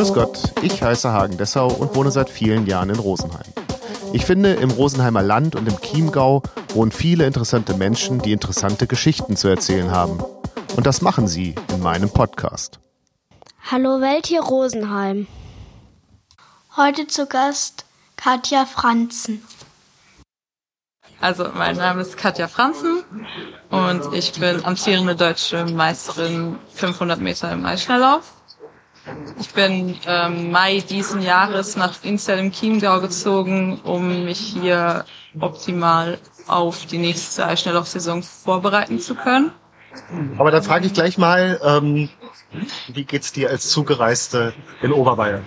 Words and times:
Grüß 0.00 0.14
Gott, 0.14 0.54
ich 0.62 0.82
heiße 0.82 1.12
Hagen 1.12 1.36
Dessau 1.36 1.68
und 1.68 1.94
wohne 1.94 2.10
seit 2.10 2.30
vielen 2.30 2.66
Jahren 2.66 2.88
in 2.88 2.98
Rosenheim. 2.98 3.52
Ich 4.14 4.24
finde, 4.24 4.54
im 4.54 4.70
Rosenheimer 4.70 5.20
Land 5.20 5.56
und 5.56 5.68
im 5.68 5.78
Chiemgau 5.78 6.42
wohnen 6.72 6.90
viele 6.90 7.26
interessante 7.26 7.74
Menschen, 7.74 8.18
die 8.18 8.32
interessante 8.32 8.86
Geschichten 8.86 9.36
zu 9.36 9.48
erzählen 9.48 9.90
haben. 9.90 10.24
Und 10.74 10.86
das 10.86 11.02
machen 11.02 11.28
sie 11.28 11.54
in 11.74 11.82
meinem 11.82 12.08
Podcast. 12.08 12.80
Hallo 13.70 14.00
Welt 14.00 14.26
hier 14.26 14.40
Rosenheim. 14.40 15.26
Heute 16.78 17.06
zu 17.06 17.26
Gast 17.26 17.84
Katja 18.16 18.64
Franzen. 18.64 19.44
Also 21.20 21.50
mein 21.54 21.76
Name 21.76 22.00
ist 22.00 22.16
Katja 22.16 22.48
Franzen 22.48 23.04
und 23.68 24.14
ich 24.14 24.32
bin 24.40 24.64
amtierende 24.64 25.14
deutsche 25.14 25.66
Meisterin 25.66 26.56
500 26.72 27.20
Meter 27.20 27.52
im 27.52 27.66
Eisschnelllauf. 27.66 28.39
Ich 29.38 29.52
bin 29.54 29.96
ähm, 30.06 30.50
Mai 30.50 30.80
diesen 30.80 31.22
Jahres 31.22 31.76
nach 31.76 32.02
Inzell 32.02 32.38
im 32.38 32.52
Chiemgau 32.52 33.00
gezogen, 33.00 33.80
um 33.84 34.24
mich 34.24 34.38
hier 34.38 35.04
optimal 35.38 36.18
auf 36.46 36.86
die 36.86 36.98
nächste 36.98 37.46
Eisschnelllaufsaison 37.46 38.22
vorbereiten 38.22 39.00
zu 39.00 39.14
können. 39.14 39.52
Aber 40.38 40.50
dann 40.50 40.62
frage 40.62 40.86
ich 40.86 40.92
gleich 40.92 41.18
mal, 41.18 41.60
ähm, 41.64 42.08
wie 42.88 43.04
geht's 43.04 43.32
dir 43.32 43.50
als 43.50 43.70
Zugereiste 43.70 44.52
in 44.82 44.92
Oberbayern? 44.92 45.44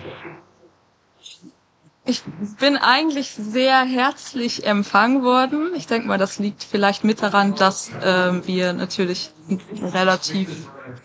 Ich 2.06 2.22
bin 2.60 2.76
eigentlich 2.76 3.30
sehr 3.30 3.82
herzlich 3.82 4.66
empfangen 4.66 5.22
worden. 5.22 5.72
Ich 5.74 5.86
denke 5.86 6.06
mal, 6.06 6.18
das 6.18 6.38
liegt 6.38 6.62
vielleicht 6.62 7.02
mit 7.02 7.22
daran, 7.22 7.54
dass 7.54 7.88
äh, 8.02 8.46
wir 8.46 8.74
natürlich 8.74 9.30
eine 9.48 9.94
relativ 9.94 10.50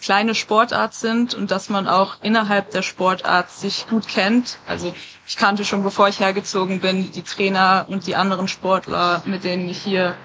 kleine 0.01 0.35
Sportart 0.35 0.93
sind 0.93 1.33
und 1.33 1.51
dass 1.51 1.69
man 1.69 1.87
auch 1.87 2.17
innerhalb 2.21 2.71
der 2.71 2.81
Sportart 2.81 3.49
sich 3.49 3.87
gut 3.87 4.09
kennt. 4.09 4.57
Also 4.67 4.93
ich 5.25 5.37
kannte 5.37 5.63
schon, 5.63 5.83
bevor 5.83 6.09
ich 6.09 6.19
hergezogen 6.19 6.81
bin, 6.81 7.13
die 7.13 7.23
Trainer 7.23 7.85
und 7.87 8.05
die 8.05 8.17
anderen 8.17 8.49
Sportler, 8.49 9.21
mit 9.25 9.45
denen 9.45 9.69
ich 9.69 9.81
hier 9.81 10.15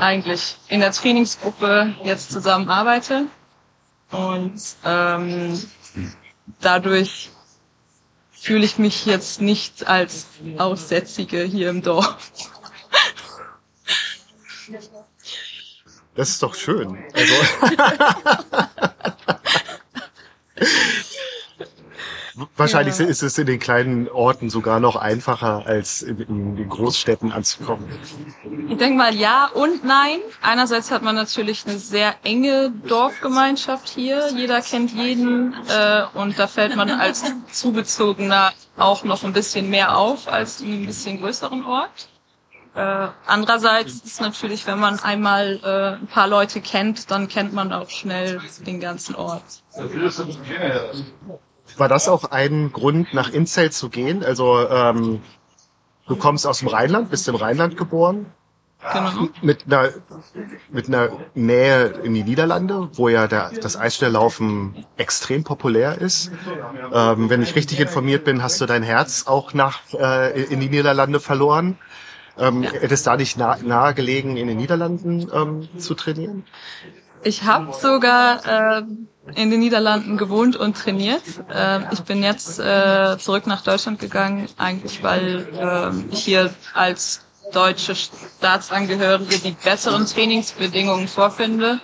eigentlich 0.00 0.56
in 0.66 0.80
der 0.80 0.90
Trainingsgruppe 0.90 1.94
jetzt 2.02 2.32
zusammen 2.32 2.68
arbeite. 2.68 3.26
Und 4.10 4.60
ähm, 4.84 5.60
dadurch 6.60 7.30
fühle 8.40 8.64
ich 8.64 8.78
mich 8.78 9.04
jetzt 9.04 9.42
nicht 9.42 9.86
als 9.86 10.26
Aussätzige 10.56 11.42
hier 11.42 11.68
im 11.68 11.82
Dorf. 11.82 12.16
Das 16.14 16.30
ist 16.30 16.42
doch 16.42 16.54
schön. 16.54 16.96
Also 17.12 17.34
Wahrscheinlich 22.56 22.98
ja. 22.98 23.06
ist 23.06 23.22
es 23.22 23.38
in 23.38 23.46
den 23.46 23.58
kleinen 23.58 24.08
Orten 24.08 24.50
sogar 24.50 24.80
noch 24.80 24.96
einfacher, 24.96 25.66
als 25.66 26.02
in, 26.02 26.20
in 26.20 26.56
den 26.56 26.68
Großstädten 26.68 27.32
anzukommen. 27.32 27.88
Ich 28.70 28.76
denke 28.76 28.96
mal 28.96 29.12
ja 29.12 29.50
und 29.52 29.84
nein. 29.84 30.20
Einerseits 30.42 30.92
hat 30.92 31.02
man 31.02 31.16
natürlich 31.16 31.66
eine 31.66 31.76
sehr 31.78 32.14
enge 32.22 32.70
Dorfgemeinschaft 32.70 33.88
hier. 33.88 34.28
Jeder 34.32 34.60
kennt 34.62 34.92
jeden 34.92 35.54
äh, 35.68 36.04
und 36.14 36.38
da 36.38 36.46
fällt 36.46 36.76
man 36.76 36.88
als 36.88 37.24
Zugezogener 37.50 38.52
auch 38.76 39.02
noch 39.02 39.24
ein 39.24 39.32
bisschen 39.32 39.70
mehr 39.70 39.96
auf 39.96 40.28
als 40.28 40.60
in 40.60 40.72
einem 40.72 40.86
bisschen 40.86 41.20
größeren 41.20 41.64
Ort. 41.64 42.08
Äh, 42.76 43.08
andererseits 43.26 43.94
ist 44.04 44.20
natürlich, 44.20 44.64
wenn 44.68 44.78
man 44.78 45.00
einmal 45.00 45.58
äh, 45.64 46.00
ein 46.00 46.06
paar 46.06 46.28
Leute 46.28 46.60
kennt, 46.60 47.10
dann 47.10 47.26
kennt 47.26 47.52
man 47.52 47.72
auch 47.72 47.90
schnell 47.90 48.40
den 48.64 48.78
ganzen 48.78 49.16
Ort. 49.16 49.42
War 51.76 51.88
das 51.88 52.08
auch 52.08 52.30
ein 52.30 52.70
Grund, 52.72 53.14
nach 53.14 53.30
Inzell 53.30 53.72
zu 53.72 53.88
gehen? 53.88 54.22
Also 54.24 54.68
ähm, 54.68 55.22
du 56.06 56.14
kommst 56.14 56.46
aus 56.46 56.60
dem 56.60 56.68
Rheinland, 56.68 57.10
bist 57.10 57.26
im 57.26 57.34
Rheinland 57.34 57.76
geboren. 57.76 58.26
Genau. 58.92 59.28
Mit 59.42 59.66
einer, 59.66 59.90
mit 60.70 60.88
einer 60.88 61.10
Nähe 61.34 61.86
in 62.02 62.14
die 62.14 62.24
Niederlande, 62.24 62.88
wo 62.94 63.08
ja 63.08 63.26
der, 63.26 63.50
das 63.60 63.76
Eisschnelllaufen 63.76 64.86
extrem 64.96 65.44
populär 65.44 65.98
ist. 65.98 66.30
Ähm, 66.92 67.28
wenn 67.28 67.42
ich 67.42 67.54
richtig 67.54 67.78
informiert 67.80 68.24
bin, 68.24 68.42
hast 68.42 68.60
du 68.60 68.66
dein 68.66 68.82
Herz 68.82 69.26
auch 69.26 69.52
nach 69.52 69.80
äh, 69.92 70.44
in 70.44 70.60
die 70.60 70.70
Niederlande 70.70 71.20
verloren. 71.20 71.78
Ähm, 72.38 72.62
ja. 72.62 72.72
Hätte 72.72 72.94
es 72.94 73.02
da 73.02 73.16
nicht 73.16 73.36
nah, 73.36 73.58
nahe 73.62 73.92
gelegen, 73.92 74.38
in 74.38 74.48
den 74.48 74.56
Niederlanden 74.56 75.30
ähm, 75.32 75.68
zu 75.78 75.94
trainieren? 75.94 76.44
Ich 77.22 77.44
habe 77.44 77.74
sogar 77.74 78.78
äh, 78.78 78.82
in 79.34 79.50
den 79.50 79.60
Niederlanden 79.60 80.16
gewohnt 80.16 80.56
und 80.56 80.74
trainiert. 80.74 81.22
Äh, 81.52 81.80
ich 81.92 82.00
bin 82.00 82.22
jetzt 82.22 82.58
äh, 82.58 83.18
zurück 83.18 83.46
nach 83.46 83.62
Deutschland 83.62 83.98
gegangen, 83.98 84.48
eigentlich 84.56 85.02
weil 85.02 85.46
äh, 85.58 86.12
ich 86.12 86.24
hier 86.24 86.54
als 86.72 87.26
deutsche 87.52 87.94
Staatsangehörige 87.94 89.38
die 89.38 89.52
besseren 89.52 90.06
Trainingsbedingungen 90.06 91.08
vorfinde. 91.08 91.80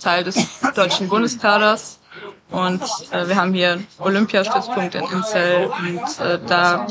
Teil 0.00 0.24
des 0.24 0.36
deutschen 0.74 1.08
Bundeskaders. 1.08 1.98
Und 2.50 2.82
äh, 3.10 3.28
wir 3.28 3.36
haben 3.36 3.52
hier 3.52 3.80
Olympiastützpunkt 3.98 4.94
in 4.94 5.04
Inzell 5.04 5.66
und 5.66 6.20
äh, 6.26 6.38
da 6.46 6.86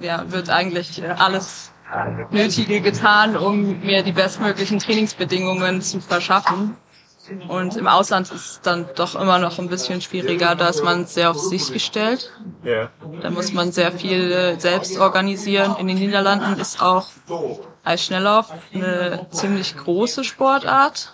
ja, 0.00 0.24
wird 0.30 0.50
eigentlich 0.50 1.02
alles 1.18 1.72
Nötige 2.30 2.80
getan, 2.80 3.36
um 3.36 3.80
mir 3.80 4.02
die 4.02 4.12
bestmöglichen 4.12 4.78
Trainingsbedingungen 4.78 5.82
zu 5.82 6.00
verschaffen. 6.00 6.76
Und 7.48 7.76
im 7.76 7.86
Ausland 7.86 8.30
ist 8.30 8.34
es 8.34 8.60
dann 8.62 8.86
doch 8.96 9.14
immer 9.14 9.38
noch 9.38 9.58
ein 9.58 9.68
bisschen 9.68 10.00
schwieriger, 10.00 10.54
da 10.54 10.68
ist 10.68 10.82
man 10.82 11.06
sehr 11.06 11.30
auf 11.30 11.38
sich 11.38 11.72
gestellt. 11.72 12.32
Da 13.22 13.30
muss 13.30 13.52
man 13.52 13.72
sehr 13.72 13.92
viel 13.92 14.32
äh, 14.32 14.60
selbst 14.60 14.98
organisieren. 14.98 15.76
In 15.78 15.86
den 15.86 15.98
Niederlanden 15.98 16.60
ist 16.60 16.82
auch 16.82 17.08
Eisschnelllauf 17.84 18.52
eine 18.74 19.26
ziemlich 19.30 19.76
große 19.76 20.24
Sportart. 20.24 21.12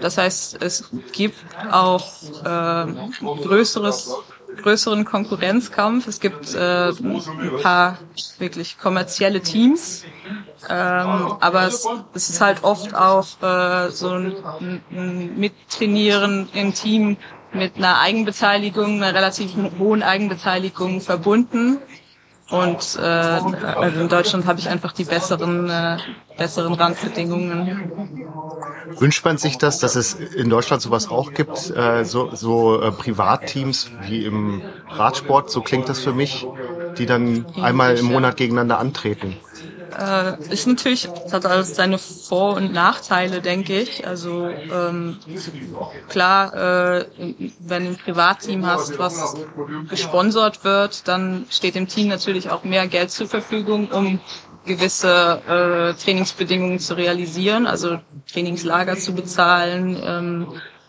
Das 0.00 0.18
heißt, 0.18 0.62
es 0.62 0.90
gibt 1.12 1.36
auch 1.70 2.06
äh, 2.44 2.86
größeres 3.20 4.14
größeren 4.62 5.04
Konkurrenzkampf. 5.04 6.06
Es 6.06 6.20
gibt 6.20 6.54
äh, 6.54 6.88
ein 6.90 7.22
paar 7.62 7.98
wirklich 8.38 8.78
kommerzielle 8.78 9.40
Teams, 9.40 10.04
ähm, 10.68 11.34
aber 11.40 11.66
es, 11.66 11.86
es 12.14 12.30
ist 12.30 12.40
halt 12.40 12.64
oft 12.64 12.94
auch 12.94 13.26
äh, 13.42 13.90
so 13.90 14.10
ein, 14.10 14.34
ein 14.90 15.38
Mittrainieren 15.38 16.48
im 16.52 16.74
Team 16.74 17.16
mit 17.52 17.76
einer 17.76 17.98
Eigenbeteiligung, 18.00 19.02
einer 19.02 19.14
relativ 19.14 19.52
hohen 19.78 20.02
Eigenbeteiligung 20.02 21.00
verbunden. 21.00 21.78
Und 22.50 22.98
äh, 23.00 23.06
also 23.06 24.00
in 24.00 24.08
Deutschland 24.08 24.46
habe 24.46 24.58
ich 24.58 24.68
einfach 24.68 24.92
die 24.92 25.04
besseren, 25.04 25.70
äh, 25.70 25.98
besseren 26.36 26.74
Randbedingungen. 26.74 28.18
Wünscht 28.98 29.24
man 29.24 29.38
sich 29.38 29.56
das, 29.56 29.78
dass 29.78 29.94
es 29.94 30.14
in 30.14 30.50
Deutschland 30.50 30.82
sowas 30.82 31.08
auch 31.08 31.32
gibt, 31.32 31.70
äh, 31.70 32.04
so, 32.04 32.34
so 32.34 32.80
äh, 32.82 32.90
Privatteams 32.90 33.92
wie 34.02 34.24
im 34.24 34.62
Radsport, 34.88 35.48
so 35.48 35.60
klingt 35.60 35.88
das 35.88 36.00
für 36.00 36.12
mich, 36.12 36.46
die 36.98 37.06
dann 37.06 37.46
einmal 37.62 37.96
im 37.96 38.06
Monat 38.06 38.36
gegeneinander 38.36 38.80
antreten? 38.80 39.36
Äh, 40.00 40.42
ist 40.50 40.66
natürlich, 40.66 41.08
es 41.26 41.32
hat 41.34 41.44
alles 41.44 41.76
seine 41.76 41.98
Vor- 41.98 42.54
und 42.54 42.72
Nachteile, 42.72 43.42
denke 43.42 43.78
ich. 43.78 44.06
Also 44.06 44.48
ähm, 44.48 45.18
klar, 46.08 46.54
äh, 46.54 47.04
wenn 47.58 47.84
du 47.84 47.90
ein 47.90 47.96
Privatteam 47.98 48.64
hast, 48.64 48.98
was 48.98 49.36
gesponsert 49.90 50.64
wird, 50.64 51.06
dann 51.06 51.44
steht 51.50 51.74
dem 51.74 51.86
Team 51.86 52.08
natürlich 52.08 52.48
auch 52.48 52.64
mehr 52.64 52.88
Geld 52.88 53.10
zur 53.10 53.28
Verfügung, 53.28 53.90
um 53.90 54.20
gewisse 54.64 55.42
äh, 55.46 56.02
Trainingsbedingungen 56.02 56.78
zu 56.78 56.94
realisieren, 56.94 57.66
also 57.66 57.98
Trainingslager 58.32 58.96
zu 58.96 59.14
bezahlen, 59.14 60.00
ähm, 60.02 60.46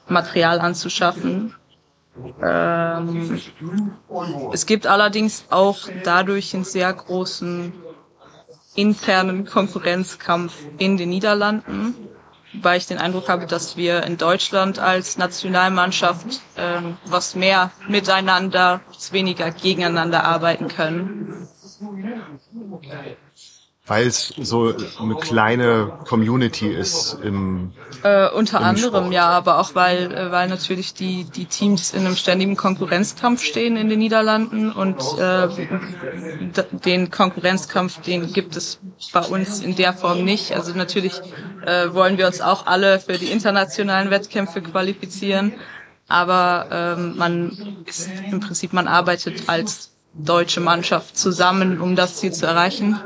Material 0.07 0.61
anzuschaffen. 0.61 1.53
Ähm, 2.41 3.41
es 4.53 4.65
gibt 4.65 4.87
allerdings 4.87 5.45
auch 5.49 5.79
dadurch 6.05 6.53
einen 6.53 6.63
sehr 6.63 6.93
großen 6.93 7.73
internen 8.75 9.45
Konkurrenzkampf 9.45 10.53
in 10.77 10.97
den 10.97 11.09
Niederlanden, 11.09 11.95
weil 12.53 12.77
ich 12.77 12.87
den 12.87 12.97
Eindruck 12.97 13.29
habe, 13.29 13.45
dass 13.45 13.77
wir 13.77 14.03
in 14.03 14.17
Deutschland 14.17 14.79
als 14.79 15.17
Nationalmannschaft 15.17 16.41
äh, 16.55 16.81
was 17.05 17.35
mehr 17.35 17.71
miteinander, 17.87 18.81
weniger 19.11 19.51
gegeneinander 19.51 20.23
arbeiten 20.23 20.67
können 20.67 21.47
weil 23.91 24.07
es 24.07 24.33
so 24.37 24.73
eine 25.01 25.15
kleine 25.15 25.91
Community 26.07 26.69
ist 26.69 27.17
im 27.21 27.73
äh, 28.03 28.29
unter 28.29 28.59
im 28.59 28.63
anderem 28.63 29.03
Sport. 29.03 29.13
ja, 29.13 29.27
aber 29.27 29.59
auch 29.59 29.75
weil 29.75 30.13
äh, 30.13 30.31
weil 30.31 30.47
natürlich 30.47 30.93
die 30.93 31.25
die 31.25 31.43
Teams 31.43 31.93
in 31.93 32.05
einem 32.05 32.15
ständigen 32.15 32.55
Konkurrenzkampf 32.55 33.43
stehen 33.43 33.75
in 33.75 33.89
den 33.89 33.99
Niederlanden 33.99 34.71
und 34.71 34.95
äh, 35.19 35.49
den 36.85 37.11
Konkurrenzkampf 37.11 37.99
den 37.99 38.31
gibt 38.31 38.55
es 38.55 38.79
bei 39.11 39.19
uns 39.19 39.59
in 39.59 39.75
der 39.75 39.91
Form 39.91 40.23
nicht. 40.23 40.53
Also 40.53 40.73
natürlich 40.73 41.19
äh, 41.65 41.93
wollen 41.93 42.17
wir 42.17 42.27
uns 42.27 42.39
auch 42.39 42.67
alle 42.67 42.97
für 43.01 43.17
die 43.17 43.29
internationalen 43.29 44.09
Wettkämpfe 44.09 44.61
qualifizieren. 44.61 45.51
aber 46.07 46.67
ähm, 46.71 47.17
man 47.17 47.35
ist 47.85 48.09
im 48.31 48.39
Prinzip, 48.39 48.71
man 48.71 48.87
arbeitet 48.87 49.49
als 49.49 49.91
deutsche 50.13 50.61
Mannschaft 50.61 51.17
zusammen, 51.17 51.81
um 51.81 51.97
das 51.97 52.15
Ziel 52.17 52.31
zu 52.31 52.45
erreichen. 52.45 52.99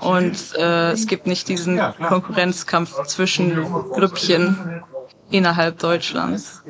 Und 0.00 0.54
äh, 0.56 0.92
es 0.92 1.06
gibt 1.06 1.26
nicht 1.26 1.48
diesen 1.48 1.80
Konkurrenzkampf 1.98 3.04
zwischen 3.04 3.62
Grüppchen 3.92 4.82
innerhalb 5.30 5.78
Deutschlands. 5.78 6.62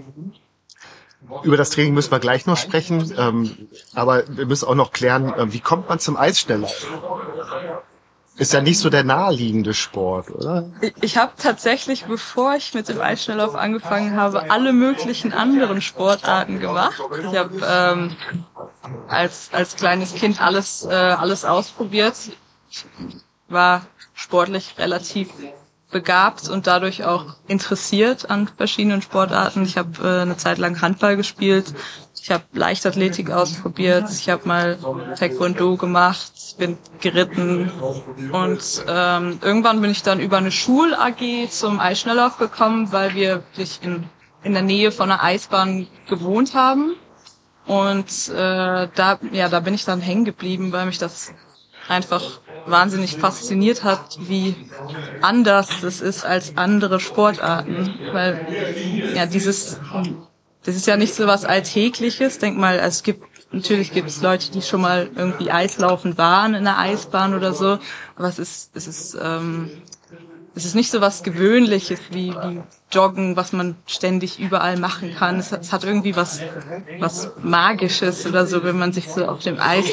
Über 1.42 1.56
das 1.56 1.70
Training 1.70 1.94
müssen 1.94 2.12
wir 2.12 2.20
gleich 2.20 2.46
noch 2.46 2.56
sprechen, 2.56 3.12
ähm, 3.18 3.68
aber 3.94 4.22
wir 4.28 4.46
müssen 4.46 4.68
auch 4.68 4.76
noch 4.76 4.92
klären, 4.92 5.34
äh, 5.34 5.52
wie 5.52 5.60
kommt 5.60 5.88
man 5.88 5.98
zum 5.98 6.16
Eisschnelllauf? 6.16 6.86
Ist 8.38 8.52
ja 8.52 8.60
nicht 8.60 8.78
so 8.78 8.90
der 8.90 9.02
naheliegende 9.02 9.72
Sport, 9.72 10.30
oder? 10.30 10.70
Ich, 10.82 10.94
ich 11.00 11.16
habe 11.16 11.32
tatsächlich, 11.38 12.04
bevor 12.04 12.54
ich 12.54 12.74
mit 12.74 12.88
dem 12.88 13.00
Eisschnelllauf 13.00 13.54
angefangen 13.54 14.14
habe, 14.14 14.50
alle 14.50 14.72
möglichen 14.74 15.32
anderen 15.32 15.80
Sportarten 15.80 16.60
gemacht. 16.60 17.00
Ich 17.18 17.36
habe 17.36 17.60
ähm, 17.66 18.16
als 19.08 19.48
als 19.52 19.76
kleines 19.76 20.14
Kind 20.14 20.40
alles 20.40 20.84
äh, 20.84 20.92
alles 20.94 21.46
ausprobiert. 21.46 22.14
War 23.48 23.86
sportlich 24.14 24.74
relativ 24.78 25.28
begabt 25.90 26.48
und 26.48 26.66
dadurch 26.66 27.04
auch 27.04 27.36
interessiert 27.46 28.28
an 28.28 28.48
verschiedenen 28.48 29.02
Sportarten. 29.02 29.62
Ich 29.62 29.76
habe 29.78 30.02
äh, 30.02 30.22
eine 30.22 30.36
Zeit 30.36 30.58
lang 30.58 30.80
Handball 30.82 31.16
gespielt, 31.16 31.72
ich 32.20 32.30
habe 32.32 32.42
Leichtathletik 32.54 33.30
ausprobiert, 33.30 34.10
ich 34.10 34.28
habe 34.28 34.48
mal 34.48 34.78
Taekwondo 35.16 35.76
gemacht, 35.76 36.32
bin 36.58 36.76
geritten 37.00 37.70
und 38.32 38.84
ähm, 38.88 39.38
irgendwann 39.42 39.80
bin 39.80 39.92
ich 39.92 40.02
dann 40.02 40.18
über 40.18 40.38
eine 40.38 40.50
Schul-AG 40.50 41.48
zum 41.50 41.78
Eisschnelllauf 41.78 42.38
gekommen, 42.38 42.90
weil 42.90 43.14
wir 43.14 43.44
wirklich 43.52 43.78
in, 43.82 44.04
in 44.42 44.54
der 44.54 44.62
Nähe 44.62 44.90
von 44.90 45.10
einer 45.10 45.22
Eisbahn 45.22 45.86
gewohnt 46.08 46.54
haben. 46.54 46.96
Und 47.66 48.28
äh, 48.28 48.88
da, 48.94 49.18
ja, 49.32 49.48
da 49.48 49.60
bin 49.60 49.74
ich 49.74 49.84
dann 49.84 50.00
hängen 50.00 50.24
geblieben, 50.24 50.72
weil 50.72 50.86
mich 50.86 50.98
das 50.98 51.32
einfach 51.88 52.40
wahnsinnig 52.66 53.16
fasziniert 53.16 53.84
hat, 53.84 54.18
wie 54.20 54.54
anders 55.22 55.82
es 55.82 56.00
ist 56.00 56.24
als 56.24 56.56
andere 56.56 57.00
Sportarten. 57.00 57.94
Weil 58.12 58.46
ja 59.14 59.26
dieses 59.26 59.78
das 60.64 60.74
ist 60.74 60.86
ja 60.86 60.96
nicht 60.96 61.14
so 61.14 61.26
was 61.28 61.44
Alltägliches. 61.44 62.38
Denk 62.38 62.58
mal, 62.58 62.78
es 62.78 63.04
gibt 63.04 63.24
natürlich 63.52 63.92
gibt 63.92 64.08
es 64.08 64.20
Leute, 64.20 64.50
die 64.50 64.62
schon 64.62 64.80
mal 64.80 65.08
irgendwie 65.14 65.50
Eislaufen 65.50 66.18
waren 66.18 66.54
in 66.54 66.64
der 66.64 66.78
Eisbahn 66.78 67.34
oder 67.34 67.52
so, 67.52 67.78
aber 68.16 68.28
es 68.28 68.38
ist 68.38 68.70
es 68.74 68.86
ist 68.86 69.16
ähm, 69.20 69.70
es 70.56 70.64
ist 70.64 70.74
nicht 70.74 70.90
so 70.90 71.02
was 71.02 71.22
Gewöhnliches 71.22 72.00
wie, 72.10 72.32
wie 72.32 72.62
Joggen, 72.90 73.36
was 73.36 73.52
man 73.52 73.76
ständig 73.86 74.40
überall 74.40 74.78
machen 74.78 75.14
kann. 75.14 75.38
Es, 75.38 75.52
es, 75.52 75.70
hat 75.70 75.84
irgendwie 75.84 76.16
was, 76.16 76.40
was 76.98 77.32
Magisches 77.42 78.26
oder 78.26 78.46
so, 78.46 78.64
wenn 78.64 78.78
man 78.78 78.92
sich 78.92 79.08
so 79.08 79.26
auf 79.26 79.40
dem 79.40 79.60
Eis, 79.60 79.84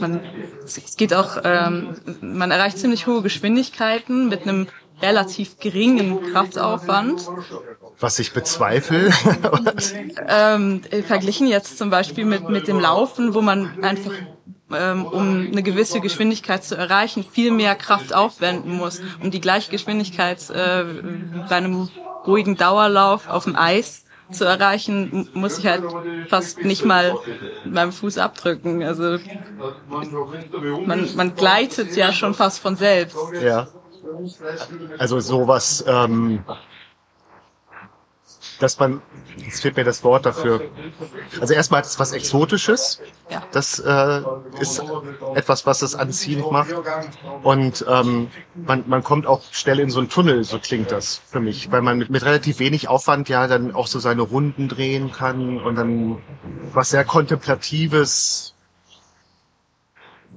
man, 0.00 0.20
es 0.64 0.96
geht 0.96 1.14
auch, 1.14 1.38
ähm, 1.44 1.94
man 2.20 2.50
erreicht 2.50 2.78
ziemlich 2.78 3.06
hohe 3.06 3.22
Geschwindigkeiten 3.22 4.28
mit 4.28 4.42
einem 4.42 4.66
relativ 5.00 5.60
geringen 5.60 6.32
Kraftaufwand. 6.32 7.28
Was 8.00 8.18
ich 8.18 8.32
bezweifle. 8.32 9.12
ähm, 10.28 10.82
verglichen 11.06 11.46
jetzt 11.46 11.78
zum 11.78 11.90
Beispiel 11.90 12.24
mit, 12.24 12.48
mit 12.48 12.66
dem 12.66 12.80
Laufen, 12.80 13.34
wo 13.34 13.40
man 13.40 13.84
einfach 13.84 14.12
ähm, 14.72 15.06
um 15.06 15.48
eine 15.50 15.62
gewisse 15.62 16.00
Geschwindigkeit 16.00 16.64
zu 16.64 16.76
erreichen, 16.76 17.24
viel 17.24 17.50
mehr 17.50 17.74
Kraft 17.74 18.14
aufwenden 18.14 18.76
muss. 18.76 19.00
Um 19.22 19.30
die 19.30 19.40
gleiche 19.40 19.70
Geschwindigkeit 19.70 20.50
äh, 20.50 20.84
bei 21.48 21.56
einem 21.56 21.88
ruhigen 22.26 22.56
Dauerlauf 22.56 23.28
auf 23.28 23.44
dem 23.44 23.56
Eis 23.56 24.04
zu 24.30 24.44
erreichen, 24.44 25.28
muss 25.32 25.58
ich 25.58 25.66
halt 25.66 25.84
fast 26.28 26.62
nicht 26.62 26.84
mal 26.84 27.16
meinem 27.64 27.92
Fuß 27.92 28.18
abdrücken. 28.18 28.82
Also 28.82 29.18
man, 30.84 31.08
man 31.16 31.34
gleitet 31.34 31.96
ja 31.96 32.12
schon 32.12 32.34
fast 32.34 32.60
von 32.60 32.76
selbst. 32.76 33.16
Ja. 33.42 33.68
Also 34.98 35.20
sowas, 35.20 35.84
ähm, 35.86 36.44
dass 38.58 38.78
man, 38.78 39.02
jetzt 39.36 39.62
fehlt 39.62 39.76
mir 39.76 39.84
das 39.84 40.02
Wort 40.04 40.26
dafür. 40.26 40.62
Also 41.40 41.54
erstmal 41.54 41.78
hat 41.78 41.86
es 41.86 41.98
was 41.98 42.12
Exotisches. 42.12 43.00
Ja. 43.30 43.42
Das 43.52 43.78
äh, 43.78 44.22
ist 44.60 44.82
etwas, 45.34 45.66
was 45.66 45.82
es 45.82 45.94
anziehend 45.94 46.50
macht. 46.50 46.74
Und 47.42 47.84
ähm, 47.88 48.30
man, 48.54 48.84
man 48.86 49.04
kommt 49.04 49.26
auch 49.26 49.42
schnell 49.52 49.80
in 49.80 49.90
so 49.90 50.00
einen 50.00 50.08
Tunnel, 50.08 50.44
so 50.44 50.58
klingt 50.58 50.90
das 50.90 51.20
für 51.26 51.40
mich, 51.40 51.70
weil 51.70 51.82
man 51.82 51.98
mit, 51.98 52.10
mit 52.10 52.24
relativ 52.24 52.58
wenig 52.58 52.88
Aufwand 52.88 53.28
ja 53.28 53.46
dann 53.46 53.74
auch 53.74 53.86
so 53.86 53.98
seine 53.98 54.22
Runden 54.22 54.68
drehen 54.68 55.12
kann 55.12 55.60
und 55.60 55.76
dann 55.76 56.18
was 56.72 56.90
sehr 56.90 57.04
Kontemplatives. 57.04 58.54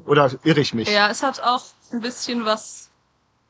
Oder 0.06 0.31
irre 0.44 0.59
ich 0.59 0.73
mich? 0.73 0.89
Ja, 0.89 1.09
es 1.09 1.23
hat 1.23 1.41
auch 1.41 1.63
ein 1.91 2.01
bisschen 2.01 2.45
was 2.45 2.90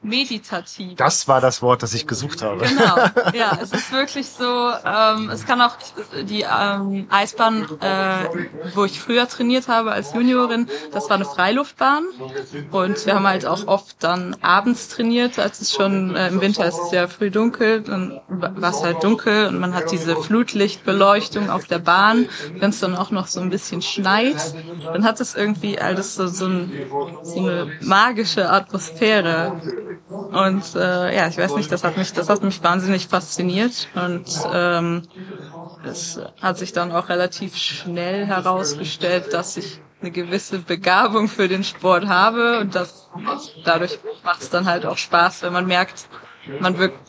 meditativ. 0.04 0.96
Das 0.96 1.28
war 1.28 1.42
das 1.42 1.62
Wort, 1.62 1.84
das 1.84 1.94
ich 1.94 2.08
gesucht 2.08 2.42
habe. 2.42 2.66
Genau, 2.66 2.96
ja, 3.34 3.58
es 3.62 3.72
ist 3.72 3.92
wirklich 3.92 4.28
so, 4.28 4.72
ähm, 4.86 5.30
es 5.30 5.46
kann 5.46 5.62
auch 5.62 5.76
die 6.24 6.42
ähm, 6.42 7.08
Eisbahn, 7.10 7.68
äh, 7.82 8.26
wo 8.74 8.86
ich 8.86 9.00
früher 9.00 9.28
trainiert 9.28 9.68
habe 9.68 9.92
als 9.92 10.14
Juniorin, 10.14 10.68
das 10.92 11.10
war 11.10 11.16
eine 11.16 11.26
Freiluftbahn 11.26 12.06
und 12.72 13.06
wir 13.06 13.16
haben 13.16 13.28
halt 13.28 13.46
auch 13.46 13.68
oft 13.68 13.98
dann 14.00 14.36
abends 14.42 14.88
trainiert, 14.88 15.38
als 15.38 15.62
es 15.62 15.72
schon 15.72 16.16
äh, 16.16 16.30
im 16.30 16.42
Winter 16.42 16.66
ist 16.66 16.80
es 16.86 16.92
ja 16.92 17.08
früh 17.08 17.30
dunkel, 17.30 17.82
dann 17.82 18.20
war 18.28 18.72
es 18.72 18.82
halt 18.82 19.04
dunkel 19.04 19.48
und 19.48 19.60
man 19.60 19.76
hat 19.76 19.92
diese 19.92 20.16
Flutlichtbeleuchtung 20.16 21.50
auf 21.50 21.66
der 21.66 21.80
Bahn, 21.80 22.28
wenn 22.58 22.72
es 22.72 22.80
dann 22.80 22.96
auch 22.96 23.12
noch 23.12 23.28
so 23.28 23.40
ein 23.40 23.52
bisschen 23.52 23.82
schneit, 23.82 24.56
dann 24.84 25.04
hat 25.04 25.22
es 25.22 25.36
irgendwie 25.36 25.80
alles 25.80 26.16
so, 26.16 26.28
so, 26.28 26.48
ein, 26.48 26.72
so 27.24 27.40
eine 27.40 27.72
magische 27.82 28.50
Atmosphäre 28.50 29.62
und 30.10 30.76
äh, 30.76 31.16
ja, 31.16 31.28
ich 31.28 31.38
weiß 31.38 31.56
nicht, 31.56 31.72
das 31.72 31.84
hat 31.84 31.98
mich, 31.98 32.14
das 32.14 32.30
hat 32.30 32.44
mich 32.44 32.64
wahnsinnig 32.64 33.08
fasziniert 33.08 33.88
und 33.96 34.26
ähm, 34.54 35.04
es 35.84 36.20
hat 36.42 36.58
sich 36.58 36.74
dann 36.74 36.92
auch 36.92 37.10
relativ 37.10 37.56
schnell 37.56 38.26
herausgestellt, 38.26 39.34
dass 39.34 39.58
ich 39.58 39.80
eine 40.02 40.12
gewisse 40.12 40.60
Begabung 40.60 41.28
für 41.28 41.48
den 41.48 41.64
Sport 41.64 42.08
habe 42.08 42.60
und 42.60 42.76
das 42.76 43.10
dadurch 43.64 44.00
macht 44.24 44.42
es 44.42 44.50
dann 44.50 44.66
halt 44.66 44.86
auch 44.86 44.98
Spaß, 44.98 45.44
wenn 45.44 45.54
man 45.54 45.68
merkt, 45.68 46.08
man 46.60 46.78
wirkt 46.78 47.00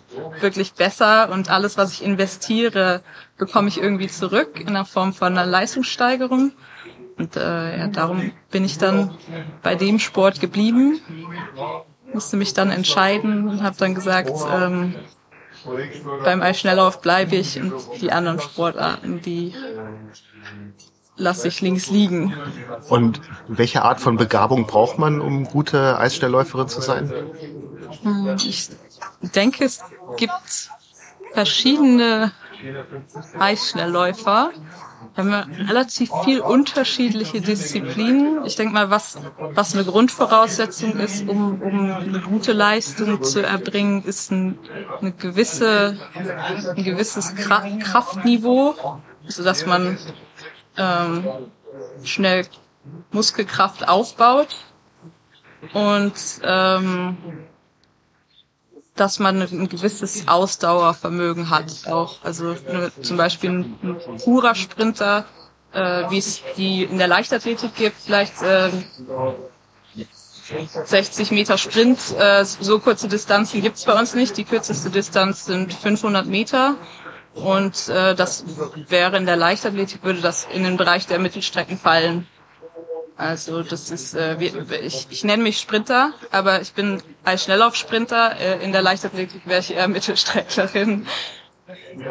wirklich 0.41 0.75
besser 0.75 1.31
und 1.31 1.51
alles, 1.51 1.79
was 1.79 1.93
ich 1.93 2.05
investiere, 2.05 3.03
bekomme 3.39 3.69
ich 3.69 3.81
irgendwie 3.81 4.09
zurück 4.09 4.61
in 4.61 4.75
der 4.75 4.85
Form 4.85 5.13
von 5.13 5.37
einer 5.37 5.47
Leistungssteigerung. 5.47 6.53
Und 7.19 7.37
äh, 7.37 7.79
ja, 7.79 7.87
darum 7.89 8.33
bin 8.51 8.65
ich 8.65 8.79
dann 8.79 9.17
bei 9.63 9.75
dem 9.75 9.99
Sport 9.99 10.41
geblieben 10.41 11.01
musste 12.13 12.37
mich 12.37 12.55
dann 12.55 12.71
entscheiden 12.71 13.49
und 13.49 13.63
habe 13.63 13.77
dann 13.79 13.95
gesagt, 13.95 14.33
ähm, 14.53 14.95
beim 16.25 16.43
Eisschnelllauf 16.43 17.01
bleibe 17.01 17.37
ich 17.37 17.61
und 17.61 17.73
die 18.01 18.13
anderen 18.13 18.41
Sportarten, 18.41 19.21
die 19.21 19.55
lasse 21.17 21.49
ich 21.49 21.61
links 21.61 21.91
liegen. 21.91 22.35
Und 22.89 23.21
welche 23.49 23.83
Art 23.83 24.01
von 24.01 24.17
Begabung 24.17 24.67
braucht 24.67 24.99
man, 24.99 25.21
um 25.21 25.45
gute 25.45 25.99
Eisschnellläuferin 25.99 26.69
zu 26.69 26.81
sein? 26.81 27.13
Hm, 28.03 28.37
ich 28.45 28.71
denke, 29.35 29.65
es 29.65 29.81
gibt 30.17 30.71
verschiedene 31.33 32.33
Eisschnellläufer. 33.39 34.51
Wir 35.15 35.25
haben 35.25 35.31
ja 35.31 35.47
relativ 35.67 36.11
viel 36.25 36.41
unterschiedliche 36.41 37.43
Disziplinen. 37.43 38.47
Ich 38.47 38.57
denke 38.57 38.73
mal, 38.73 38.89
was, 38.89 39.19
was 39.39 39.75
eine 39.75 39.85
Grundvoraussetzung 39.85 40.97
ist, 40.97 41.29
um, 41.29 41.61
um 41.61 41.93
eine 41.93 42.21
gute 42.21 42.53
Leistung 42.53 43.23
zu 43.23 43.41
erbringen, 43.41 44.05
ist 44.05 44.33
ein, 44.33 44.59
eine 45.01 45.13
gewisse, 45.13 45.99
ein 46.15 46.83
gewisses 46.83 47.35
Kraftniveau, 47.35 48.75
sodass 49.27 49.67
man 49.67 49.99
ähm, 50.79 51.29
schnell 52.05 52.47
Muskelkraft 53.11 53.87
aufbaut 53.87 54.57
und 55.75 56.15
ähm, 56.43 57.17
dass 58.97 59.19
man 59.19 59.41
ein 59.41 59.69
gewisses 59.69 60.29
Ausdauervermögen 60.29 61.51
hat 61.51 61.87
auch. 61.87 62.17
Also 62.23 62.53
ne, 62.71 62.93
zum 63.01 63.17
Beispiel 63.17 63.51
ein, 63.51 63.79
ein 63.83 64.17
purer 64.19 64.55
Sprinter, 64.55 65.25
äh, 65.73 66.11
wie 66.11 66.19
es 66.19 66.43
die 66.57 66.85
in 66.85 66.99
der 66.99 67.09
Leichtathletik 67.09 67.75
gibt, 67.75 67.97
vielleicht 68.05 68.43
äh, 68.43 68.71
60 70.85 71.31
Meter 71.31 71.57
Sprint, 71.57 71.99
äh, 72.19 72.45
so 72.45 72.79
kurze 72.79 73.09
Distanzen 73.09 73.63
gibt's 73.63 73.85
bei 73.85 73.99
uns 73.99 74.15
nicht. 74.15 74.37
Die 74.37 74.45
kürzeste 74.45 74.91
Distanz 74.91 75.47
sind 75.47 75.73
500 75.73 76.27
Meter. 76.27 76.75
Und 77.35 77.89
äh, 77.89 78.15
das 78.15 78.45
wäre 78.89 79.17
in 79.17 79.25
der 79.25 79.37
Leichtathletik, 79.37 80.03
würde 80.03 80.21
das 80.21 80.47
in 80.53 80.65
den 80.65 80.77
Bereich 80.77 81.07
der 81.07 81.19
Mittelstrecken 81.19 81.79
fallen. 81.79 82.27
Also 83.17 83.63
das 83.63 83.91
ist, 83.91 84.15
äh, 84.15 84.37
ich, 84.83 85.07
ich 85.11 85.25
nenne 85.25 85.43
mich 85.43 85.59
Sprinter, 85.59 86.13
aber 86.31 86.61
ich 86.61 86.73
bin 86.73 87.03
als 87.25 87.45
Schnelllaufsprinter. 87.45 88.39
Äh, 88.39 88.65
in 88.65 88.73
der 88.73 88.83
Leichtathletik 88.83 89.43
wäre 89.47 89.61
ich 89.61 89.75
eher 89.75 89.89
Mittelstrecklerin. 89.97 91.07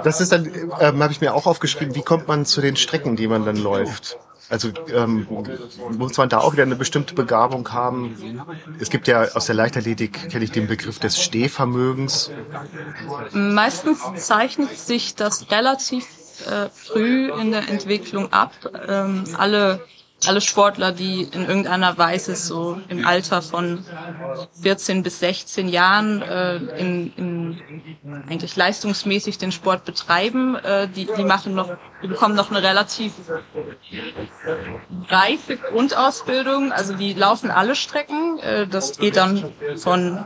Das 0.04 0.22
ist 0.22 0.32
dann, 0.32 0.46
ähm, 0.80 1.04
habe 1.04 1.12
ich 1.12 1.22
mir 1.22 1.34
auch 1.34 1.46
aufgeschrieben, 1.46 1.96
wie 1.96 2.02
kommt 2.02 2.28
man 2.28 2.46
zu 2.46 2.62
den 2.62 2.76
Strecken, 2.76 3.16
die 3.16 3.28
man 3.28 3.46
dann 3.46 3.58
läuft? 3.58 4.18
Also 4.50 4.70
ähm, 4.94 5.28
muss 5.98 6.18
man 6.18 6.28
da 6.28 6.40
auch 6.40 6.52
wieder 6.52 6.64
eine 6.64 6.76
bestimmte 6.76 7.14
Begabung 7.14 7.72
haben? 7.72 8.44
Es 8.80 8.90
gibt 8.90 9.08
ja 9.08 9.24
aus 9.34 9.46
der 9.46 9.56
Leichtathletik, 9.56 10.30
kenne 10.30 10.44
ich 10.44 10.52
den 10.52 10.68
Begriff 10.68 11.00
des 11.00 11.22
Stehvermögens. 11.22 12.32
Meistens 13.32 14.02
zeichnet 14.16 14.78
sich 14.78 15.16
das 15.16 15.50
relativ 15.52 16.06
äh, 16.46 16.68
früh 16.70 17.32
in 17.32 17.52
der 17.52 17.70
Entwicklung 17.70 18.34
ab. 18.34 18.52
Ähm, 18.90 19.24
alle 19.38 19.86
alle 20.28 20.42
Sportler, 20.42 20.92
die 20.92 21.24
in 21.24 21.48
irgendeiner 21.48 21.98
Weise 21.98 22.36
so 22.36 22.80
im 22.90 23.06
Alter 23.06 23.42
von 23.42 23.84
14 24.62 25.04
bis 25.04 25.20
16 25.20 25.68
Jahren 25.68 26.22
äh, 26.22 26.56
in, 26.78 27.14
in 27.16 27.62
eigentlich 28.30 28.56
leistungsmäßig 28.56 29.38
den 29.38 29.52
Sport 29.52 29.86
betreiben, 29.86 30.56
äh, 30.56 30.88
die, 30.88 31.08
die 31.18 31.24
machen 31.24 31.56
noch, 31.56 31.70
die 32.04 32.08
bekommen 32.08 32.36
noch 32.36 32.52
eine 32.52 32.62
relativ 32.62 33.14
reife 35.10 35.58
Grundausbildung. 35.58 36.72
Also 36.72 36.94
die 36.94 37.14
laufen 37.14 37.52
alle 37.52 37.76
Strecken. 37.76 38.40
Äh, 38.40 38.68
das 38.68 38.98
geht 38.98 39.18
dann 39.18 39.52
von 39.78 40.26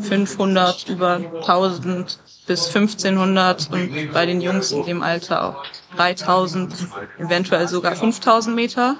500 0.00 0.88
über 0.88 1.14
1000 1.16 2.18
bis 2.46 2.66
1500 2.68 3.70
und 3.72 4.12
bei 4.12 4.24
den 4.24 4.40
Jungs 4.40 4.70
in 4.70 4.84
dem 4.84 5.02
Alter 5.02 5.44
auch 5.44 5.64
3000, 5.96 6.72
eventuell 7.18 7.68
sogar 7.68 7.96
5000 7.96 8.54
Meter. 8.54 8.96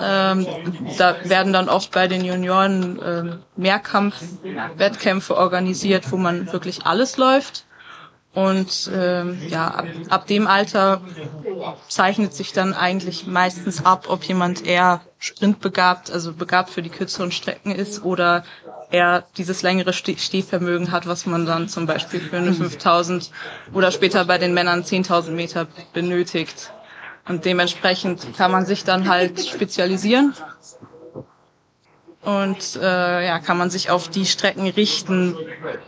Ähm, 0.00 0.46
da 0.98 1.16
werden 1.24 1.52
dann 1.52 1.68
oft 1.68 1.90
bei 1.92 2.08
den 2.08 2.24
Junioren 2.24 3.00
äh, 3.00 3.36
Mehrkampf-Wettkämpfe 3.56 5.36
organisiert, 5.36 6.10
wo 6.12 6.16
man 6.16 6.52
wirklich 6.52 6.86
alles 6.86 7.16
läuft. 7.16 7.64
Und 8.34 8.90
ähm, 8.94 9.40
ja, 9.48 9.68
ab, 9.68 9.86
ab 10.10 10.26
dem 10.26 10.46
Alter 10.46 11.00
zeichnet 11.88 12.34
sich 12.34 12.52
dann 12.52 12.74
eigentlich 12.74 13.26
meistens 13.26 13.82
ab, 13.86 14.06
ob 14.10 14.24
jemand 14.24 14.66
eher 14.66 15.00
sprintbegabt, 15.18 16.10
also 16.10 16.34
begabt 16.34 16.68
für 16.68 16.82
die 16.82 16.90
kürzeren 16.90 17.32
Strecken 17.32 17.74
ist 17.74 18.04
oder 18.04 18.44
er 18.90 19.24
dieses 19.38 19.62
längere 19.62 19.92
Stehvermögen 19.92 20.92
hat, 20.92 21.06
was 21.06 21.26
man 21.26 21.46
dann 21.46 21.68
zum 21.68 21.86
Beispiel 21.86 22.20
für 22.20 22.36
eine 22.36 22.52
5000 22.52 23.30
oder 23.72 23.90
später 23.90 24.24
bei 24.26 24.38
den 24.38 24.54
Männern 24.54 24.82
10.000 24.82 25.30
Meter 25.30 25.66
benötigt. 25.92 26.72
Und 27.28 27.44
dementsprechend 27.44 28.36
kann 28.36 28.52
man 28.52 28.66
sich 28.66 28.84
dann 28.84 29.08
halt 29.08 29.44
spezialisieren. 29.44 30.34
Und 32.22 32.76
äh, 32.82 33.26
ja, 33.26 33.38
kann 33.38 33.56
man 33.56 33.70
sich 33.70 33.90
auf 33.90 34.08
die 34.08 34.26
Strecken 34.26 34.66
richten, 34.68 35.36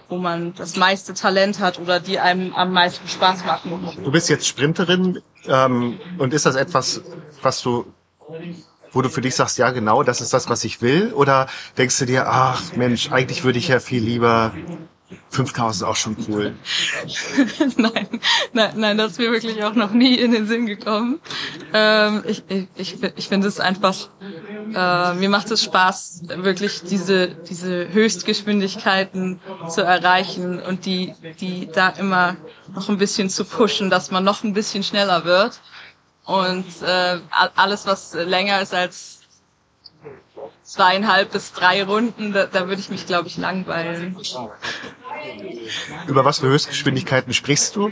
wo 0.09 0.18
man 0.18 0.54
das 0.54 0.76
meiste 0.76 1.12
Talent 1.12 1.59
hat 1.59 1.80
oder 1.80 1.99
die 1.99 2.21
einem 2.21 2.54
am 2.54 2.73
meisten 2.73 3.09
Spaß 3.09 3.45
machen. 3.45 3.90
Du 4.04 4.12
bist 4.12 4.28
jetzt 4.28 4.47
Sprinterin 4.47 5.21
ähm, 5.49 5.99
und 6.16 6.33
ist 6.33 6.47
das 6.47 6.54
etwas, 6.54 7.02
was 7.42 7.61
du, 7.62 7.92
wo 8.92 9.02
du 9.02 9.09
für 9.09 9.21
dich 9.21 9.35
sagst, 9.35 9.59
ja 9.59 9.71
genau, 9.73 10.04
das 10.04 10.21
ist 10.21 10.33
das, 10.33 10.49
was 10.49 10.62
ich 10.62 10.80
will? 10.80 11.12
Oder 11.12 11.49
denkst 11.76 11.99
du 11.99 12.07
dir, 12.07 12.28
ach 12.28 12.62
Mensch, 12.76 13.11
eigentlich 13.11 13.42
würde 13.42 13.59
ich 13.59 13.66
ja 13.66 13.80
viel 13.80 14.04
lieber 14.04 14.52
5000 15.31 15.88
auch 15.88 15.97
schon 15.97 16.17
cool. 16.29 16.55
nein, 17.77 18.09
nein, 18.53 18.73
nein, 18.77 18.99
das 18.99 19.12
ist 19.12 19.19
mir 19.19 19.31
wirklich 19.31 19.62
auch 19.65 19.75
noch 19.75 19.93
nie 19.93 20.15
in 20.15 20.33
den 20.33 20.47
Sinn 20.47 20.67
gekommen. 20.67 21.21
Ähm, 21.73 22.23
ich 22.27 22.43
ich, 22.49 22.67
ich, 22.77 23.03
ich 23.17 23.29
finde 23.29 23.49
es 23.49 23.59
einfach, 23.59 23.95
äh, 24.75 25.15
mir 25.15 25.31
macht 25.31 25.50
es 25.50 25.65
Spaß, 25.65 26.23
wirklich 26.37 26.83
diese, 26.83 27.29
diese 27.29 27.93
Höchstgeschwindigkeiten 27.93 29.41
zu 29.69 29.83
erreichen 29.83 30.61
und 30.61 30.85
die, 30.85 31.15
die 31.41 31.69
da 31.73 31.88
immer 31.88 32.37
noch 32.75 32.88
ein 32.88 32.99
bisschen 32.99 33.31
zu 33.31 33.45
pushen, 33.45 33.88
dass 33.88 34.11
man 34.11 34.25
noch 34.25 34.45
ein 34.45 34.53
bisschen 34.53 34.83
schneller 34.83 35.25
wird. 35.25 35.61
Und 36.25 36.67
äh, 36.83 37.19
alles, 37.57 37.87
was 37.87 38.12
länger 38.12 38.61
ist 38.61 38.75
als 38.75 39.18
zweieinhalb 40.69 41.33
bis 41.33 41.53
drei 41.53 41.83
Runden, 41.83 42.33
da, 42.33 42.47
da 42.47 42.69
würde 42.69 42.81
ich 42.81 42.91
mich, 42.91 43.07
glaube 43.07 43.29
ich, 43.29 43.39
langweilen. 43.39 44.17
Über 46.07 46.25
was 46.25 46.41
für 46.41 46.49
Höchstgeschwindigkeiten 46.49 47.33
sprichst 47.33 47.75
du? 47.75 47.91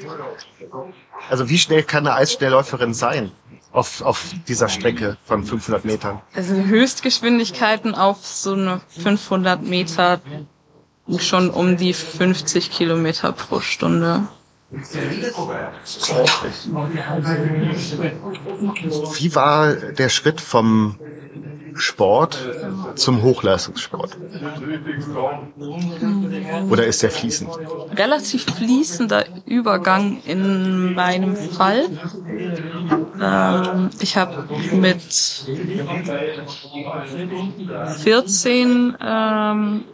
Also 1.31 1.49
wie 1.49 1.59
schnell 1.59 1.83
kann 1.83 2.07
eine 2.07 2.15
Eisschnellläuferin 2.17 2.93
sein 2.93 3.33
auf, 3.73 4.03
auf 4.03 4.27
dieser 4.47 4.69
Strecke 4.69 5.17
von 5.25 5.45
500 5.45 5.85
Metern? 5.87 6.21
Also 6.35 6.55
Höchstgeschwindigkeiten 6.55 7.95
auf 7.95 8.25
so 8.27 8.53
eine 8.53 8.83
500 9.03 9.63
Meter 9.63 10.21
schon 11.19 11.51
um 11.51 11.77
die 11.77 11.95
50 11.95 12.71
Kilometer 12.71 13.33
pro 13.33 13.61
Stunde. 13.61 14.29
Wie 19.11 19.35
war 19.35 19.73
der 19.75 20.09
Schritt 20.09 20.41
vom 20.41 20.99
Sport 21.77 22.39
zum 22.95 23.23
Hochleistungssport? 23.23 24.17
Oder 26.71 26.87
ist 26.87 27.03
der 27.03 27.11
fließend? 27.11 27.51
Relativ 27.97 28.45
fließender 28.45 29.25
Übergang 29.47 30.23
in 30.25 30.95
meinem 30.95 31.37
Fall. 31.37 31.87
Ähm, 33.21 33.91
ich 34.01 34.17
habe 34.17 34.45
mit 34.73 35.03
14 38.03 38.97
ähm, 39.01 39.85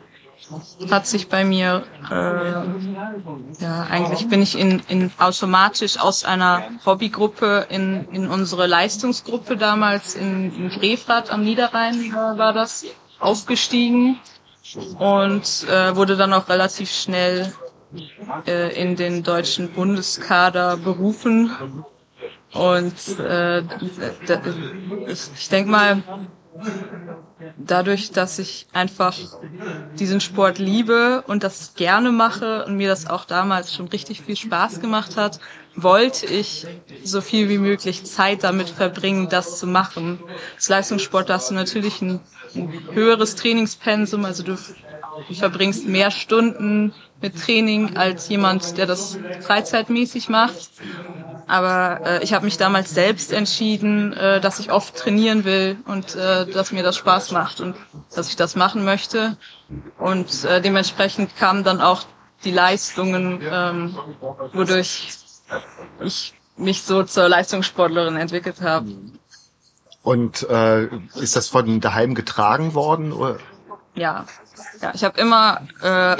hat 0.90 1.06
sich 1.06 1.28
bei 1.28 1.44
mir, 1.44 1.84
äh, 2.10 3.62
ja, 3.62 3.86
eigentlich 3.90 4.28
bin 4.28 4.42
ich 4.42 4.58
in, 4.58 4.82
in 4.88 5.10
automatisch 5.18 5.98
aus 5.98 6.24
einer 6.24 6.64
Hobbygruppe 6.84 7.66
in, 7.68 8.08
in 8.12 8.28
unsere 8.28 8.66
Leistungsgruppe 8.66 9.56
damals 9.56 10.14
in, 10.14 10.54
in 10.54 10.68
Grefrath 10.68 11.30
am 11.30 11.44
Niederrhein 11.44 12.10
äh, 12.10 12.14
war 12.14 12.52
das 12.52 12.84
aufgestiegen 13.20 14.18
und 14.98 15.66
äh, 15.68 15.94
wurde 15.96 16.16
dann 16.16 16.32
auch 16.32 16.48
relativ 16.48 16.90
schnell 16.90 17.52
äh, 18.46 18.80
in 18.80 18.96
den 18.96 19.22
deutschen 19.22 19.72
Bundeskader 19.72 20.76
berufen. 20.76 21.50
Und 22.52 23.18
äh, 23.18 23.60
ich, 25.06 25.30
ich 25.34 25.48
denke 25.48 25.70
mal, 25.70 26.02
dadurch, 27.58 28.12
dass 28.12 28.38
ich 28.38 28.66
einfach 28.72 29.16
diesen 29.98 30.20
Sport 30.20 30.58
liebe 30.58 31.24
und 31.26 31.42
das 31.42 31.74
gerne 31.74 32.12
mache 32.12 32.64
und 32.64 32.76
mir 32.76 32.88
das 32.88 33.08
auch 33.08 33.24
damals 33.24 33.74
schon 33.74 33.88
richtig 33.88 34.22
viel 34.22 34.36
Spaß 34.36 34.80
gemacht 34.80 35.16
hat, 35.16 35.40
wollte 35.74 36.26
ich 36.26 36.66
so 37.02 37.20
viel 37.20 37.48
wie 37.48 37.58
möglich 37.58 38.04
Zeit 38.04 38.44
damit 38.44 38.68
verbringen, 38.68 39.28
das 39.28 39.58
zu 39.58 39.66
machen. 39.66 40.18
Als 40.54 40.68
Leistungssport 40.68 41.30
hast 41.30 41.50
du 41.50 41.54
natürlich 41.54 42.02
ein, 42.02 42.20
höheres 42.92 43.34
Trainingspensum, 43.34 44.26
also 44.26 44.42
du 44.42 44.58
verbringst 45.32 45.86
mehr 45.86 46.10
Stunden 46.10 46.92
mit 47.22 47.40
Training 47.40 47.96
als 47.96 48.28
jemand, 48.28 48.76
der 48.76 48.86
das 48.86 49.18
freizeitmäßig 49.40 50.28
macht. 50.28 50.70
Aber 51.46 52.00
äh, 52.04 52.22
ich 52.24 52.32
habe 52.32 52.44
mich 52.44 52.56
damals 52.56 52.94
selbst 52.94 53.32
entschieden, 53.32 54.12
äh, 54.12 54.40
dass 54.40 54.58
ich 54.58 54.70
oft 54.72 54.96
trainieren 54.96 55.44
will 55.44 55.76
und 55.86 56.14
äh, 56.14 56.46
dass 56.46 56.72
mir 56.72 56.82
das 56.82 56.96
Spaß 56.96 57.32
macht 57.32 57.60
und 57.60 57.76
dass 58.14 58.28
ich 58.28 58.36
das 58.36 58.56
machen 58.56 58.84
möchte. 58.84 59.36
Und 59.98 60.44
äh, 60.44 60.60
dementsprechend 60.60 61.36
kamen 61.36 61.64
dann 61.64 61.80
auch 61.80 62.04
die 62.44 62.52
Leistungen, 62.52 63.40
ähm, 63.44 63.96
wodurch 64.52 65.10
ich 66.00 66.34
mich 66.56 66.82
so 66.82 67.02
zur 67.02 67.28
Leistungssportlerin 67.28 68.16
entwickelt 68.16 68.60
habe. 68.60 68.90
Und 70.02 70.48
äh, 70.48 70.88
ist 71.14 71.36
das 71.36 71.48
von 71.48 71.80
daheim 71.80 72.14
getragen 72.14 72.74
worden? 72.74 73.12
Oder? 73.12 73.38
Ja, 73.94 74.26
ja, 74.80 74.92
ich 74.94 75.04
habe 75.04 75.20
immer 75.20 75.60
äh, 75.82 76.16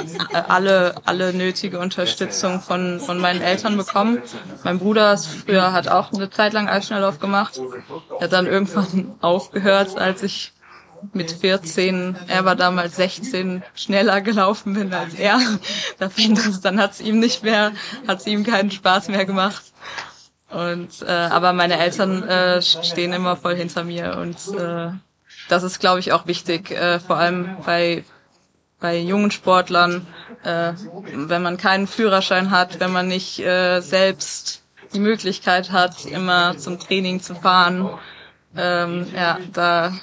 alle 0.47 0.95
alle 1.05 1.33
nötige 1.33 1.79
Unterstützung 1.79 2.61
von 2.61 2.99
von 2.99 3.19
meinen 3.19 3.41
Eltern 3.41 3.77
bekommen. 3.77 4.21
Mein 4.63 4.79
Bruder 4.79 5.17
früher 5.17 5.73
hat 5.73 5.87
auch 5.87 6.13
eine 6.13 6.29
Zeit 6.29 6.53
lang 6.53 6.67
Eisschnelllauf 6.67 7.19
gemacht. 7.19 7.59
Er 8.19 8.25
hat 8.25 8.33
dann 8.33 8.45
irgendwann 8.45 9.15
aufgehört, 9.21 9.97
als 9.97 10.23
ich 10.23 10.53
mit 11.11 11.31
14, 11.31 12.15
er 12.27 12.45
war 12.45 12.55
damals 12.55 12.95
16, 12.95 13.61
schneller 13.75 14.21
gelaufen 14.21 14.73
bin 14.73 14.93
als 14.93 15.13
er. 15.15 15.39
dann 16.63 16.79
hat 16.79 16.91
es 16.91 17.01
ihm 17.01 17.19
nicht 17.19 17.43
mehr, 17.43 17.73
hat 18.07 18.19
es 18.19 18.27
ihm 18.27 18.45
keinen 18.45 18.71
Spaß 18.71 19.09
mehr 19.09 19.25
gemacht. 19.25 19.63
Und 20.49 21.01
äh, 21.01 21.11
aber 21.11 21.51
meine 21.51 21.77
Eltern 21.77 22.23
äh, 22.23 22.61
stehen 22.61 23.11
immer 23.11 23.35
voll 23.35 23.55
hinter 23.55 23.83
mir 23.83 24.17
und 24.17 24.37
äh, 24.57 24.91
das 25.49 25.63
ist, 25.63 25.79
glaube 25.79 25.99
ich, 25.99 26.13
auch 26.13 26.27
wichtig, 26.27 26.71
äh, 26.71 26.99
vor 26.99 27.17
allem 27.17 27.57
bei 27.65 28.03
bei 28.83 28.99
jungen 28.99 29.31
Sportlern, 29.31 30.05
äh, 30.43 30.73
wenn 31.13 31.41
man 31.41 31.55
keinen 31.55 31.87
Führerschein 31.87 32.51
hat, 32.51 32.81
wenn 32.81 32.91
man 32.91 33.07
nicht 33.07 33.39
äh, 33.39 33.79
selbst 33.79 34.61
die 34.93 34.99
Möglichkeit 34.99 35.71
hat, 35.71 36.03
immer 36.03 36.57
zum 36.57 36.79
Training 36.79 37.21
zu 37.21 37.33
fahren. 37.33 37.89
Ähm, 38.57 39.07
ja, 39.15 39.39
da 39.53 39.93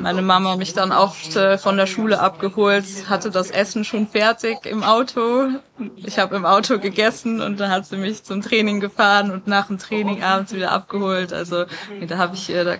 meine 0.00 0.22
Mama 0.22 0.56
mich 0.56 0.72
dann 0.72 0.90
oft 0.90 1.36
äh, 1.36 1.56
von 1.56 1.76
der 1.76 1.86
Schule 1.86 2.18
abgeholt, 2.18 2.84
hatte 3.08 3.30
das 3.30 3.50
Essen 3.52 3.84
schon 3.84 4.08
fertig 4.08 4.66
im 4.66 4.82
Auto. 4.82 5.50
Ich 5.96 6.18
habe 6.18 6.34
im 6.34 6.44
Auto 6.44 6.80
gegessen 6.80 7.40
und 7.40 7.60
dann 7.60 7.70
hat 7.70 7.86
sie 7.86 7.96
mich 7.96 8.24
zum 8.24 8.42
Training 8.42 8.80
gefahren 8.80 9.30
und 9.30 9.46
nach 9.46 9.68
dem 9.68 9.78
Training 9.78 10.24
abends 10.24 10.52
wieder 10.52 10.72
abgeholt. 10.72 11.32
Also 11.32 11.66
da 12.08 12.18
habe 12.18 12.34
ich 12.34 12.50
äh, 12.50 12.64
da, 12.64 12.76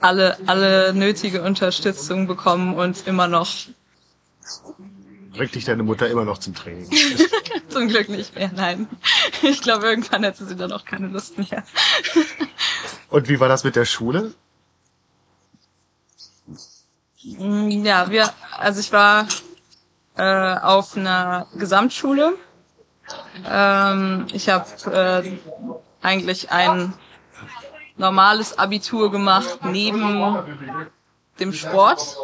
alle 0.00 0.38
alle 0.46 0.92
nötige 0.94 1.42
Unterstützung 1.42 2.26
bekommen 2.26 2.74
und 2.74 3.06
immer 3.06 3.28
noch 3.28 3.48
Bringt 5.32 5.54
dich 5.54 5.64
deine 5.64 5.84
Mutter 5.84 6.08
immer 6.08 6.24
noch 6.24 6.38
zum 6.38 6.54
Training? 6.54 6.90
zum 7.68 7.86
Glück 7.86 8.08
nicht 8.08 8.34
mehr, 8.34 8.50
nein. 8.56 8.88
Ich 9.42 9.62
glaube, 9.62 9.86
irgendwann 9.86 10.24
hätte 10.24 10.44
sie 10.44 10.56
dann 10.56 10.72
auch 10.72 10.84
keine 10.84 11.06
Lust 11.08 11.38
mehr. 11.38 11.62
Und 13.08 13.28
wie 13.28 13.38
war 13.38 13.48
das 13.48 13.62
mit 13.62 13.76
der 13.76 13.84
Schule? 13.84 14.34
Mm, 17.22 17.84
Ja, 17.84 18.10
wir, 18.10 18.32
also 18.56 18.80
ich 18.80 18.90
war 18.90 19.28
äh, 20.16 20.56
auf 20.58 20.96
einer 20.96 21.46
Gesamtschule. 21.54 22.34
Ähm, 23.48 24.26
ich 24.32 24.48
habe 24.48 25.22
äh, 25.24 25.38
eigentlich 26.02 26.50
ein 26.50 26.94
normales 27.98 28.58
Abitur 28.58 29.10
gemacht 29.10 29.58
neben 29.64 30.38
dem 31.38 31.52
Sport 31.52 32.16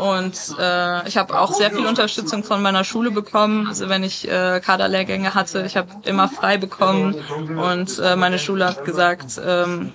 und 0.00 0.34
äh, 0.58 1.06
ich 1.06 1.18
habe 1.18 1.38
auch 1.38 1.52
sehr 1.52 1.70
viel 1.70 1.84
Unterstützung 1.84 2.42
von 2.42 2.62
meiner 2.62 2.84
Schule 2.84 3.10
bekommen. 3.10 3.66
Also 3.66 3.88
wenn 3.88 4.02
ich 4.02 4.26
äh, 4.26 4.60
Kaderlehrgänge 4.64 5.34
hatte, 5.34 5.62
ich 5.66 5.76
habe 5.76 5.88
immer 6.04 6.28
frei 6.28 6.56
bekommen 6.56 7.16
und 7.58 7.98
äh, 7.98 8.16
meine 8.16 8.38
Schule 8.38 8.66
hat 8.66 8.84
gesagt, 8.84 9.38
ähm, 9.44 9.92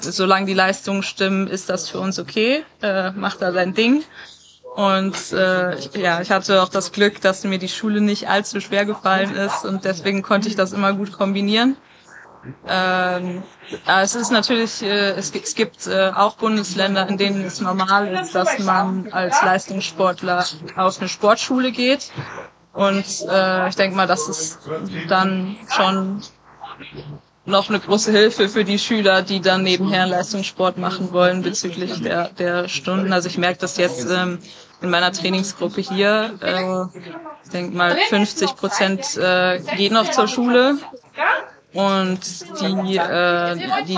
solange 0.00 0.46
die 0.46 0.54
Leistungen 0.54 1.02
stimmen, 1.02 1.46
ist 1.46 1.70
das 1.70 1.88
für 1.88 2.00
uns 2.00 2.18
okay. 2.18 2.64
Äh, 2.82 3.12
macht 3.12 3.42
da 3.42 3.52
sein 3.52 3.74
Ding. 3.74 4.02
Und 4.74 5.14
äh, 5.32 5.78
ich, 5.78 5.94
ja, 5.94 6.20
ich 6.20 6.32
hatte 6.32 6.60
auch 6.60 6.68
das 6.68 6.90
Glück, 6.90 7.20
dass 7.20 7.44
mir 7.44 7.58
die 7.58 7.68
Schule 7.68 8.00
nicht 8.00 8.28
allzu 8.28 8.60
schwer 8.60 8.84
gefallen 8.84 9.36
ist 9.36 9.64
und 9.64 9.84
deswegen 9.84 10.22
konnte 10.22 10.48
ich 10.48 10.56
das 10.56 10.72
immer 10.72 10.92
gut 10.94 11.12
kombinieren. 11.12 11.76
Ähm, 12.68 13.42
es 13.86 14.14
ist 14.14 14.30
natürlich, 14.30 14.82
äh, 14.82 15.10
es, 15.12 15.32
gibt- 15.32 15.46
es 15.46 15.54
gibt 15.54 15.86
äh, 15.86 16.10
auch 16.14 16.36
Bundesländer, 16.36 17.08
in 17.08 17.16
denen 17.16 17.44
es 17.44 17.60
normal 17.60 18.08
ist, 18.08 18.34
dass 18.34 18.58
man 18.58 19.08
als 19.12 19.40
Leistungssportler 19.42 20.44
auf 20.76 20.98
eine 21.00 21.08
Sportschule 21.08 21.72
geht. 21.72 22.10
Und 22.72 23.04
äh, 23.30 23.68
ich 23.68 23.76
denke 23.76 23.96
mal, 23.96 24.06
das 24.06 24.28
ist 24.28 24.58
dann 25.08 25.56
schon 25.70 26.22
noch 27.46 27.68
eine 27.68 27.78
große 27.78 28.10
Hilfe 28.10 28.48
für 28.48 28.64
die 28.64 28.78
Schüler, 28.78 29.22
die 29.22 29.40
dann 29.40 29.62
nebenher 29.62 30.06
Leistungssport 30.06 30.78
machen 30.78 31.12
wollen 31.12 31.42
bezüglich 31.42 32.02
der, 32.02 32.30
der 32.30 32.68
Stunden. 32.68 33.12
Also 33.12 33.28
ich 33.28 33.38
merke 33.38 33.58
das 33.60 33.76
jetzt 33.76 34.06
ähm, 34.10 34.38
in 34.80 34.90
meiner 34.90 35.12
Trainingsgruppe 35.12 35.80
hier. 35.82 36.34
Äh, 36.40 36.98
ich 37.44 37.50
denke 37.50 37.76
mal 37.76 37.96
50 38.08 38.56
Prozent 38.56 39.16
äh, 39.18 39.60
gehen 39.76 39.92
noch 39.94 40.10
zur 40.10 40.26
Schule 40.26 40.78
und 41.74 42.20
die, 42.60 42.96
äh, 42.96 43.56
die, 43.56 43.96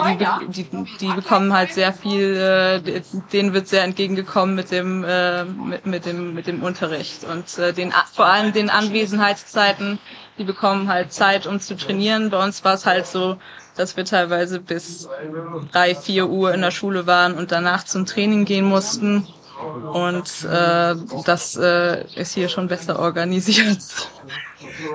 die, 0.51 0.65
die, 0.65 0.85
die 0.99 1.13
bekommen 1.13 1.53
halt 1.53 1.73
sehr 1.75 1.93
viel, 1.93 2.35
äh, 2.37 3.03
denen 3.33 3.53
wird 3.53 3.69
sehr 3.69 3.85
entgegengekommen 3.85 4.55
mit 4.55 4.71
dem, 4.71 5.05
äh, 5.05 5.45
mit, 5.45 5.85
mit 5.85 6.07
dem, 6.07 6.35
mit 6.35 6.47
dem 6.47 6.63
Unterricht 6.63 7.25
und 7.25 7.59
äh, 7.59 7.75
den, 7.75 7.93
vor 8.15 8.27
allem 8.27 8.55
den 8.55 8.71
Anwesenheitszeiten, 8.71 9.99
die 10.39 10.45
bekommen 10.45 10.89
halt 10.89 11.13
Zeit, 11.13 11.47
um 11.47 11.61
zu 11.61 11.77
trainieren. 11.77 12.31
Bei 12.31 12.43
uns 12.43 12.65
war 12.65 12.75
es 12.75 12.87
halt 12.87 13.07
so, 13.07 13.37
dass 13.77 13.97
wir 13.97 14.07
teilweise 14.07 14.59
bis 14.59 15.09
drei, 15.71 15.95
vier 15.95 16.29
Uhr 16.29 16.55
in 16.55 16.63
der 16.63 16.71
Schule 16.71 17.07
waren 17.07 17.35
und 17.35 17.53
danach 17.53 17.85
zum 17.85 18.07
Training 18.07 18.47
gehen 18.47 18.65
mussten. 18.65 19.27
Und 19.93 20.45
äh, 20.45 20.95
das 21.25 21.57
äh, 21.57 22.05
ist 22.15 22.35
hier 22.35 22.49
schon 22.49 22.69
besser 22.69 22.99
organisiert. 22.99 23.79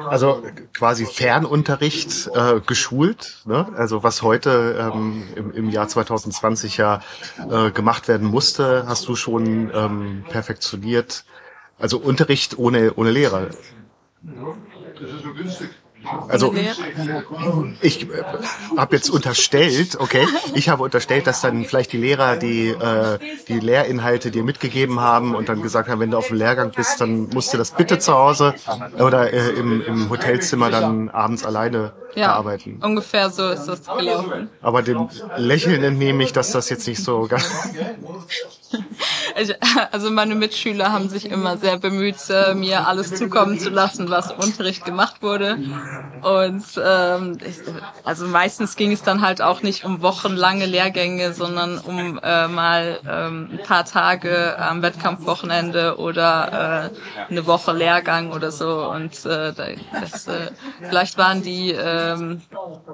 Also 0.07 0.43
quasi 0.73 1.05
Fernunterricht 1.05 2.29
äh, 2.33 2.59
geschult, 2.59 3.41
ne? 3.45 3.67
also 3.75 4.03
was 4.03 4.21
heute 4.21 4.91
ähm, 4.93 5.23
im, 5.35 5.51
im 5.51 5.69
Jahr 5.69 5.87
2020 5.87 6.77
ja 6.77 7.01
äh, 7.49 7.71
gemacht 7.71 8.07
werden 8.07 8.27
musste, 8.27 8.85
hast 8.87 9.07
du 9.07 9.15
schon 9.15 9.71
ähm, 9.73 10.25
perfektioniert. 10.29 11.25
Also 11.79 11.97
Unterricht 11.97 12.57
ohne 12.59 12.93
ohne 12.95 13.11
Lehrer. 13.11 13.49
Also 16.27 16.53
ich 17.81 18.03
äh, 18.03 18.23
habe 18.77 18.95
jetzt 18.95 19.09
unterstellt, 19.09 19.97
okay, 19.99 20.27
ich 20.53 20.69
habe 20.69 20.83
unterstellt, 20.83 21.27
dass 21.27 21.41
dann 21.41 21.65
vielleicht 21.65 21.93
die 21.93 21.97
Lehrer 21.97 22.37
die 22.37 22.69
äh, 22.69 23.19
die 23.47 23.59
Lehrinhalte 23.59 24.31
dir 24.31 24.43
mitgegeben 24.43 24.99
haben 24.99 25.35
und 25.35 25.49
dann 25.49 25.61
gesagt 25.61 25.89
haben, 25.89 25.99
wenn 25.99 26.11
du 26.11 26.17
auf 26.17 26.27
dem 26.27 26.37
Lehrgang 26.37 26.71
bist, 26.71 27.01
dann 27.01 27.29
musst 27.29 27.53
du 27.53 27.57
das 27.57 27.71
bitte 27.71 27.99
zu 27.99 28.13
Hause 28.13 28.55
oder 28.99 29.31
äh, 29.31 29.49
im, 29.51 29.81
im 29.85 30.09
Hotelzimmer 30.09 30.69
dann 30.69 31.09
abends 31.09 31.45
alleine 31.45 31.93
ja, 32.15 32.27
bearbeiten. 32.27 32.79
ungefähr 32.81 33.29
so 33.29 33.49
ist 33.49 33.65
das 33.65 33.85
gelaufen. 33.85 34.49
Aber 34.61 34.81
dem 34.81 35.09
Lächeln 35.37 35.83
entnehme 35.83 36.23
ich, 36.23 36.33
dass 36.33 36.51
das 36.51 36.69
jetzt 36.69 36.87
nicht 36.87 37.03
so 37.03 37.27
ganz 37.29 37.45
Also 39.91 40.11
meine 40.11 40.35
Mitschüler 40.35 40.91
haben 40.91 41.09
sich 41.09 41.29
immer 41.29 41.57
sehr 41.57 41.77
bemüht, 41.77 42.17
äh, 42.29 42.53
mir 42.53 42.87
alles 42.87 43.13
zukommen 43.15 43.59
zu 43.59 43.69
lassen, 43.69 44.09
was 44.09 44.31
im 44.31 44.39
Unterricht 44.39 44.85
gemacht 44.85 45.21
wurde. 45.21 45.57
Und 46.21 46.63
ähm, 46.83 47.37
ich, 47.45 47.57
also 48.03 48.27
meistens 48.27 48.75
ging 48.75 48.91
es 48.91 49.03
dann 49.03 49.21
halt 49.21 49.41
auch 49.41 49.61
nicht 49.61 49.85
um 49.85 50.01
wochenlange 50.01 50.65
Lehrgänge, 50.65 51.33
sondern 51.33 51.79
um 51.79 52.19
äh, 52.21 52.47
mal 52.47 52.99
ähm, 53.09 53.49
ein 53.53 53.63
paar 53.63 53.85
Tage 53.85 54.57
am 54.59 54.81
Wettkampfwochenende 54.81 55.97
oder 55.97 56.91
äh, 56.91 57.31
eine 57.31 57.47
Woche 57.47 57.73
Lehrgang 57.73 58.31
oder 58.31 58.51
so. 58.51 58.85
Und 58.89 59.25
äh, 59.25 59.53
das, 59.53 60.27
äh, 60.27 60.51
vielleicht 60.81 61.17
waren 61.17 61.41
die 61.41 61.71
ähm, 61.71 62.41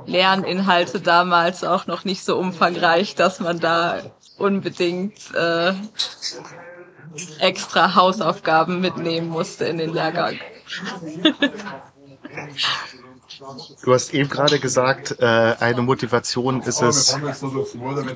Lerninhalte 0.06 1.00
damals 1.02 1.64
auch 1.64 1.88
noch 1.88 2.06
nicht 2.06 2.24
so 2.24 2.38
umfangreich, 2.38 3.16
dass 3.16 3.40
man 3.40 3.60
da 3.60 4.00
unbedingt 4.38 5.34
äh, 5.34 5.74
extra 7.40 7.96
Hausaufgaben 7.96 8.80
mitnehmen 8.80 9.30
musste 9.30 9.66
in 9.66 9.78
den 9.78 9.94
Lehrgang. 9.94 10.40
Du 13.84 13.94
hast 13.94 14.14
eben 14.14 14.30
gerade 14.30 14.60
gesagt, 14.60 15.18
äh, 15.20 15.26
eine 15.60 15.82
Motivation 15.82 16.62
ist 16.62 16.82
es, 16.82 17.18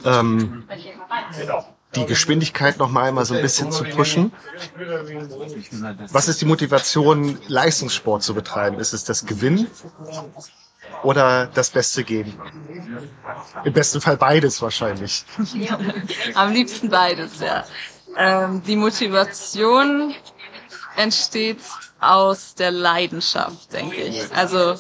ähm, 0.06 0.64
die 1.96 2.06
Geschwindigkeit 2.06 2.78
noch 2.78 2.90
mal 2.90 3.04
einmal 3.10 3.26
so 3.26 3.36
ein 3.36 3.42
bisschen 3.42 3.72
zu 3.72 3.84
pushen. 3.84 4.32
Was 6.12 6.28
ist 6.28 6.42
die 6.42 6.46
Motivation, 6.46 7.38
Leistungssport 7.48 8.24
zu 8.24 8.34
betreiben? 8.34 8.80
Ist 8.80 8.94
es 8.94 9.04
das 9.04 9.26
Gewinnen 9.26 9.68
oder 11.04 11.48
das 11.48 11.70
Beste 11.70 12.04
geben? 12.04 12.40
Im 13.64 13.74
besten 13.74 14.02
Fall 14.02 14.18
beides 14.18 14.62
wahrscheinlich. 14.62 15.26
Am 16.36 16.52
liebsten 16.52 16.90
beides, 16.90 17.40
ja. 17.40 17.64
Ähm, 18.18 18.62
die 18.64 18.76
Motivation 18.76 20.14
entsteht 20.96 21.62
aus 22.00 22.56
der 22.56 22.72
Leidenschaft, 22.72 23.72
denke 23.72 24.02
ich. 24.02 24.36
Also 24.36 24.76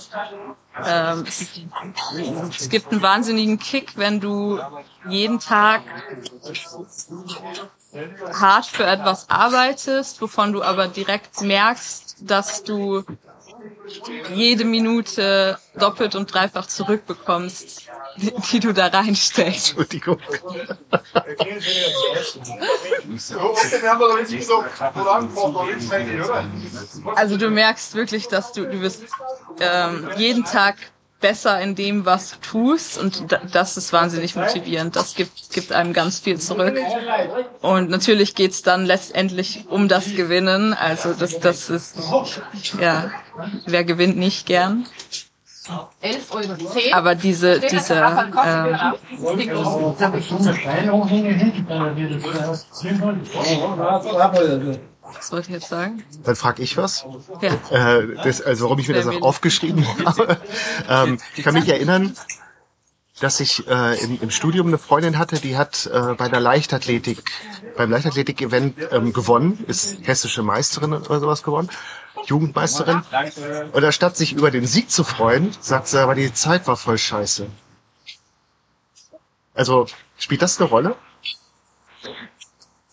ähm, 0.86 1.26
es 1.26 2.70
gibt 2.70 2.92
einen 2.92 3.02
wahnsinnigen 3.02 3.60
Kick, 3.60 3.98
wenn 3.98 4.20
du 4.20 4.60
jeden 5.08 5.40
Tag 5.40 5.82
hart 8.34 8.66
für 8.66 8.86
etwas 8.86 9.30
arbeitest, 9.30 10.22
wovon 10.22 10.54
du 10.54 10.64
aber 10.64 10.88
direkt 10.88 11.42
merkst, 11.42 12.18
dass 12.22 12.64
du 12.64 13.04
jede 14.34 14.66
Minute 14.66 15.58
doppelt 15.76 16.16
und 16.16 16.34
dreifach 16.34 16.68
zurückbekommst, 16.68 17.84
die, 18.18 18.34
die 18.52 18.60
du 18.60 18.74
da 18.74 18.88
reinsteckst. 18.88 19.70
Entschuldigung. 19.70 20.20
Also 27.16 27.38
du 27.38 27.50
merkst 27.50 27.96
wirklich, 27.96 28.28
dass 28.28 28.52
du, 28.54 28.66
du 28.66 28.80
bist 28.80 29.04
ähm, 29.60 30.10
jeden 30.18 30.44
Tag 30.44 30.76
besser 31.22 31.60
in 31.62 31.76
dem, 31.76 32.06
was 32.06 32.32
du 32.32 32.38
tust 32.42 32.98
und 32.98 33.32
da, 33.32 33.40
das 33.52 33.78
ist 33.78 33.94
wahnsinnig 33.94 34.36
motivierend. 34.36 34.96
Das 34.96 35.16
gibt, 35.16 35.52
gibt 35.52 35.72
einem 35.72 35.94
ganz 35.94 36.20
viel 36.20 36.40
zurück. 36.40 36.78
Und 37.62 37.90
natürlich 37.90 38.36
geht's 38.36 38.62
dann 38.64 38.86
letztendlich 38.86 39.66
um 39.70 39.88
das 39.88 40.16
Gewinnen. 40.16 40.74
Also 40.74 41.14
das, 41.14 41.40
das 41.40 41.70
ist, 41.70 41.96
ja, 42.80 43.12
wer 43.66 43.84
gewinnt 43.84 44.18
nicht 44.18 44.46
gern. 44.46 44.86
11,10 46.04 46.34
Euro. 46.34 46.96
Aber 46.96 47.16
diese, 47.16 47.60
diese, 47.60 47.94
ähm, 47.94 48.76
was 55.16 55.32
wollte 55.32 55.50
ich 55.50 55.54
jetzt 55.54 55.70
sagen? 55.70 56.04
Dann 56.24 56.36
frage 56.36 56.62
ich 56.62 56.78
was. 56.78 57.06
Ja. 57.42 58.00
Äh, 58.00 58.16
das, 58.24 58.42
also 58.42 58.66
warum 58.66 58.80
ich 58.80 58.88
mir 58.88 58.94
das 58.94 59.08
auch 59.08 59.22
aufgeschrieben 59.22 59.86
habe. 60.06 60.38
ähm, 60.90 61.20
ich 61.36 61.44
kann 61.44 61.54
mich 61.54 61.68
erinnern, 61.68 62.16
dass 63.20 63.40
ich 63.40 63.68
äh, 63.68 64.04
im, 64.04 64.20
im 64.22 64.32
Studium 64.32 64.68
eine 64.68 64.78
Freundin 64.78 65.18
hatte, 65.18 65.40
die 65.40 65.56
hat 65.56 65.90
äh, 65.94 66.16
bei 66.16 66.28
der 66.28 66.40
Leichtathletik, 66.40 67.24
beim 67.78 67.92
Leichtathletik-Event 67.92 68.76
ähm, 68.92 69.14
gewonnen, 69.14 69.64
ist 69.68 70.00
hessische 70.04 70.44
Meisterin 70.44 70.94
oder 70.94 71.20
sowas 71.20 71.44
gewonnen, 71.44 71.70
Jugendmeisterin. 72.26 73.04
Und 73.72 73.84
anstatt 73.84 74.18
sich 74.18 74.34
über 74.34 74.52
den 74.52 74.66
Sieg 74.66 74.90
zu 74.90 75.04
freuen, 75.04 75.56
sagt 75.60 75.88
sie, 75.88 76.02
aber 76.02 76.16
die 76.16 76.34
Zeit 76.34 76.68
war 76.68 76.78
voll 76.78 76.98
scheiße. 76.98 77.48
Also, 79.54 79.86
spielt 80.18 80.42
das 80.42 80.60
eine 80.60 80.70
Rolle? 80.70 80.96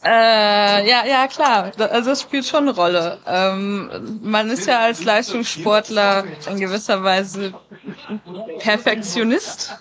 Äh, 0.05 0.89
ja, 0.89 1.05
ja, 1.07 1.27
klar. 1.27 1.73
Also 1.91 2.13
es 2.13 2.23
spielt 2.23 2.47
schon 2.47 2.63
eine 2.63 2.71
Rolle. 2.75 3.19
Ähm, 3.27 4.21
man 4.23 4.49
ist 4.49 4.67
ja 4.67 4.81
als 4.81 5.03
Leistungssportler 5.05 6.25
in 6.49 6.61
gewisser 6.61 7.03
Weise 7.03 7.53
Perfektionist. 8.61 9.77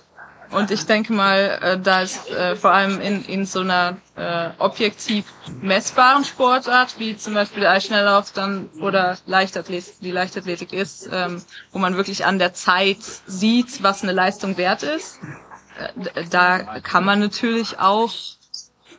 Und 0.50 0.72
ich 0.72 0.86
denke 0.86 1.14
mal, 1.14 1.60
äh, 1.62 1.80
da 1.80 2.02
ist 2.02 2.30
äh, 2.32 2.56
vor 2.56 2.72
allem 2.72 3.02
in, 3.02 3.26
in 3.26 3.46
so 3.46 3.60
einer 3.60 3.98
äh, 4.16 4.50
objektiv 4.60 5.26
messbaren 5.62 6.24
Sportart, 6.24 6.96
wie 7.00 7.18
zum 7.18 7.34
Beispiel 7.34 7.62
der 7.62 7.72
Eisschnelllauf 7.72 8.32
dann 8.32 8.70
oder 8.82 9.18
Leichtathletik, 9.26 9.96
die 10.00 10.12
Leichtathletik 10.12 10.72
ist, 10.72 11.10
ähm, 11.12 11.44
wo 11.72 11.80
man 11.80 11.98
wirklich 11.98 12.26
an 12.26 12.40
der 12.40 12.54
Zeit 12.54 13.00
sieht, 13.26 13.84
was 13.84 14.04
eine 14.04 14.14
Leistung 14.14 14.58
wert 14.58 14.84
ist. 14.84 15.20
Äh, 16.16 16.24
da 16.30 16.80
kann 16.80 17.04
man 17.04 17.20
natürlich 17.20 17.78
auch 17.80 18.14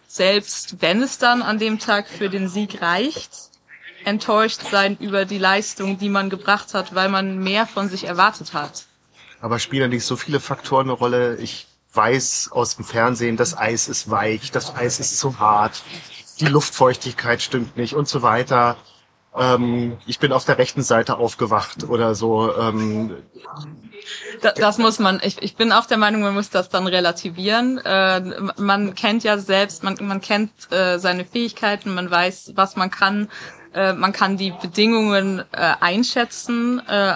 selbst 0.08 0.80
wenn 0.80 1.02
es 1.02 1.18
dann 1.18 1.42
an 1.42 1.58
dem 1.58 1.78
Tag 1.78 2.08
für 2.08 2.30
den 2.30 2.48
Sieg 2.48 2.80
reicht, 2.82 3.30
enttäuscht 4.04 4.62
sein 4.70 4.96
über 4.98 5.26
die 5.26 5.38
Leistung, 5.38 5.98
die 5.98 6.08
man 6.08 6.30
gebracht 6.30 6.74
hat, 6.74 6.94
weil 6.94 7.10
man 7.10 7.38
mehr 7.38 7.66
von 7.66 7.88
sich 7.88 8.04
erwartet 8.04 8.54
hat. 8.54 8.86
Aber 9.40 9.58
spielen 9.58 9.90
nicht 9.90 10.04
so 10.04 10.16
viele 10.16 10.40
Faktoren 10.40 10.86
eine 10.86 10.92
Rolle? 10.92 11.36
Ich 11.36 11.66
weiß 11.92 12.50
aus 12.52 12.76
dem 12.76 12.84
Fernsehen, 12.84 13.36
das 13.36 13.56
Eis 13.56 13.86
ist 13.86 14.10
weich, 14.10 14.50
das 14.50 14.74
Eis 14.74 14.98
ist 14.98 15.18
zu 15.18 15.38
hart, 15.38 15.82
die 16.40 16.46
Luftfeuchtigkeit 16.46 17.42
stimmt 17.42 17.76
nicht 17.76 17.94
und 17.94 18.08
so 18.08 18.22
weiter. 18.22 18.76
Ähm, 19.36 19.98
ich 20.06 20.18
bin 20.18 20.32
auf 20.32 20.44
der 20.44 20.58
rechten 20.58 20.82
Seite 20.82 21.18
aufgewacht 21.18 21.84
oder 21.84 22.14
so. 22.14 22.56
Ähm, 22.56 23.14
das, 24.42 24.54
das 24.54 24.78
muss 24.78 24.98
man, 24.98 25.20
ich, 25.22 25.40
ich 25.42 25.56
bin 25.56 25.72
auch 25.72 25.86
der 25.86 25.98
Meinung, 25.98 26.22
man 26.22 26.34
muss 26.34 26.50
das 26.50 26.68
dann 26.68 26.86
relativieren. 26.86 27.78
Äh, 27.78 28.20
man 28.56 28.94
kennt 28.94 29.24
ja 29.24 29.38
selbst, 29.38 29.82
man, 29.82 29.96
man 30.00 30.20
kennt 30.20 30.50
äh, 30.70 30.98
seine 30.98 31.24
Fähigkeiten, 31.24 31.94
man 31.94 32.10
weiß, 32.10 32.52
was 32.54 32.76
man 32.76 32.90
kann. 32.90 33.28
Äh, 33.74 33.92
man 33.92 34.12
kann 34.12 34.36
die 34.36 34.52
Bedingungen 34.52 35.40
äh, 35.52 35.74
einschätzen. 35.80 36.80
Äh, 36.88 37.14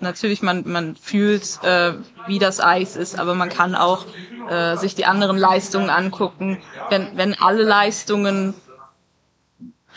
natürlich, 0.00 0.42
man, 0.42 0.64
man 0.66 0.96
fühlt, 0.96 1.62
äh, 1.62 1.92
wie 2.26 2.38
das 2.38 2.60
Eis 2.60 2.96
ist, 2.96 3.18
aber 3.18 3.34
man 3.34 3.48
kann 3.48 3.74
auch 3.74 4.04
äh, 4.50 4.76
sich 4.76 4.94
die 4.94 5.04
anderen 5.04 5.38
Leistungen 5.38 5.90
angucken. 5.90 6.58
Wenn, 6.90 7.16
wenn 7.16 7.34
alle 7.40 7.62
Leistungen 7.62 8.54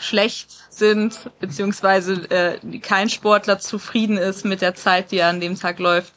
schlecht 0.02 0.50
sind, 0.70 1.30
beziehungsweise 1.40 2.14
äh, 2.30 2.78
kein 2.78 3.08
Sportler 3.08 3.58
zufrieden 3.58 4.16
ist 4.16 4.44
mit 4.44 4.60
der 4.60 4.74
Zeit, 4.74 5.10
die 5.10 5.18
er 5.18 5.28
an 5.28 5.40
dem 5.40 5.58
Tag 5.58 5.78
läuft, 5.78 6.12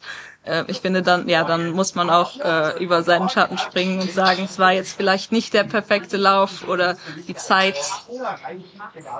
äh, 0.45 0.63
ich 0.67 0.79
finde 0.79 1.01
dann, 1.01 1.27
ja, 1.27 1.43
dann 1.43 1.71
muss 1.71 1.95
man 1.95 2.09
auch 2.09 2.39
äh, 2.39 2.83
über 2.83 3.03
seinen 3.03 3.29
Schatten 3.29 3.57
springen 3.57 3.99
und 3.99 4.11
sagen, 4.11 4.43
es 4.45 4.59
war 4.59 4.71
jetzt 4.71 4.95
vielleicht 4.95 5.31
nicht 5.31 5.53
der 5.53 5.63
perfekte 5.63 6.17
Lauf 6.17 6.67
oder 6.67 6.97
die 7.27 7.35
Zeit. 7.35 7.75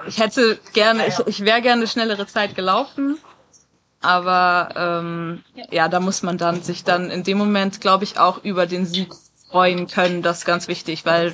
Ich 0.08 0.20
hätte 0.20 0.60
gerne, 0.74 1.08
ich, 1.08 1.20
ich 1.26 1.44
wäre 1.44 1.62
gerne 1.62 1.88
schnellere 1.88 2.28
Zeit 2.28 2.56
gelaufen, 2.56 3.18
aber 4.02 4.70
ähm, 4.76 5.44
ja, 5.72 5.88
da 5.88 6.00
muss 6.00 6.22
man 6.22 6.38
dann 6.38 6.62
sich 6.62 6.84
dann 6.84 7.10
in 7.10 7.24
dem 7.24 7.38
Moment, 7.38 7.82
glaube 7.82 8.04
ich, 8.04 8.20
auch 8.20 8.44
über 8.44 8.68
den 8.68 8.86
Sieg 8.86 9.10
freuen 9.50 9.88
können, 9.88 10.22
das 10.22 10.40
ist 10.40 10.46
ganz 10.46 10.68
wichtig, 10.68 11.06
weil 11.06 11.34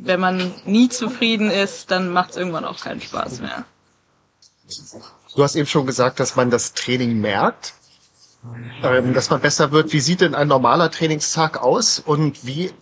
wenn 0.00 0.20
man 0.20 0.52
nie 0.64 0.88
zufrieden 0.88 1.50
ist, 1.50 1.90
dann 1.90 2.10
macht 2.10 2.30
es 2.30 2.36
irgendwann 2.36 2.64
auch 2.64 2.80
keinen 2.80 3.00
Spaß 3.00 3.40
mehr. 3.40 3.64
Du 5.34 5.42
hast 5.42 5.54
eben 5.54 5.66
schon 5.66 5.86
gesagt, 5.86 6.20
dass 6.20 6.36
man 6.36 6.50
das 6.50 6.74
Training 6.74 7.20
merkt, 7.20 7.74
ähm, 8.82 9.14
dass 9.14 9.30
man 9.30 9.40
besser 9.40 9.72
wird. 9.72 9.92
Wie 9.92 10.00
sieht 10.00 10.20
denn 10.20 10.34
ein 10.34 10.48
normaler 10.48 10.90
Trainingstag 10.90 11.62
aus 11.62 11.98
und 11.98 12.44
wie 12.44 12.72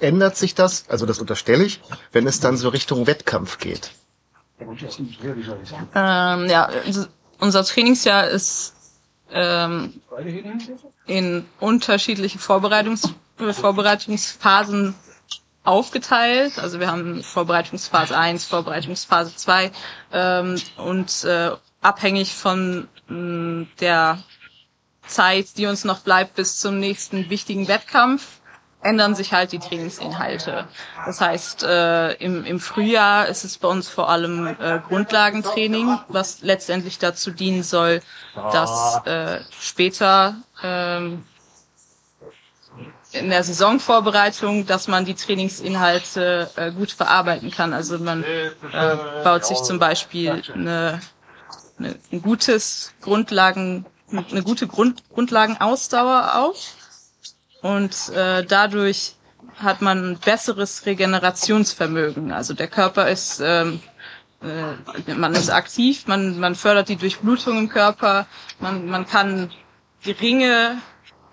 ändert 0.00 0.36
sich 0.36 0.54
das, 0.54 0.88
also 0.88 1.06
das 1.06 1.18
unterstelle 1.18 1.64
ich, 1.64 1.80
wenn 2.12 2.26
es 2.26 2.40
dann 2.40 2.56
so 2.56 2.68
Richtung 2.68 3.06
Wettkampf 3.06 3.58
geht? 3.58 3.90
Ähm, 5.94 6.48
ja, 6.48 6.64
also 6.84 7.06
unser 7.38 7.64
Trainingsjahr 7.64 8.28
ist 8.28 8.74
ähm, 9.30 10.00
in 11.06 11.44
unterschiedliche 11.60 12.38
Vorbereitungs 12.38 13.10
Vorbereitungsphasen 13.38 14.94
aufgeteilt. 15.64 16.58
Also 16.58 16.80
wir 16.80 16.90
haben 16.90 17.22
Vorbereitungsphase 17.22 18.16
1, 18.16 18.44
Vorbereitungsphase 18.44 19.34
2 19.36 19.72
ähm, 20.12 20.60
und 20.76 21.24
äh, 21.24 21.50
abhängig 21.82 22.34
von 22.34 22.88
mh, 23.08 23.66
der 23.80 24.18
Zeit, 25.06 25.56
die 25.56 25.66
uns 25.66 25.84
noch 25.84 26.00
bleibt 26.00 26.34
bis 26.34 26.58
zum 26.58 26.78
nächsten 26.78 27.30
wichtigen 27.30 27.68
Wettkampf, 27.68 28.40
ändern 28.82 29.14
sich 29.14 29.32
halt 29.32 29.52
die 29.52 29.58
Trainingsinhalte. 29.58 30.66
Das 31.04 31.20
heißt, 31.20 31.64
äh, 31.64 32.12
im, 32.14 32.44
im 32.44 32.60
Frühjahr 32.60 33.26
ist 33.26 33.44
es 33.44 33.58
bei 33.58 33.68
uns 33.68 33.88
vor 33.88 34.08
allem 34.08 34.46
äh, 34.60 34.80
Grundlagentraining, 34.86 35.98
was 36.08 36.42
letztendlich 36.42 36.98
dazu 36.98 37.30
dienen 37.30 37.62
soll, 37.62 38.00
dass 38.52 39.04
äh, 39.06 39.40
später 39.60 40.36
ähm, 40.62 41.24
in 43.18 43.30
der 43.30 43.42
Saisonvorbereitung, 43.42 44.66
dass 44.66 44.88
man 44.88 45.04
die 45.04 45.14
Trainingsinhalte 45.14 46.50
äh, 46.56 46.70
gut 46.72 46.90
verarbeiten 46.90 47.50
kann. 47.50 47.72
Also 47.72 47.98
man 47.98 48.22
äh, 48.22 48.50
baut 49.24 49.44
sich 49.44 49.58
zum 49.62 49.78
Beispiel 49.78 50.42
eine, 50.52 51.00
eine, 51.78 51.96
ein 52.12 52.22
gutes 52.22 52.92
Grundlagen, 53.00 53.86
eine 54.10 54.42
gute 54.42 54.66
Grund, 54.66 55.02
Grundlagenausdauer 55.12 56.34
auf 56.36 56.74
und 57.62 58.08
äh, 58.14 58.44
dadurch 58.44 59.14
hat 59.58 59.80
man 59.80 60.12
ein 60.12 60.18
besseres 60.18 60.84
Regenerationsvermögen. 60.86 62.30
Also 62.30 62.54
der 62.54 62.68
Körper 62.68 63.08
ist 63.08 63.40
ähm, 63.42 63.80
äh, 64.42 65.14
man 65.14 65.34
ist 65.34 65.50
aktiv, 65.50 66.06
man, 66.06 66.38
man 66.38 66.54
fördert 66.54 66.88
die 66.88 66.96
Durchblutung 66.96 67.58
im 67.58 67.68
Körper, 67.68 68.26
man, 68.60 68.86
man 68.86 69.06
kann 69.06 69.50
geringe 70.02 70.78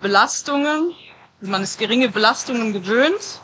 Belastungen 0.00 0.94
man 1.48 1.62
ist 1.62 1.78
geringe 1.78 2.08
Belastungen 2.08 2.72
gewöhnt 2.72 3.40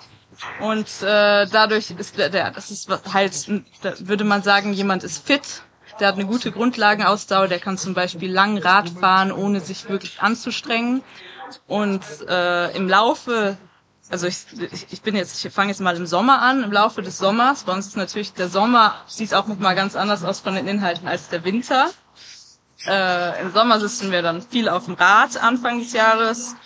und 0.61 0.87
äh, 1.03 1.47
dadurch 1.47 1.91
ist 1.91 2.19
der, 2.19 2.31
der 2.31 2.51
das 2.51 2.71
ist 2.71 2.89
halt, 3.13 3.49
da 3.83 3.95
würde 4.01 4.25
man 4.25 4.43
sagen, 4.43 4.73
jemand 4.73 5.05
ist 5.05 5.27
fit, 5.27 5.63
der 5.99 6.09
hat 6.09 6.15
eine 6.15 6.27
gute 6.27 6.51
Grundlagenausdauer, 6.51 7.49
der 7.49 7.59
kann 7.59 7.77
zum 7.77 7.95
Beispiel 7.95 8.33
lang 8.33 8.59
Rad 8.59 8.89
fahren, 8.89 9.33
ohne 9.33 9.61
sich 9.61 9.89
wirklich 9.89 10.23
anzustrengen. 10.23 11.03
Und 11.67 12.03
äh, 12.29 12.75
im 12.77 12.89
Laufe, 12.89 13.59
also 14.09 14.27
ich, 14.27 14.47
ich 14.91 15.03
bin 15.03 15.15
jetzt, 15.15 15.45
ich 15.45 15.53
fange 15.53 15.71
jetzt 15.71 15.81
mal 15.81 15.97
im 15.97 16.07
Sommer 16.07 16.41
an, 16.41 16.63
im 16.63 16.73
Laufe 16.73 17.03
des 17.03 17.19
Sommers, 17.19 17.65
bei 17.65 17.73
uns 17.73 17.89
ist 17.89 17.97
natürlich 17.97 18.33
der 18.33 18.49
Sommer, 18.49 18.95
sieht 19.07 19.35
auch 19.35 19.47
mal 19.47 19.75
ganz 19.75 19.95
anders 19.95 20.25
aus 20.25 20.41
von 20.41 20.55
den 20.55 20.67
Inhalten 20.67 21.07
als 21.07 21.29
der 21.29 21.45
Winter. 21.45 21.91
Äh, 22.87 23.43
Im 23.43 23.53
Sommer 23.53 23.79
sitzen 23.79 24.11
wir 24.11 24.23
dann 24.23 24.41
viel 24.41 24.69
auf 24.69 24.87
dem 24.87 24.95
Rad 24.95 25.37
Anfang 25.37 25.81
des 25.81 25.93
Jahres 25.93 26.57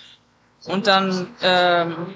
und 0.66 0.87
dann 0.87 1.29
ähm, 1.42 2.14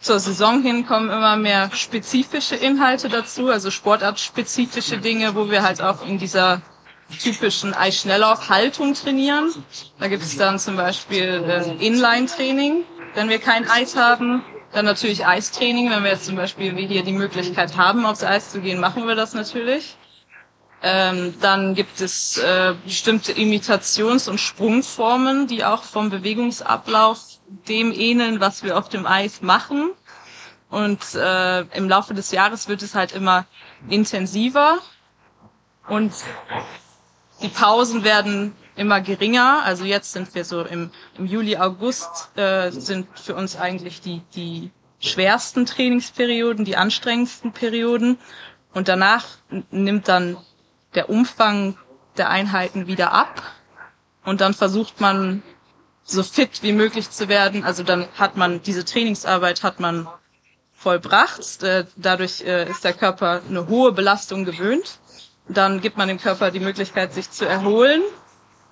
zur 0.00 0.20
Saison 0.20 0.62
hin 0.62 0.86
kommen 0.86 1.10
immer 1.10 1.36
mehr 1.36 1.70
spezifische 1.72 2.54
Inhalte 2.54 3.08
dazu, 3.08 3.48
also 3.48 3.70
sportartspezifische 3.70 4.98
Dinge, 4.98 5.34
wo 5.34 5.50
wir 5.50 5.62
halt 5.62 5.80
auch 5.82 6.06
in 6.06 6.18
dieser 6.18 6.62
typischen 7.22 7.74
Eisschnelllauf-Haltung 7.74 8.94
trainieren. 8.94 9.50
Da 9.98 10.08
gibt 10.08 10.22
es 10.22 10.36
dann 10.36 10.58
zum 10.58 10.76
Beispiel 10.76 11.44
äh, 11.48 11.84
Inline-Training, 11.84 12.84
wenn 13.14 13.28
wir 13.28 13.38
kein 13.38 13.68
Eis 13.68 13.96
haben. 13.96 14.44
Dann 14.72 14.84
natürlich 14.84 15.26
Eistraining, 15.26 15.90
wenn 15.90 16.04
wir 16.04 16.10
jetzt 16.10 16.26
zum 16.26 16.36
Beispiel 16.36 16.76
wie 16.76 16.86
hier 16.86 17.02
die 17.02 17.12
Möglichkeit 17.12 17.76
haben, 17.78 18.04
aufs 18.04 18.22
Eis 18.22 18.50
zu 18.50 18.60
gehen, 18.60 18.78
machen 18.78 19.06
wir 19.08 19.14
das 19.14 19.32
natürlich. 19.32 19.96
Ähm, 20.82 21.34
dann 21.40 21.74
gibt 21.74 22.00
es 22.00 22.36
äh, 22.38 22.74
bestimmte 22.84 23.32
Imitations- 23.32 24.28
und 24.28 24.38
Sprungformen, 24.38 25.46
die 25.48 25.64
auch 25.64 25.82
vom 25.82 26.10
Bewegungsablauf 26.10 27.18
dem 27.68 27.92
ähneln, 27.92 28.40
was 28.40 28.62
wir 28.62 28.78
auf 28.78 28.88
dem 28.88 29.06
Eis 29.06 29.42
machen. 29.42 29.90
Und 30.70 31.14
äh, 31.14 31.60
im 31.76 31.88
Laufe 31.88 32.14
des 32.14 32.30
Jahres 32.30 32.68
wird 32.68 32.82
es 32.82 32.94
halt 32.94 33.12
immer 33.12 33.46
intensiver 33.88 34.78
und 35.88 36.12
die 37.40 37.48
Pausen 37.48 38.04
werden 38.04 38.54
immer 38.76 39.00
geringer. 39.00 39.62
Also 39.64 39.84
jetzt 39.84 40.12
sind 40.12 40.34
wir 40.34 40.44
so 40.44 40.62
im, 40.62 40.90
im 41.16 41.26
Juli, 41.26 41.56
August 41.56 42.36
äh, 42.36 42.70
sind 42.70 43.06
für 43.18 43.34
uns 43.34 43.56
eigentlich 43.56 44.00
die, 44.00 44.22
die 44.34 44.70
schwersten 45.00 45.66
Trainingsperioden, 45.66 46.64
die 46.64 46.76
anstrengendsten 46.76 47.52
Perioden. 47.52 48.18
Und 48.74 48.88
danach 48.88 49.24
nimmt 49.70 50.08
dann 50.08 50.36
der 50.94 51.08
Umfang 51.08 51.76
der 52.16 52.28
Einheiten 52.28 52.86
wieder 52.86 53.12
ab. 53.12 53.42
Und 54.24 54.40
dann 54.40 54.52
versucht 54.52 55.00
man 55.00 55.42
so 56.08 56.22
fit 56.22 56.62
wie 56.62 56.72
möglich 56.72 57.10
zu 57.10 57.28
werden. 57.28 57.64
Also 57.64 57.82
dann 57.82 58.08
hat 58.16 58.36
man 58.36 58.62
diese 58.62 58.84
Trainingsarbeit 58.84 59.62
hat 59.62 59.78
man 59.78 60.08
vollbracht. 60.72 61.62
Äh, 61.62 61.84
dadurch 61.96 62.40
äh, 62.40 62.68
ist 62.68 62.82
der 62.84 62.94
Körper 62.94 63.42
eine 63.48 63.68
hohe 63.68 63.92
Belastung 63.92 64.44
gewöhnt. 64.44 64.98
Dann 65.48 65.80
gibt 65.80 65.96
man 65.96 66.08
dem 66.08 66.18
Körper 66.18 66.50
die 66.50 66.60
Möglichkeit, 66.60 67.12
sich 67.12 67.30
zu 67.30 67.44
erholen, 67.44 68.02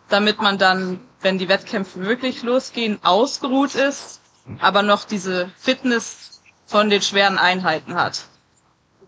damit 0.08 0.40
man 0.40 0.58
dann, 0.58 1.00
wenn 1.20 1.38
die 1.38 1.48
Wettkämpfe 1.48 2.04
wirklich 2.06 2.42
losgehen, 2.42 2.98
ausgeruht 3.02 3.74
ist, 3.74 4.20
aber 4.60 4.82
noch 4.82 5.04
diese 5.04 5.50
Fitness 5.58 6.42
von 6.66 6.90
den 6.90 7.02
schweren 7.02 7.38
Einheiten 7.38 7.94
hat. 7.94 8.24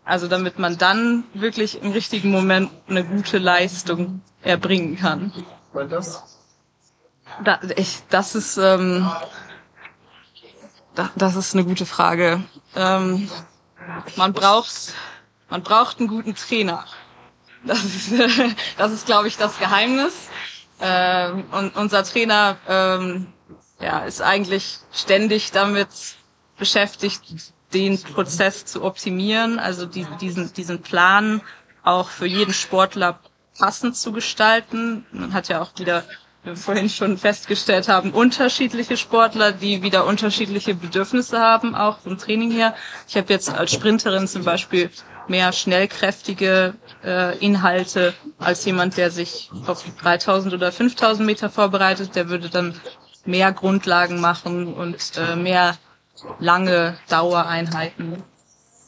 Also 0.05 0.29
damit 0.29 0.59
man 0.59 0.79
dann 0.79 1.25
wirklich 1.35 1.83
im 1.83 1.93
richtigen 1.93 2.31
Moment 2.31 2.71
eine 2.89 3.05
gute 3.05 3.39
Leistung 3.39 4.23
erbringen 4.43 4.97
kann. 4.99 5.33
Und 5.73 5.93
das? 5.93 6.38
Da, 7.45 7.61
ich, 7.77 8.03
das 8.09 8.35
ist 8.35 8.57
ähm, 8.57 9.11
da, 10.95 11.11
das 11.17 11.37
ist 11.37 11.55
eine 11.55 11.65
gute 11.65 11.87
Frage. 11.87 12.43
Ähm, 12.75 13.31
man 14.17 14.33
braucht 14.33 14.95
man 15.49 15.63
braucht 15.63 15.99
einen 15.99 16.09
guten 16.09 16.35
Trainer. 16.35 16.85
Das 17.65 17.85
ist, 17.85 18.13
das 18.77 18.93
ist 18.93 19.07
glaube 19.07 19.29
ich, 19.29 19.37
das 19.37 19.59
Geheimnis. 19.59 20.15
Ähm, 20.81 21.45
und 21.51 21.77
unser 21.77 22.05
Trainer 22.05 22.57
ähm, 22.69 23.27
ja, 23.81 24.01
ist 24.01 24.23
eigentlich 24.23 24.79
ständig 24.93 25.51
damit 25.51 25.89
beschäftigt, 26.57 27.53
den 27.73 28.01
Prozess 28.01 28.65
zu 28.65 28.83
optimieren, 28.83 29.59
also 29.59 29.87
die, 29.87 30.07
diesen, 30.21 30.53
diesen 30.55 30.83
Plan 30.83 31.43
auch 31.83 32.09
für 32.09 32.27
jeden 32.27 32.55
Sportler 32.55 33.21
passend 33.59 33.97
zu 33.97 34.13
gestalten. 34.13 35.07
Man 35.13 35.33
hat 35.33 35.49
ja 35.49 35.61
auch 35.61 35.73
wieder, 35.77 36.05
wie 36.05 36.07
vorhin 36.57 36.89
schon 36.89 37.19
festgestellt 37.19 37.89
haben, 37.89 38.13
unterschiedliche 38.13 38.97
Sportler, 38.97 39.53
die 39.53 39.83
wieder 39.83 40.07
unterschiedliche 40.07 40.75
Bedürfnisse 40.75 41.39
haben, 41.41 41.75
auch 41.75 41.99
vom 41.99 42.19
Training 42.19 42.51
her. 42.51 42.75
Ich 43.07 43.17
habe 43.17 43.33
jetzt 43.33 43.51
als 43.51 43.73
Sprinterin 43.73 44.27
zum 44.29 44.45
Beispiel 44.45 44.91
mehr 45.29 45.53
schnellkräftige 45.53 46.75
äh, 47.05 47.37
Inhalte 47.39 48.15
als 48.39 48.65
jemand, 48.65 48.97
der 48.97 49.11
sich 49.11 49.51
auf 49.67 49.85
3000 50.03 50.55
oder 50.55 50.73
5000 50.73 51.27
Meter 51.27 51.51
vorbereitet. 51.51 52.17
Der 52.17 52.29
würde 52.29 52.49
dann 52.49 52.81
mehr 53.25 53.53
Grundlagen 53.53 54.21
machen 54.21 54.73
und 54.75 54.97
äh, 55.17 55.37
mehr 55.37 55.77
lange 56.39 56.97
Dauereinheiten 57.09 58.23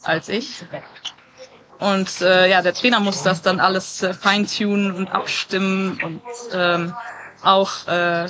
als 0.03 0.29
ich. 0.29 0.65
Und 1.79 2.21
äh, 2.21 2.49
ja, 2.49 2.61
der 2.61 2.73
Trainer 2.73 2.99
muss 2.99 3.23
das 3.23 3.41
dann 3.41 3.59
alles 3.59 4.03
äh, 4.03 4.13
feintunen 4.13 4.91
und 4.91 5.07
abstimmen 5.07 5.99
und 6.03 6.21
ähm, 6.53 6.93
auch 7.43 7.87
äh, 7.87 8.27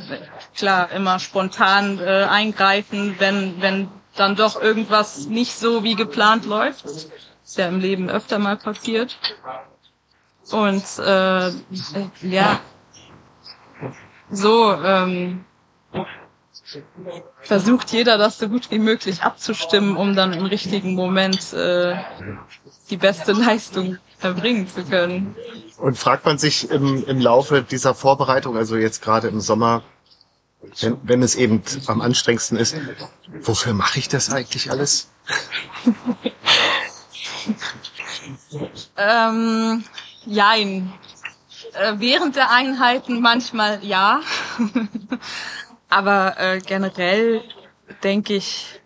klar 0.56 0.92
immer 0.92 1.20
spontan 1.20 2.00
äh, 2.00 2.28
eingreifen, 2.30 3.16
wenn 3.20 3.62
wenn 3.62 3.90
dann 4.16 4.36
doch 4.36 4.62
irgendwas 4.62 5.28
nicht 5.28 5.58
so 5.58 5.84
wie 5.84 5.96
geplant 5.96 6.46
läuft. 6.46 6.86
Ist 6.86 7.58
ja 7.58 7.68
im 7.68 7.80
Leben 7.80 8.10
öfter 8.10 8.40
mal 8.40 8.58
passiert. 8.58 9.18
Und 10.52 10.84
äh, 11.00 11.52
ja, 12.22 12.60
so 14.30 14.74
ähm, 14.74 15.46
versucht 17.42 17.92
jeder 17.92 18.18
das 18.18 18.38
so 18.38 18.50
gut 18.50 18.72
wie 18.72 18.80
möglich 18.80 19.24
abzustimmen, 19.24 19.96
um 19.96 20.16
dann 20.16 20.34
im 20.34 20.46
richtigen 20.46 20.96
Moment 20.96 21.54
äh, 21.54 21.96
die 22.90 22.98
beste 22.98 23.34
Leistung 23.34 23.98
erbringen 24.22 24.68
zu 24.68 24.84
können. 24.84 25.36
Und 25.82 25.98
fragt 25.98 26.26
man 26.26 26.38
sich 26.38 26.70
im, 26.70 27.04
im 27.08 27.20
Laufe 27.20 27.64
dieser 27.64 27.96
Vorbereitung, 27.96 28.56
also 28.56 28.78
jetzt 28.78 29.02
gerade 29.02 29.30
im 29.30 29.42
Sommer, 29.42 29.82
wenn, 30.80 30.98
wenn 31.02 31.24
es 31.24 31.34
eben 31.34 31.64
am 31.88 32.02
anstrengendsten 32.02 32.60
ist, 32.60 32.76
wofür 33.42 33.74
mache 33.74 33.98
ich 33.98 34.08
das 34.08 34.32
eigentlich 34.32 34.70
alles? 34.70 35.10
ähm, 38.96 39.84
jein. 40.28 40.94
Äh, 41.74 41.94
während 41.98 42.36
der 42.36 42.52
Einheiten 42.52 43.20
manchmal 43.20 43.84
ja. 43.84 44.22
Aber 45.90 46.40
äh, 46.40 46.60
generell 46.60 47.42
denke 48.04 48.36
ich, 48.36 48.81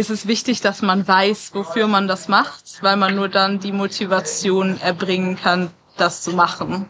ist 0.00 0.08
es 0.10 0.26
wichtig, 0.26 0.62
dass 0.62 0.80
man 0.80 1.06
weiß, 1.06 1.54
wofür 1.54 1.86
man 1.86 2.08
das 2.08 2.26
macht, 2.26 2.82
weil 2.82 2.96
man 2.96 3.14
nur 3.14 3.28
dann 3.28 3.60
die 3.60 3.70
Motivation 3.70 4.80
erbringen 4.80 5.36
kann, 5.36 5.70
das 5.98 6.22
zu 6.22 6.32
machen. 6.32 6.88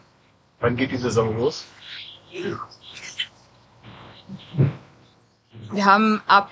Wann 0.61 0.77
geht 0.77 0.91
die 0.91 0.97
Saison 0.97 1.37
los? 1.37 1.65
Wir 5.71 5.85
haben 5.85 6.21
ab 6.25 6.49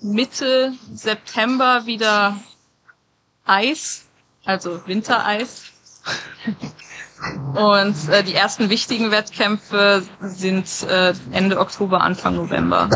Mitte 0.00 0.72
September 0.94 1.84
wieder 1.84 2.36
Eis, 3.44 4.06
also 4.46 4.86
Wintereis. 4.86 5.64
Und 7.54 8.08
äh, 8.08 8.22
die 8.22 8.34
ersten 8.34 8.70
wichtigen 8.70 9.10
Wettkämpfe 9.10 10.02
sind 10.20 10.68
äh, 10.88 11.12
Ende 11.32 11.58
Oktober, 11.58 12.00
Anfang 12.00 12.36
November. 12.36 12.88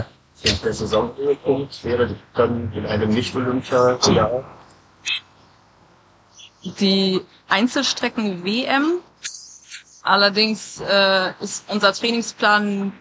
Der 0.45 0.73
Saisonhöhepunkt 0.73 1.85
wäre 1.85 2.17
dann 2.35 2.73
in 2.73 2.87
einem 2.87 3.11
Nicht-Olympia-Jahr? 3.11 4.45
Die 6.81 7.21
Einzelstrecken 7.49 8.45
WM. 8.45 8.99
Allerdings 10.03 10.81
äh, 10.81 11.33
ist 11.41 11.65
unser 11.69 11.93
Trainingsplan 11.93 12.93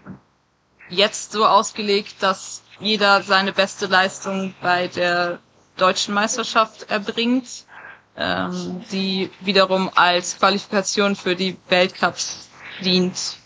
jetzt 0.89 1.31
so 1.31 1.45
ausgelegt, 1.45 2.15
dass 2.21 2.61
jeder 2.79 3.23
seine 3.23 3.53
beste 3.53 3.87
Leistung 3.87 4.53
bei 4.61 4.87
der 4.87 5.39
deutschen 5.77 6.13
Meisterschaft 6.13 6.91
erbringt 6.91 7.65
ähm, 8.17 8.83
die 8.91 9.29
wiederum 9.39 9.89
als 9.95 10.37
Qualifikation 10.37 11.15
für 11.15 11.35
die 11.35 11.57
Weltcups 11.69 12.49
dient 12.83 13.37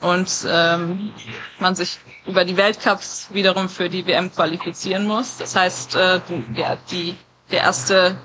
und 0.00 0.28
ähm, 0.48 1.12
man 1.58 1.74
sich 1.74 1.98
über 2.28 2.44
die 2.44 2.56
Weltcups 2.56 3.28
wiederum 3.32 3.68
für 3.68 3.88
die 3.88 4.06
WM 4.06 4.32
qualifizieren 4.32 5.06
muss. 5.06 5.38
Das 5.38 5.56
heißt, 5.56 5.96
äh, 5.96 6.20
ja, 6.54 6.76
die, 6.90 7.16
der 7.50 7.60
erste 7.60 8.18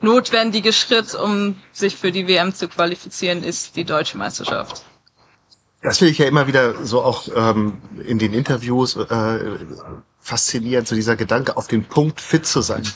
notwendige 0.00 0.72
Schritt, 0.72 1.14
um 1.14 1.56
sich 1.72 1.96
für 1.96 2.12
die 2.12 2.26
WM 2.26 2.54
zu 2.54 2.68
qualifizieren, 2.68 3.44
ist 3.44 3.76
die 3.76 3.84
deutsche 3.84 4.18
Meisterschaft. 4.18 4.84
Das 5.82 6.00
will 6.00 6.08
ich 6.08 6.18
ja 6.18 6.26
immer 6.26 6.46
wieder 6.46 6.84
so 6.84 7.02
auch 7.02 7.28
ähm, 7.34 7.80
in 8.04 8.18
den 8.18 8.32
Interviews 8.32 8.96
äh, 8.96 9.58
faszinierend, 10.18 10.88
so 10.88 10.94
dieser 10.94 11.14
Gedanke, 11.14 11.56
auf 11.56 11.68
den 11.68 11.84
Punkt 11.84 12.20
fit 12.20 12.46
zu 12.46 12.60
sein. 12.60 12.88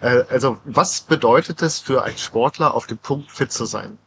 Äh, 0.00 0.24
also 0.28 0.58
was 0.64 1.00
bedeutet 1.00 1.62
es 1.62 1.78
für 1.78 2.02
einen 2.02 2.18
Sportler, 2.18 2.74
auf 2.74 2.86
dem 2.86 2.98
Punkt 2.98 3.30
fit 3.30 3.52
zu 3.52 3.64
sein? 3.64 3.98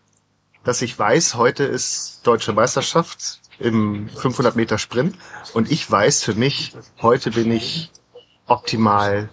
Dass 0.63 0.81
ich 0.81 0.97
weiß, 0.97 1.35
heute 1.35 1.63
ist 1.63 2.19
deutsche 2.23 2.53
Meisterschaft 2.53 3.40
im 3.61 4.09
500 4.09 4.55
Meter 4.55 4.77
Sprint 4.77 5.15
und 5.53 5.71
ich 5.71 5.89
weiß 5.89 6.23
für 6.23 6.33
mich, 6.33 6.73
heute 7.01 7.31
bin 7.31 7.51
ich 7.51 7.91
optimal 8.47 9.29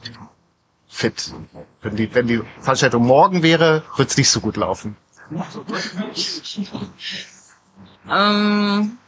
fit. 0.89 1.33
Wenn 1.83 1.97
die, 1.97 2.15
wenn 2.15 2.27
die 2.27 2.41
Veranstaltung 2.61 3.07
morgen 3.07 3.43
wäre, 3.43 3.83
wird 3.97 4.11
es 4.11 4.17
nicht 4.17 4.31
so 4.31 4.41
gut 4.41 4.57
laufen. 4.57 4.97
Ähm, 8.11 8.99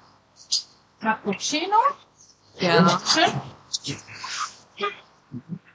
Cappuccino? 1.01 1.77
ja. 2.59 3.01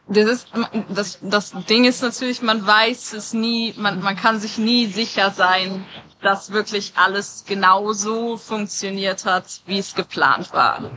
Das 0.08 0.26
ist, 0.28 0.48
das, 0.90 1.18
das 1.22 1.52
Ding 1.68 1.86
ist 1.86 2.04
natürlich, 2.04 2.44
man 2.44 2.66
weiß 2.66 3.14
es 3.14 3.34
nie, 3.34 3.74
man, 3.76 4.04
man 4.04 4.16
kann 4.16 4.40
sich 4.40 4.60
nie 4.60 4.86
sicher 4.86 5.32
sein, 5.32 5.84
dass 6.26 6.52
wirklich 6.52 6.94
alles 6.96 7.44
genau 7.48 7.94
so 7.94 8.36
funktioniert 8.36 9.26
hat, 9.26 9.62
wie 9.68 9.78
es 9.78 9.94
geplant 9.94 10.52
war. 10.54 10.90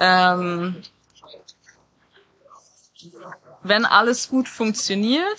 Ähm, 0.00 0.82
wenn 3.62 3.84
alles 3.84 4.28
gut 4.28 4.48
funktioniert, 4.48 5.38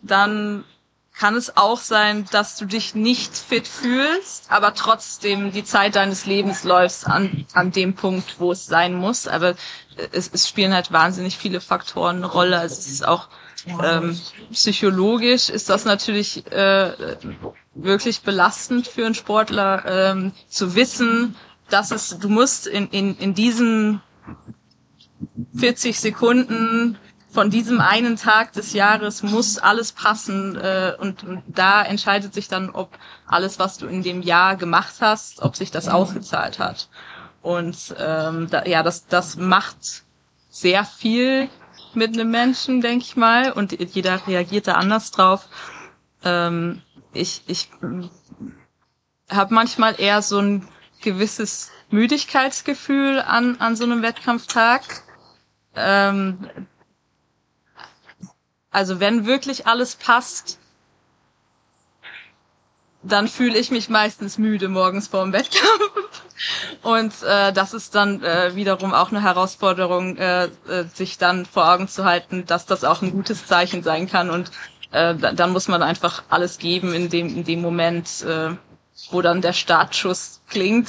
dann 0.00 0.64
kann 1.12 1.34
es 1.34 1.56
auch 1.56 1.80
sein, 1.80 2.28
dass 2.30 2.56
du 2.56 2.66
dich 2.66 2.94
nicht 2.94 3.36
fit 3.36 3.66
fühlst, 3.66 4.44
aber 4.52 4.74
trotzdem 4.74 5.50
die 5.50 5.64
Zeit 5.64 5.96
deines 5.96 6.24
Lebens 6.24 6.62
läufst 6.62 7.04
an, 7.08 7.46
an 7.52 7.72
dem 7.72 7.94
Punkt, 7.94 8.36
wo 8.38 8.52
es 8.52 8.66
sein 8.66 8.94
muss. 8.94 9.26
Aber 9.26 9.56
es, 10.12 10.30
es 10.32 10.46
spielen 10.48 10.72
halt 10.72 10.92
wahnsinnig 10.92 11.36
viele 11.36 11.60
Faktoren 11.60 12.18
eine 12.18 12.26
Rolle. 12.26 12.60
Also 12.60 12.76
es 12.78 12.86
ist 12.86 13.04
auch 13.08 13.28
ähm, 13.82 14.18
psychologisch 14.52 15.50
ist 15.50 15.68
das 15.68 15.84
natürlich 15.84 16.46
äh, 16.52 17.16
wirklich 17.74 18.22
belastend 18.22 18.86
für 18.86 19.06
einen 19.06 19.14
Sportler 19.14 19.84
ähm, 19.86 20.32
zu 20.48 20.74
wissen, 20.74 21.36
dass 21.68 21.90
es, 21.90 22.18
du 22.18 22.28
musst 22.28 22.66
in, 22.66 22.88
in, 22.88 23.16
in 23.18 23.34
diesen 23.34 24.00
40 25.56 25.98
Sekunden 25.98 26.98
von 27.36 27.50
diesem 27.50 27.80
einen 27.80 28.16
Tag 28.16 28.52
des 28.54 28.72
Jahres 28.72 29.22
muss 29.22 29.58
alles 29.58 29.92
passen 29.92 30.56
äh, 30.56 30.94
und, 30.98 31.22
und 31.22 31.42
da 31.46 31.82
entscheidet 31.82 32.32
sich 32.32 32.48
dann, 32.48 32.70
ob 32.70 32.96
alles, 33.26 33.58
was 33.58 33.76
du 33.76 33.86
in 33.86 34.02
dem 34.02 34.22
Jahr 34.22 34.56
gemacht 34.56 34.94
hast, 35.00 35.42
ob 35.42 35.54
sich 35.54 35.70
das 35.70 35.88
ausgezahlt 35.88 36.58
hat. 36.58 36.88
Und 37.42 37.94
ähm, 37.98 38.48
da, 38.50 38.64
ja, 38.64 38.82
das, 38.82 39.06
das 39.06 39.36
macht 39.36 40.04
sehr 40.48 40.84
viel 40.84 41.50
mit 41.96 42.14
einem 42.14 42.30
Menschen, 42.30 42.80
denke 42.80 43.04
ich 43.04 43.16
mal, 43.16 43.52
und 43.52 43.72
jeder 43.94 44.26
reagiert 44.26 44.68
da 44.68 44.74
anders 44.74 45.10
drauf. 45.10 45.48
Ähm, 46.22 46.82
ich 47.12 47.42
ich 47.46 47.70
habe 49.30 49.54
manchmal 49.54 50.00
eher 50.00 50.22
so 50.22 50.38
ein 50.38 50.68
gewisses 51.02 51.70
Müdigkeitsgefühl 51.90 53.20
an, 53.20 53.56
an 53.58 53.76
so 53.76 53.84
einem 53.84 54.02
Wettkampftag. 54.02 54.82
Ähm, 55.74 56.48
also 58.70 59.00
wenn 59.00 59.26
wirklich 59.26 59.66
alles 59.66 59.96
passt, 59.96 60.58
dann 63.02 63.28
fühle 63.28 63.58
ich 63.58 63.70
mich 63.70 63.88
meistens 63.88 64.36
müde 64.36 64.68
morgens 64.68 65.08
vor 65.08 65.22
dem 65.22 65.32
Wettkampf. 65.32 66.05
Und 66.82 67.12
äh, 67.22 67.52
das 67.52 67.74
ist 67.74 67.94
dann 67.94 68.22
äh, 68.22 68.54
wiederum 68.54 68.92
auch 68.94 69.10
eine 69.10 69.22
Herausforderung, 69.22 70.16
äh, 70.16 70.44
äh, 70.44 70.50
sich 70.92 71.18
dann 71.18 71.46
vor 71.46 71.70
Augen 71.70 71.88
zu 71.88 72.04
halten, 72.04 72.44
dass 72.46 72.66
das 72.66 72.84
auch 72.84 73.02
ein 73.02 73.12
gutes 73.12 73.46
Zeichen 73.46 73.82
sein 73.82 74.08
kann. 74.08 74.30
Und 74.30 74.50
äh, 74.92 75.14
dann 75.14 75.50
muss 75.50 75.68
man 75.68 75.82
einfach 75.82 76.24
alles 76.28 76.58
geben 76.58 76.94
in 76.94 77.08
dem, 77.08 77.28
in 77.28 77.44
dem 77.44 77.60
Moment, 77.60 78.22
äh, 78.22 78.50
wo 79.10 79.22
dann 79.22 79.40
der 79.40 79.52
Startschuss 79.52 80.42
klingt. 80.48 80.88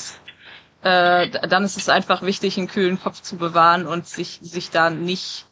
Äh, 0.81 1.29
dann 1.47 1.63
ist 1.63 1.77
es 1.77 1.89
einfach 1.89 2.21
wichtig, 2.21 2.57
einen 2.57 2.67
kühlen 2.67 3.01
Kopf 3.01 3.21
zu 3.21 3.38
bewahren 3.38 3.88
und 3.88 4.07
sich, 4.07 4.39
sich 4.41 4.69
da 4.69 4.89
nicht 4.89 5.45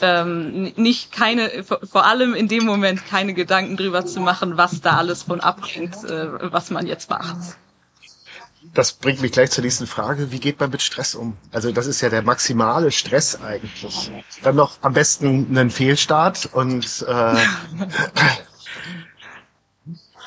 ähm, 0.00 0.72
nicht 0.76 1.12
keine, 1.12 1.62
vor 1.62 2.04
allem 2.04 2.34
in 2.34 2.48
dem 2.48 2.64
Moment 2.64 3.06
keine 3.06 3.34
Gedanken 3.34 3.76
drüber 3.76 4.04
zu 4.04 4.20
machen, 4.20 4.56
was 4.56 4.80
da 4.80 4.96
alles 4.96 5.22
von 5.22 5.40
abhängt, 5.40 5.94
äh, 6.04 6.52
was 6.52 6.70
man 6.70 6.86
jetzt 6.86 7.10
macht. 7.10 7.56
Das 8.74 8.92
bringt 8.92 9.22
mich 9.22 9.30
gleich 9.30 9.52
zur 9.52 9.62
nächsten 9.62 9.86
Frage. 9.86 10.32
Wie 10.32 10.40
geht 10.40 10.58
man 10.58 10.70
mit 10.70 10.82
Stress 10.82 11.14
um? 11.14 11.36
Also 11.52 11.70
das 11.70 11.86
ist 11.86 12.00
ja 12.00 12.08
der 12.08 12.22
maximale 12.22 12.90
Stress 12.90 13.40
eigentlich. 13.40 14.10
Dann 14.42 14.56
noch 14.56 14.78
am 14.82 14.92
besten 14.92 15.46
einen 15.56 15.70
Fehlstart 15.70 16.48
und 16.52 17.04
äh, 17.06 17.36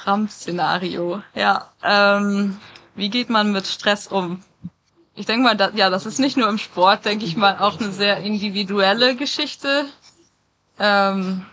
Ramp-Szenario. 0.05 1.21
Ja. 1.35 1.71
Ähm, 1.83 2.57
wie 2.95 3.09
geht 3.09 3.29
man 3.29 3.51
mit 3.51 3.67
Stress 3.67 4.07
um? 4.07 4.41
Ich 5.13 5.25
denke 5.25 5.43
mal, 5.43 5.57
da, 5.57 5.71
ja, 5.71 5.89
das 5.89 6.05
ist 6.05 6.19
nicht 6.19 6.37
nur 6.37 6.47
im 6.47 6.57
Sport, 6.57 7.03
denke 7.05 7.25
ich 7.25 7.35
mal, 7.35 7.57
auch 7.59 7.79
eine 7.79 7.91
sehr 7.91 8.17
individuelle 8.17 9.15
Geschichte. 9.15 9.85
Ähm, 10.79 11.45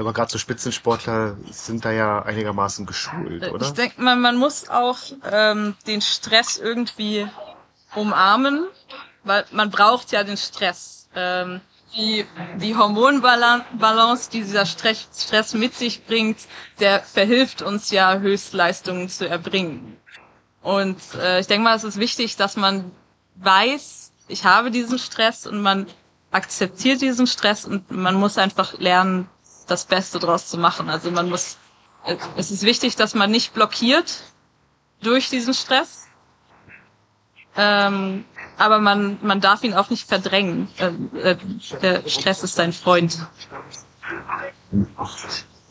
aber 0.00 0.12
gerade 0.12 0.30
so 0.30 0.38
Spitzensportler 0.38 1.36
sind 1.50 1.84
da 1.84 1.92
ja 1.92 2.22
einigermaßen 2.22 2.86
geschult, 2.86 3.50
oder? 3.50 3.66
Ich 3.66 3.72
denke 3.72 4.00
mal, 4.00 4.16
man 4.16 4.36
muss 4.36 4.68
auch 4.68 4.98
ähm, 5.30 5.76
den 5.86 6.00
Stress 6.00 6.58
irgendwie 6.58 7.28
umarmen, 7.94 8.66
weil 9.24 9.44
man 9.52 9.70
braucht 9.70 10.12
ja 10.12 10.24
den 10.24 10.36
Stress. 10.36 11.08
Ähm, 11.14 11.60
die, 11.94 12.24
die 12.56 12.76
Hormonbalance, 12.76 14.30
die 14.30 14.42
dieser 14.42 14.64
Stress, 14.64 15.08
Stress 15.16 15.54
mit 15.54 15.74
sich 15.74 16.06
bringt, 16.06 16.38
der 16.78 17.00
verhilft 17.00 17.62
uns 17.62 17.90
ja 17.90 18.18
Höchstleistungen 18.18 19.08
zu 19.08 19.28
erbringen. 19.28 19.96
Und 20.62 20.98
äh, 21.20 21.40
ich 21.40 21.46
denke 21.48 21.64
mal, 21.64 21.76
es 21.76 21.84
ist 21.84 21.98
wichtig, 21.98 22.36
dass 22.36 22.56
man 22.56 22.92
weiß, 23.36 24.12
ich 24.28 24.44
habe 24.44 24.70
diesen 24.70 24.98
Stress 24.98 25.46
und 25.46 25.60
man 25.60 25.86
akzeptiert 26.30 27.00
diesen 27.00 27.26
Stress 27.26 27.64
und 27.64 27.90
man 27.90 28.14
muss 28.14 28.38
einfach 28.38 28.78
lernen, 28.78 29.28
das 29.70 29.84
Beste 29.84 30.18
draus 30.18 30.48
zu 30.48 30.58
machen. 30.58 30.90
Also 30.90 31.10
man 31.10 31.28
muss, 31.28 31.56
es 32.36 32.50
ist 32.50 32.62
wichtig, 32.62 32.96
dass 32.96 33.14
man 33.14 33.30
nicht 33.30 33.54
blockiert 33.54 34.22
durch 35.02 35.30
diesen 35.30 35.54
Stress. 35.54 36.06
Ähm, 37.56 38.24
aber 38.58 38.78
man, 38.78 39.18
man 39.22 39.40
darf 39.40 39.64
ihn 39.64 39.74
auch 39.74 39.90
nicht 39.90 40.08
verdrängen. 40.08 40.68
Äh, 40.78 41.30
äh, 41.30 41.36
der 41.82 42.08
Stress 42.08 42.42
ist 42.42 42.54
sein 42.54 42.72
Freund. 42.72 43.18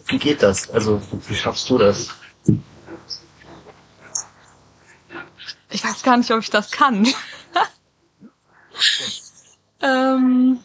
Wie 0.08 0.18
geht 0.18 0.44
das? 0.44 0.70
Also, 0.70 1.02
wie 1.28 1.36
schaffst 1.36 1.70
du 1.70 1.78
das? 1.78 2.10
Ich 5.70 5.84
weiß 5.84 6.04
gar 6.04 6.18
nicht, 6.18 6.32
ob 6.32 6.40
ich 6.40 6.50
das 6.50 6.72
kann. 6.72 7.08
ähm, 9.82 10.60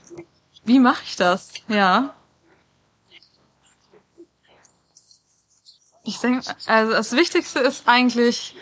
wie 0.64 0.78
mache 0.78 1.02
ich 1.04 1.16
das? 1.16 1.52
Ja. 1.68 2.14
Ich 6.04 6.18
denke, 6.20 6.54
also 6.66 6.92
das 6.92 7.12
Wichtigste 7.12 7.60
ist 7.60 7.88
eigentlich, 7.88 8.54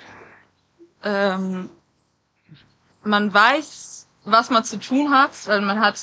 ähm, 1.02 1.68
man 3.02 3.34
weiß, 3.34 4.06
was 4.24 4.50
man 4.50 4.64
zu 4.64 4.78
tun 4.78 5.10
hat. 5.10 5.32
Also 5.48 5.66
man 5.66 5.80
hat 5.80 5.98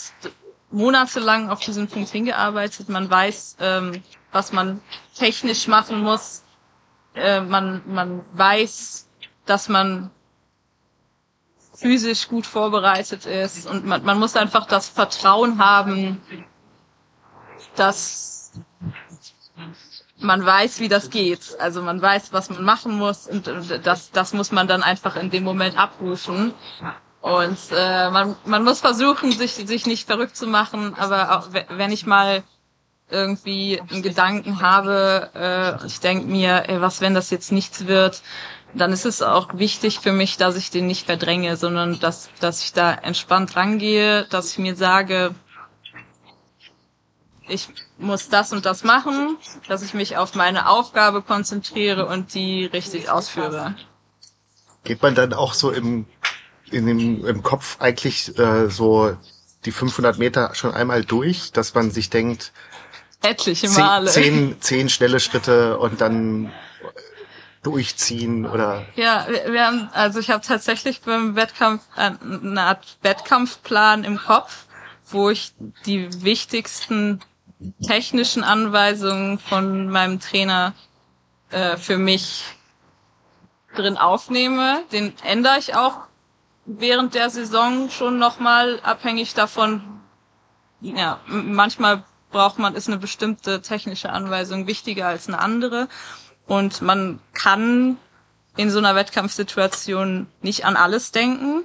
monatelang 0.69 1.49
auf 1.49 1.62
diesen 1.62 1.88
Punkt 1.88 2.10
hingearbeitet. 2.10 2.89
Man 2.89 3.10
weiß, 3.10 3.56
ähm, 3.62 4.04
was 4.34 4.52
man 4.52 4.82
technisch 5.15 5.67
machen 5.67 6.02
muss. 6.02 6.43
Äh, 7.15 7.39
man, 7.39 7.82
man 7.86 8.21
weiß, 8.34 9.08
dass 9.45 9.69
man 9.69 10.12
physisch 11.73 12.28
gut 12.28 12.45
vorbereitet 12.45 13.25
ist 13.25 13.65
und 13.65 13.86
man, 13.86 14.04
man 14.04 14.19
muss 14.19 14.36
einfach 14.36 14.67
das 14.67 14.89
Vertrauen 14.89 15.63
haben, 15.63 16.21
dass 17.78 18.52
man 20.19 20.45
weiß, 20.45 20.79
wie 20.79 20.88
das 20.88 21.10
geht. 21.10 21.55
Also 21.60 21.82
man 21.82 22.01
weiß, 22.01 22.34
was 22.34 22.49
man 22.49 22.63
machen 22.63 22.97
muss 22.97 23.27
und 23.27 23.47
das, 23.84 24.12
das 24.12 24.34
muss 24.34 24.51
man 24.51 24.67
dann 24.67 24.84
einfach 24.84 25.15
in 25.15 25.29
dem 25.29 25.43
Moment 25.43 25.77
abrufen. 25.77 26.53
Und 27.21 27.58
äh, 27.71 28.10
man, 28.10 28.36
man 28.45 28.63
muss 28.63 28.79
versuchen, 28.79 29.32
sich, 29.32 29.53
sich 29.53 29.86
nicht 29.86 30.08
verrückt 30.08 30.38
zu 30.38 30.47
machen, 30.47 30.95
aber 30.95 31.38
auch 31.38 31.47
wenn 31.69 31.91
ich 31.91 32.05
mal 32.05 32.43
irgendwie 33.10 33.82
einen 33.89 34.03
Gedanken 34.03 34.62
habe, 34.62 35.29
äh, 35.36 35.86
ich 35.86 35.99
denke 35.99 36.27
mir, 36.27 36.65
ey, 36.67 36.79
was, 36.79 37.01
wenn 37.01 37.13
das 37.13 37.29
jetzt 37.29 37.51
nichts 37.51 37.88
wird, 37.88 38.21
dann 38.73 38.91
ist 38.91 39.05
es 39.05 39.21
auch 39.21 39.49
wichtig 39.53 39.99
für 39.99 40.12
mich, 40.12 40.38
dass 40.38 40.55
ich 40.55 40.69
den 40.69 40.88
nicht 40.88 41.08
verdränge, 41.08 41.58
sondern 41.58 41.99
dass, 41.99 42.29
dass 42.39 42.63
ich 42.63 42.71
da 42.71 42.93
entspannt 42.93 43.55
rangehe, 43.55 44.25
dass 44.29 44.51
ich 44.51 44.60
mir 44.60 44.75
sage, 44.75 45.34
ich 47.49 47.69
muss 47.97 48.29
das 48.29 48.53
und 48.53 48.65
das 48.65 48.83
machen, 48.83 49.38
dass 49.67 49.81
ich 49.81 49.93
mich 49.93 50.17
auf 50.17 50.35
meine 50.35 50.69
Aufgabe 50.69 51.21
konzentriere 51.21 52.05
und 52.05 52.33
die 52.33 52.65
richtig 52.65 53.09
ausführe. 53.09 53.75
Geht 54.83 55.01
man 55.01 55.15
dann 55.15 55.33
auch 55.33 55.53
so 55.53 55.71
im, 55.71 56.05
in 56.71 56.85
dem, 56.85 57.25
im 57.25 57.43
Kopf 57.43 57.77
eigentlich 57.79 58.38
äh, 58.38 58.69
so 58.69 59.15
die 59.65 59.71
500 59.71 60.17
Meter 60.17 60.55
schon 60.55 60.73
einmal 60.73 61.03
durch, 61.03 61.51
dass 61.51 61.73
man 61.73 61.91
sich 61.91 62.09
denkt, 62.09 62.53
etliche 63.21 63.69
Male. 63.69 64.09
Zehn, 64.09 64.23
zehn, 64.23 64.62
zehn 64.62 64.89
schnelle 64.89 65.19
Schritte 65.19 65.77
und 65.77 65.99
dann 65.99 66.51
durchziehen 67.63 68.45
oder? 68.45 68.85
Ja, 68.95 69.25
wir, 69.29 69.51
wir 69.51 69.65
haben, 69.65 69.89
also 69.93 70.19
ich 70.19 70.29
habe 70.29 70.45
tatsächlich 70.45 71.01
beim 71.01 71.35
Wettkampf 71.35 71.83
äh, 71.97 72.12
eine 72.21 72.62
Art 72.62 72.97
Wettkampfplan 73.01 74.03
im 74.03 74.17
Kopf, 74.17 74.65
wo 75.09 75.29
ich 75.29 75.53
die 75.85 76.23
wichtigsten 76.23 77.19
technischen 77.85 78.43
Anweisungen 78.43 79.39
von 79.39 79.89
meinem 79.89 80.19
Trainer 80.19 80.73
äh, 81.51 81.77
für 81.77 81.97
mich 81.97 82.43
drin 83.75 83.97
aufnehme. 83.97 84.83
Den 84.91 85.13
ändere 85.23 85.59
ich 85.59 85.75
auch 85.75 85.99
während 86.65 87.15
der 87.15 87.29
Saison 87.29 87.89
schon 87.89 88.19
nochmal 88.19 88.79
abhängig 88.83 89.33
davon. 89.33 89.81
Ja, 90.81 91.19
manchmal 91.25 92.03
braucht 92.31 92.59
man, 92.59 92.75
ist 92.75 92.87
eine 92.87 92.97
bestimmte 92.97 93.61
technische 93.61 94.11
Anweisung 94.11 94.67
wichtiger 94.67 95.07
als 95.07 95.27
eine 95.27 95.39
andere. 95.39 95.87
Und 96.47 96.81
man 96.81 97.19
kann 97.33 97.97
in 98.55 98.69
so 98.69 98.79
einer 98.79 98.95
Wettkampfsituation 98.95 100.27
nicht 100.41 100.65
an 100.65 100.75
alles 100.75 101.11
denken. 101.11 101.63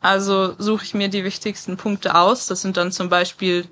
Also 0.00 0.54
suche 0.58 0.84
ich 0.84 0.94
mir 0.94 1.08
die 1.08 1.24
wichtigsten 1.24 1.76
Punkte 1.76 2.14
aus. 2.14 2.46
Das 2.46 2.62
sind 2.62 2.76
dann 2.76 2.92
zum 2.92 3.08
Beispiel, 3.08 3.68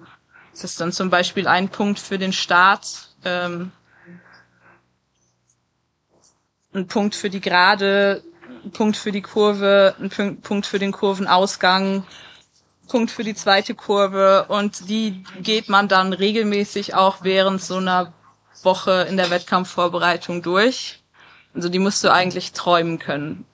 das 0.55 0.64
ist 0.64 0.80
dann 0.80 0.92
zum 0.92 1.11
Beispiel 1.11 1.48
ein 1.48 1.68
Punkt 1.68 1.98
für 1.98 2.16
den 2.16 2.32
Start, 2.32 3.09
ähm, 3.24 3.72
ein 6.72 6.86
Punkt 6.86 7.16
für 7.16 7.28
die 7.28 7.40
Gerade, 7.40 8.22
ein 8.64 8.70
Punkt 8.70 8.96
für 8.96 9.11
die 9.11 9.20
Kurve, 9.22 9.96
ein 9.98 10.11
Punkt 10.40 10.66
für 10.66 10.78
den 10.78 10.92
Kurvenausgang, 10.92 12.07
Punkt 12.88 13.11
für 13.11 13.24
die 13.24 13.34
zweite 13.34 13.74
Kurve 13.74 14.46
und 14.48 14.88
die 14.88 15.24
geht 15.40 15.68
man 15.68 15.88
dann 15.88 16.12
regelmäßig 16.12 16.94
auch 16.94 17.18
während 17.22 17.61
so 17.61 17.78
einer 17.78 18.12
Woche 18.62 19.07
in 19.09 19.16
der 19.16 19.30
Wettkampfvorbereitung 19.30 20.42
durch. 20.42 21.02
Also 21.52 21.68
die 21.68 21.80
musst 21.80 22.05
du 22.05 22.12
eigentlich 22.12 22.52
träumen 22.52 23.00
können. 23.00 23.44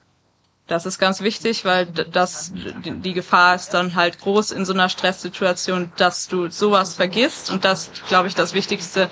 Das 0.71 0.85
ist 0.85 0.99
ganz 0.99 1.19
wichtig, 1.19 1.65
weil 1.65 1.85
das, 1.85 2.53
die 2.55 3.11
Gefahr 3.11 3.55
ist 3.55 3.71
dann 3.71 3.93
halt 3.95 4.19
groß 4.19 4.51
in 4.51 4.63
so 4.63 4.71
einer 4.71 4.87
Stresssituation, 4.87 5.91
dass 5.97 6.29
du 6.29 6.49
sowas 6.49 6.95
vergisst. 6.95 7.49
Und 7.49 7.65
das, 7.65 7.91
glaube 8.07 8.29
ich, 8.29 8.35
das 8.35 8.53
Wichtigste, 8.53 9.09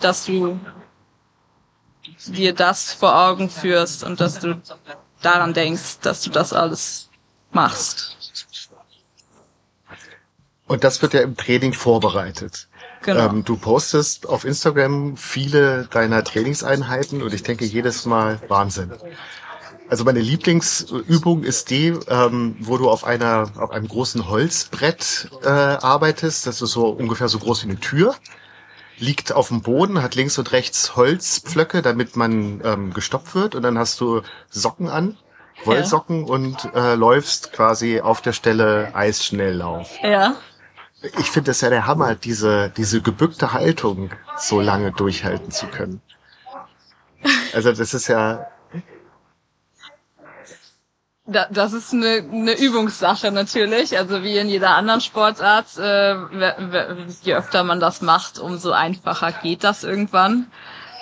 dass 0.00 0.24
du 0.24 0.58
dir 2.28 2.54
das 2.54 2.94
vor 2.94 3.14
Augen 3.14 3.50
führst 3.50 4.04
und 4.04 4.22
dass 4.22 4.38
du 4.38 4.58
daran 5.20 5.52
denkst, 5.52 5.98
dass 6.00 6.22
du 6.22 6.30
das 6.30 6.54
alles 6.54 7.10
machst. 7.50 8.16
Und 10.66 10.82
das 10.82 11.02
wird 11.02 11.12
ja 11.12 11.20
im 11.20 11.36
Training 11.36 11.74
vorbereitet. 11.74 12.68
Genau. 13.02 13.28
Ähm, 13.28 13.44
du 13.44 13.58
postest 13.58 14.26
auf 14.26 14.46
Instagram 14.46 15.18
viele 15.18 15.88
deiner 15.88 16.24
Trainingseinheiten 16.24 17.22
und 17.22 17.34
ich 17.34 17.42
denke 17.42 17.66
jedes 17.66 18.06
Mal 18.06 18.40
Wahnsinn. 18.48 18.92
Also 19.92 20.04
meine 20.04 20.20
Lieblingsübung 20.20 21.42
ist 21.42 21.68
die, 21.68 21.88
ähm, 22.08 22.56
wo 22.60 22.78
du 22.78 22.88
auf 22.88 23.04
einer 23.04 23.50
auf 23.58 23.72
einem 23.72 23.88
großen 23.88 24.26
Holzbrett 24.26 25.28
äh, 25.44 25.48
arbeitest. 25.50 26.46
Das 26.46 26.62
ist 26.62 26.70
so 26.70 26.86
ungefähr 26.86 27.28
so 27.28 27.38
groß 27.38 27.64
wie 27.64 27.68
eine 27.68 27.78
Tür. 27.78 28.14
Liegt 28.96 29.32
auf 29.34 29.48
dem 29.48 29.60
Boden, 29.60 30.00
hat 30.02 30.14
links 30.14 30.38
und 30.38 30.50
rechts 30.52 30.96
Holzpflöcke, 30.96 31.82
damit 31.82 32.16
man 32.16 32.62
ähm, 32.64 32.94
gestoppt 32.94 33.34
wird. 33.34 33.54
Und 33.54 33.64
dann 33.64 33.78
hast 33.78 34.00
du 34.00 34.22
Socken 34.48 34.88
an, 34.88 35.18
Wollsocken 35.66 36.26
ja. 36.26 36.32
und 36.32 36.74
äh, 36.74 36.94
läufst 36.94 37.52
quasi 37.52 38.00
auf 38.00 38.22
der 38.22 38.32
Stelle 38.32 38.94
Eisschnelllauf. 38.94 39.90
Ja. 40.02 40.36
Ich 41.18 41.30
finde 41.30 41.50
das 41.50 41.60
ja 41.60 41.68
der 41.68 41.86
Hammer, 41.86 42.14
diese 42.14 42.72
diese 42.74 43.02
gebückte 43.02 43.52
Haltung 43.52 44.08
so 44.38 44.62
lange 44.62 44.90
durchhalten 44.90 45.50
zu 45.50 45.66
können. 45.66 46.00
Also 47.52 47.72
das 47.72 47.92
ist 47.92 48.08
ja 48.08 48.46
das 51.26 51.72
ist 51.72 51.92
eine, 51.92 52.24
eine 52.32 52.58
Übungssache 52.58 53.30
natürlich. 53.30 53.96
Also 53.96 54.22
wie 54.22 54.38
in 54.38 54.48
jeder 54.48 54.70
anderen 54.70 55.00
Sportart, 55.00 55.66
äh, 55.78 56.14
je 57.22 57.34
öfter 57.34 57.62
man 57.62 57.80
das 57.80 58.02
macht, 58.02 58.38
umso 58.38 58.72
einfacher 58.72 59.32
geht 59.32 59.62
das 59.64 59.84
irgendwann. 59.84 60.50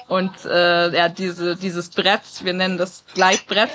Und 0.09 0.45
äh, 0.45 0.95
ja, 0.95 1.09
diese, 1.09 1.57
dieses 1.57 1.91
Brett, 1.91 2.23
wir 2.43 2.53
nennen 2.53 2.79
das 2.79 3.05
Gleitbrett, 3.15 3.71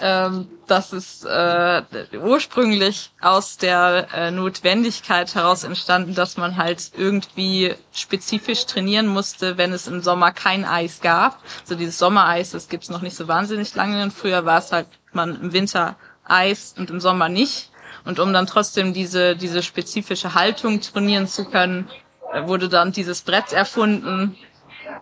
ähm, 0.00 0.48
das 0.66 0.92
ist 0.92 1.24
äh, 1.24 1.82
ursprünglich 2.20 3.10
aus 3.20 3.56
der 3.56 4.08
äh, 4.14 4.30
Notwendigkeit 4.30 5.34
heraus 5.34 5.64
entstanden, 5.64 6.14
dass 6.14 6.36
man 6.36 6.56
halt 6.56 6.92
irgendwie 6.96 7.74
spezifisch 7.92 8.66
trainieren 8.66 9.06
musste, 9.06 9.58
wenn 9.58 9.72
es 9.72 9.86
im 9.86 10.02
Sommer 10.02 10.32
kein 10.32 10.64
Eis 10.64 11.00
gab. 11.00 11.40
So 11.64 11.74
dieses 11.74 11.98
Sommereis, 11.98 12.50
das 12.50 12.68
gibt's 12.68 12.88
noch 12.88 13.02
nicht 13.02 13.16
so 13.16 13.28
wahnsinnig 13.28 13.74
lange. 13.74 14.02
Und 14.02 14.12
früher 14.12 14.44
war 14.44 14.58
es 14.58 14.72
halt 14.72 14.86
man 15.12 15.40
im 15.40 15.52
Winter 15.52 15.96
Eis 16.24 16.74
und 16.76 16.90
im 16.90 17.00
Sommer 17.00 17.28
nicht. 17.28 17.70
Und 18.04 18.18
um 18.18 18.32
dann 18.32 18.46
trotzdem 18.46 18.92
diese, 18.92 19.36
diese 19.36 19.62
spezifische 19.62 20.34
Haltung 20.34 20.80
trainieren 20.80 21.26
zu 21.26 21.44
können, 21.44 21.88
äh, 22.32 22.46
wurde 22.46 22.68
dann 22.68 22.92
dieses 22.92 23.22
Brett 23.22 23.52
erfunden, 23.52 24.36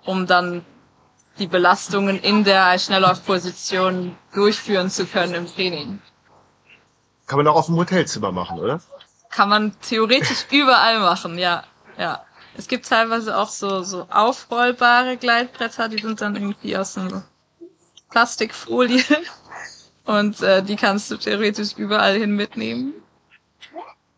um 0.05 0.27
dann 0.27 0.65
die 1.39 1.47
Belastungen 1.47 2.19
in 2.19 2.45
der 2.45 2.79
Schnelllaufposition 2.79 4.17
durchführen 4.35 4.91
zu 4.91 5.07
können 5.07 5.35
im 5.35 5.47
Training. 5.47 6.01
Kann 7.27 7.39
man 7.39 7.47
auch 7.49 7.57
auf 7.57 7.67
dem 7.67 7.77
Hotelzimmer 7.77 8.33
machen, 8.33 8.59
oder? 8.59 8.81
Kann 9.31 9.49
man 9.49 9.75
theoretisch 9.81 10.47
überall 10.51 11.01
machen, 11.01 11.39
ja, 11.39 11.65
ja. 11.99 12.25
Es 12.55 12.69
gibt 12.69 12.87
teilweise 12.87 13.39
auch 13.39 13.49
so, 13.49 13.83
so 13.83 14.07
aufrollbare 14.11 15.17
Gleitbretter, 15.17 15.89
die 15.89 16.03
sind 16.03 16.21
dann 16.21 16.37
irgendwie 16.37 16.77
aus 16.77 16.95
so 16.95 17.23
Plastikfolie. 18.11 19.03
Und 20.05 20.43
äh, 20.43 20.63
die 20.63 20.77
kannst 20.77 21.11
du 21.11 21.17
theoretisch 21.17 21.75
überall 21.77 22.19
hin 22.19 22.35
mitnehmen. 22.35 22.93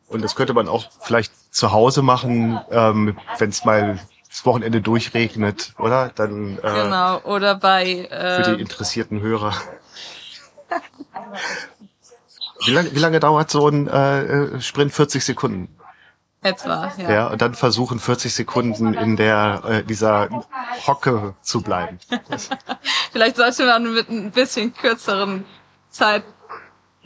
Und 0.08 0.22
das 0.22 0.34
könnte 0.34 0.54
man 0.54 0.66
auch 0.66 0.90
vielleicht 1.00 1.32
zu 1.54 1.72
Hause 1.72 2.02
machen, 2.02 2.58
ähm, 2.70 3.18
wenn 3.38 3.50
es 3.50 3.64
mal 3.64 4.00
das 4.34 4.44
Wochenende 4.44 4.80
durchregnet, 4.80 5.74
oder? 5.78 6.10
Dann 6.12 6.58
äh, 6.58 6.60
genau. 6.60 7.20
Oder 7.20 7.54
bei 7.54 7.84
äh, 8.10 8.42
für 8.42 8.56
die 8.56 8.60
interessierten 8.60 9.20
Hörer. 9.20 9.54
wie, 12.66 12.72
lange, 12.72 12.92
wie 12.92 12.98
lange 12.98 13.20
dauert 13.20 13.48
so 13.48 13.68
ein 13.68 13.86
äh, 13.86 14.60
Sprint? 14.60 14.92
40 14.92 15.24
Sekunden. 15.24 15.68
Etwa, 16.42 16.92
ja. 16.98 17.10
Ja, 17.12 17.26
und 17.28 17.40
dann 17.42 17.54
versuchen 17.54 18.00
40 18.00 18.34
Sekunden 18.34 18.92
in 18.94 19.16
der 19.16 19.62
äh, 19.66 19.84
dieser 19.84 20.28
Hocke 20.84 21.34
zu 21.40 21.62
bleiben. 21.62 22.00
Vielleicht 23.12 23.36
sollte 23.36 23.66
man 23.66 23.94
mit 23.94 24.10
ein 24.10 24.32
bisschen 24.32 24.74
kürzeren 24.74 25.44
Zeit, 25.90 26.24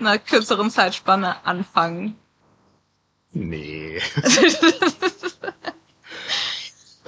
einer 0.00 0.18
kürzeren 0.18 0.70
Zeitspanne 0.70 1.36
anfangen. 1.44 2.16
Nee. 3.32 4.00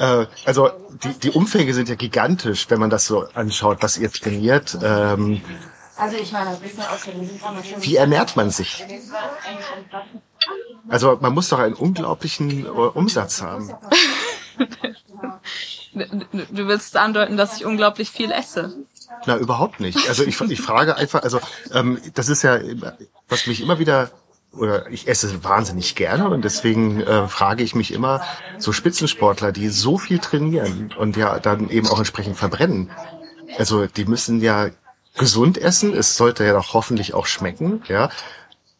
äh, 0.01 0.27
also 0.47 0.71
die, 1.05 1.13
die 1.19 1.31
Umfänge 1.31 1.75
sind 1.75 1.89
ja 1.89 1.95
gigantisch, 1.95 2.67
wenn 2.71 2.81
man 2.81 2.91
das 2.91 3.05
so 3.05 3.27
anschaut, 3.35 3.83
was 3.83 3.99
ihr 3.99 4.11
trainiert. 4.11 4.79
Ähm, 4.83 5.43
also 5.97 6.17
ich 6.17 6.33
meine, 6.33 6.59
wie 7.81 7.97
ernährt 7.97 8.35
man 8.35 8.51
sich? 8.51 8.85
Also 10.89 11.19
man 11.21 11.35
muss 11.35 11.51
doch 11.51 11.59
einen 11.59 11.75
unglaublichen 11.75 12.65
äh, 12.65 12.69
Umsatz 12.69 13.43
haben. 13.43 13.73
Du 15.93 16.69
willst 16.69 16.97
andeuten, 16.97 17.37
dass 17.37 17.57
ich 17.57 17.65
unglaublich 17.65 18.13
viel 18.13 18.31
esse. 18.31 18.73
Na, 19.27 19.37
überhaupt 19.37 19.81
nicht. 19.81 20.09
Also 20.09 20.23
ich, 20.23 20.41
ich 20.41 20.61
frage 20.61 20.97
einfach, 20.97 21.25
also 21.25 21.41
ähm, 21.73 22.01
das 22.15 22.29
ist 22.29 22.43
ja, 22.43 22.61
was 23.29 23.49
mich 23.49 23.61
immer 23.61 23.81
wieder 23.81 24.13
oder 24.53 24.91
ich 24.91 25.07
esse 25.09 25.45
wahnsinnig 25.45 25.95
gerne 25.95 26.29
und 26.29 26.45
deswegen 26.45 27.01
äh, 27.01 27.29
frage 27.29 27.63
ich 27.63 27.75
mich 27.75 27.93
immer, 27.93 28.23
so 28.59 28.73
Spitzensportler, 28.73 29.53
die 29.53 29.69
so 29.69 29.97
viel 29.99 30.19
trainieren 30.19 30.93
und 30.99 31.17
ja 31.17 31.39
dann 31.39 31.69
eben 31.69 31.87
auch 31.87 31.99
entsprechend 31.99 32.37
verbrennen, 32.37 32.91
also 33.59 33.87
die 33.87 34.05
müssen 34.05 34.41
ja 34.41 34.71
gesund 35.17 35.59
essen, 35.59 35.95
es 35.95 36.17
sollte 36.17 36.45
ja 36.45 36.53
doch 36.53 36.75
hoffentlich 36.75 37.15
auch 37.15 37.27
schmecken, 37.27 37.83
ja. 37.89 38.11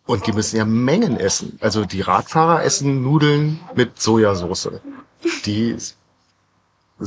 Und 0.07 0.27
die 0.27 0.33
müssen 0.33 0.57
ja 0.57 0.65
Mengen 0.65 1.19
essen. 1.19 1.59
Also 1.61 1.85
die 1.85 2.01
Radfahrer 2.01 2.65
essen 2.65 3.03
Nudeln 3.03 3.61
mit 3.77 4.01
Sojasauce. 4.01 4.71
Die 5.45 5.71
ist 5.71 5.97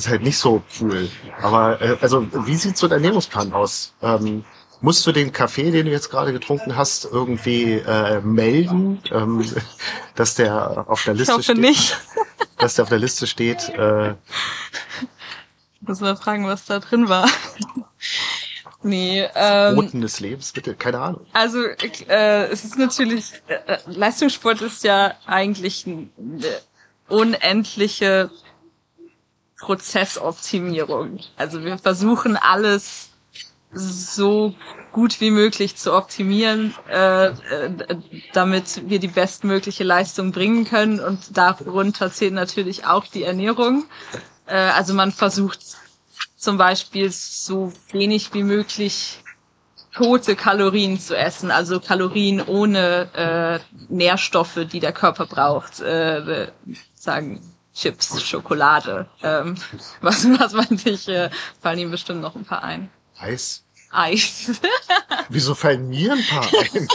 halt 0.08 0.24
nicht 0.24 0.38
so 0.38 0.64
cool. 0.80 1.10
Aber 1.42 1.82
äh, 1.82 1.98
also, 2.02 2.26
wie 2.46 2.56
sieht 2.56 2.78
so 2.78 2.88
dein 2.88 3.00
Ernährungsplan 3.00 3.52
aus? 3.52 3.94
Ähm, 4.02 4.46
musst 4.84 5.08
du 5.08 5.14
den 5.14 5.32
Kaffee, 5.32 5.72
den 5.72 5.86
du 5.86 5.92
jetzt 5.92 6.12
gerade 6.12 6.34
getrunken 6.34 6.76
hast, 6.76 7.06
irgendwie 7.06 7.76
äh, 7.76 8.20
melden, 8.20 9.02
ähm, 9.12 9.44
dass 10.16 10.36
der 10.36 10.86
auf 10.90 11.06
der 11.06 11.14
Liste 11.14 11.32
ich 11.32 11.38
hoffe 11.38 11.44
steht? 11.44 11.58
nicht. 11.58 11.98
dass 12.60 12.76
der 12.76 12.84
auf 12.84 12.90
der 12.90 13.00
Liste 13.00 13.26
steht. 13.26 13.70
Äh, 13.70 14.16
Muss 15.80 16.02
mal 16.02 16.18
fragen, 16.18 16.46
was 16.46 16.66
da 16.66 16.80
drin 16.80 17.10
war. 17.10 17.28
Nee, 18.86 19.26
ähm, 19.34 19.76
Boten 19.76 20.02
des 20.02 20.20
Lebens, 20.20 20.52
bitte, 20.52 20.76
keine 20.76 21.00
Ahnung. 21.00 21.26
Also 21.32 21.64
äh, 22.10 22.48
es 22.48 22.66
ist 22.66 22.78
natürlich, 22.78 23.32
äh, 23.48 23.78
Leistungssport 23.86 24.62
ist 24.62 24.84
ja 24.84 25.14
eigentlich 25.26 25.88
eine 25.88 26.10
unendliche 27.08 28.30
Prozessoptimierung. 29.58 31.22
Also 31.38 31.64
wir 31.64 31.78
versuchen 31.78 32.36
alles 32.36 33.13
so 33.74 34.56
gut 34.92 35.20
wie 35.22 35.32
möglich 35.32 35.76
zu 35.76 35.94
optimieren, 35.94 36.74
äh, 36.90 37.28
äh, 37.28 37.34
damit 38.34 38.90
wir 38.90 39.00
die 39.00 39.08
bestmögliche 39.08 39.84
Leistung 39.84 40.32
bringen 40.32 40.66
können. 40.66 41.00
Und 41.00 41.36
darunter 41.36 42.12
zählt 42.12 42.34
natürlich 42.34 42.86
auch 42.86 43.06
die 43.08 43.24
Ernährung. 43.24 43.86
Äh, 44.46 44.56
also 44.56 44.94
man 44.94 45.12
versucht 45.12 45.60
zum 46.38 46.58
Beispiel 46.58 47.12
so 47.12 47.74
wenig 47.92 48.34
wie 48.34 48.44
möglich 48.44 49.24
tote 49.94 50.36
Kalorien 50.36 51.00
zu 51.00 51.16
essen, 51.16 51.52
also 51.52 51.80
Kalorien 51.80 52.42
ohne 52.42 53.10
äh, 53.14 53.60
Nährstoffe, 53.90 54.60
die 54.72 54.80
der 54.80 54.92
Körper 54.92 55.26
braucht. 55.26 55.80
Äh, 55.80 56.52
sagen 56.96 57.42
Chips, 57.74 58.22
Schokolade. 58.22 59.08
Ähm, 59.22 59.56
was, 60.02 60.26
was 60.40 60.54
man 60.54 60.78
sich, 60.78 61.08
äh, 61.08 61.30
fallen 61.62 61.80
ihm 61.80 61.92
bestimmt 61.92 62.22
noch 62.22 62.36
ein 62.36 62.46
paar 62.46 62.64
ein. 62.64 62.90
Eis. 63.18 63.63
Eis. 63.94 64.52
Wieso 65.30 65.56
fallen 65.56 65.90
mir 65.90 66.14
ein 66.14 66.26
paar 66.28 66.46
ein? 66.46 66.88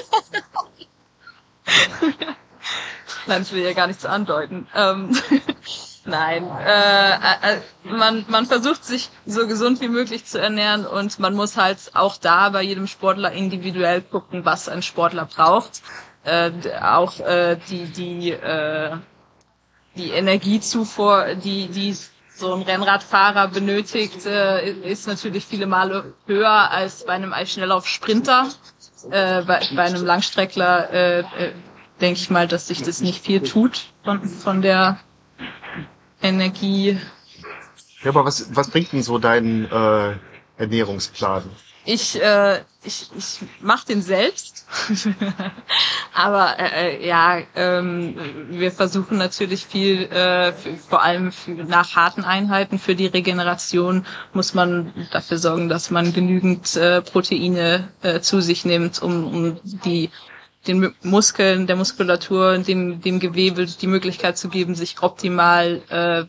Nein, 3.27 3.43
ich 3.43 3.53
will 3.53 3.63
ja 3.63 3.73
gar 3.73 3.87
nichts 3.87 4.05
andeuten. 4.05 4.67
Ähm, 4.75 5.17
Nein, 6.05 6.49
äh, 6.65 7.11
äh, 7.13 7.61
man, 7.85 8.25
man 8.29 8.47
versucht 8.47 8.83
sich 8.83 9.11
so 9.27 9.47
gesund 9.47 9.83
wie 9.83 9.89
möglich 9.89 10.25
zu 10.25 10.41
ernähren 10.41 10.87
und 10.87 11.19
man 11.19 11.35
muss 11.35 11.59
halt 11.59 11.79
auch 11.93 12.17
da 12.17 12.49
bei 12.49 12.63
jedem 12.63 12.87
Sportler 12.87 13.33
individuell 13.33 14.01
gucken, 14.01 14.47
was 14.47 14.71
ein 14.71 14.83
Sportler 14.83 15.27
braucht. 15.27 15.83
Äh, 16.25 16.51
auch 16.81 17.21
äh, 17.21 17.59
die, 17.69 17.85
die 17.87 18.31
äh, 18.31 18.97
die 19.99 20.11
Energiezufuhr, 20.13 21.35
die, 21.35 21.69
die 21.69 21.97
so 22.39 22.55
ein 22.55 22.63
Rennradfahrer 22.63 23.49
benötigt, 23.49 24.25
äh, 24.27 24.71
ist 24.71 25.07
natürlich 25.07 25.45
viele 25.47 25.67
Male 25.67 26.15
höher 26.27 26.71
als 26.71 27.05
bei 27.05 27.13
einem 27.13 27.33
Eisschnelllauf-Sprinter. 27.33 28.49
äh, 29.11 29.43
bei, 29.43 29.61
bei 29.75 29.83
einem 29.83 30.05
Langstreckler 30.05 30.91
äh, 30.93 31.19
äh, 31.21 31.25
denke 32.01 32.21
ich 32.21 32.31
mal, 32.31 32.47
dass 32.47 32.69
sich 32.69 32.83
das 32.83 33.01
nicht 33.01 33.25
viel 33.25 33.43
tut 33.43 33.87
von, 34.05 34.23
von 34.25 34.63
der 34.63 34.99
Energie. 36.23 36.99
Ja, 38.03 38.11
aber 38.11 38.25
was, 38.25 38.55
was 38.55 38.71
bringt 38.71 38.93
denn 38.93 39.03
so 39.03 39.19
dein 39.19 39.71
äh, 39.71 40.17
Ernährungsplan? 40.57 41.45
Ich, 41.91 42.21
äh, 42.21 42.61
ich, 42.85 43.09
ich 43.17 43.39
mache 43.63 43.87
den 43.87 44.03
selbst, 44.03 44.67
aber 46.15 46.59
äh, 46.59 46.99
äh, 46.99 47.09
ja, 47.09 47.39
ähm, 47.57 48.15
wir 48.51 48.71
versuchen 48.73 49.17
natürlich 49.17 49.65
viel, 49.65 50.03
äh, 50.03 50.53
für, 50.53 50.77
vor 50.77 51.03
allem 51.03 51.33
für, 51.33 51.53
nach 51.53 51.97
harten 51.97 52.25
Einheiten 52.25 52.79
für 52.79 52.95
die 52.95 53.07
Regeneration 53.07 54.05
muss 54.35 54.53
man 54.53 54.93
dafür 55.13 55.39
sorgen, 55.39 55.71
dass 55.71 55.91
man 55.91 56.13
genügend 56.13 56.77
äh, 56.77 57.01
Proteine 57.01 57.89
äh, 58.03 58.21
zu 58.21 58.43
sich 58.43 58.67
nimmt, 58.67 59.01
um, 59.01 59.25
um 59.27 59.61
die 59.63 60.11
den 60.69 60.95
Muskeln, 61.03 61.67
der 61.67 61.77
Muskulatur, 61.77 62.59
dem, 62.59 63.01
dem 63.01 63.19
Gewebe 63.19 63.67
die 63.67 63.87
Möglichkeit 63.87 64.39
zu 64.39 64.49
geben, 64.49 64.75
sich 64.75 65.03
optimal 65.03 65.81
äh, 65.89 66.25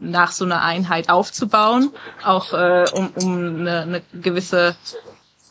nach 0.00 0.32
so 0.32 0.44
einer 0.44 0.62
Einheit 0.62 1.08
aufzubauen, 1.10 1.90
auch 2.24 2.52
äh, 2.52 2.86
um, 2.92 3.10
um 3.22 3.36
eine, 3.60 3.80
eine 3.82 4.02
gewisse 4.12 4.74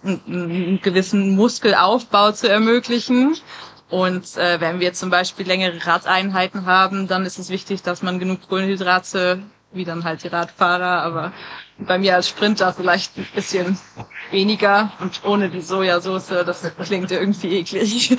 einen 0.04 0.80
gewissen 0.82 1.36
Muskelaufbau 1.36 2.32
zu 2.32 2.50
ermöglichen. 2.50 3.36
Und 3.90 4.38
äh, 4.38 4.60
wenn 4.60 4.80
wir 4.80 4.94
zum 4.94 5.10
Beispiel 5.10 5.46
längere 5.46 5.86
Radeinheiten 5.86 6.66
haben, 6.66 7.08
dann 7.08 7.26
ist 7.26 7.38
es 7.38 7.50
wichtig, 7.50 7.84
dass 7.84 8.02
man 8.02 8.20
genug 8.20 8.48
Kohlenhydrate, 8.48 9.44
wie 9.74 9.86
dann 9.86 10.04
halt 10.04 10.24
die 10.24 10.30
Radfahrer, 10.30 11.04
aber 11.04 11.34
bei 11.86 11.98
mir 11.98 12.16
als 12.16 12.30
Sprinter 12.30 12.74
vielleicht 12.74 13.18
ein 13.18 13.28
bisschen 13.34 13.78
weniger 14.32 14.92
und 15.00 15.24
ohne 15.26 15.50
die 15.50 15.62
Sojasauce, 15.62 16.28
das 16.46 16.72
klingt 16.84 17.12
irgendwie 17.12 17.60
eklig, 17.60 18.18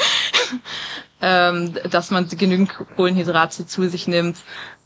ähm, 1.23 1.75
dass 1.91 2.11
man 2.11 2.29
genügend 2.29 2.73
Kohlenhydrate 2.97 3.67
zu 3.67 3.89
sich 3.89 4.07
nimmt 4.07 4.39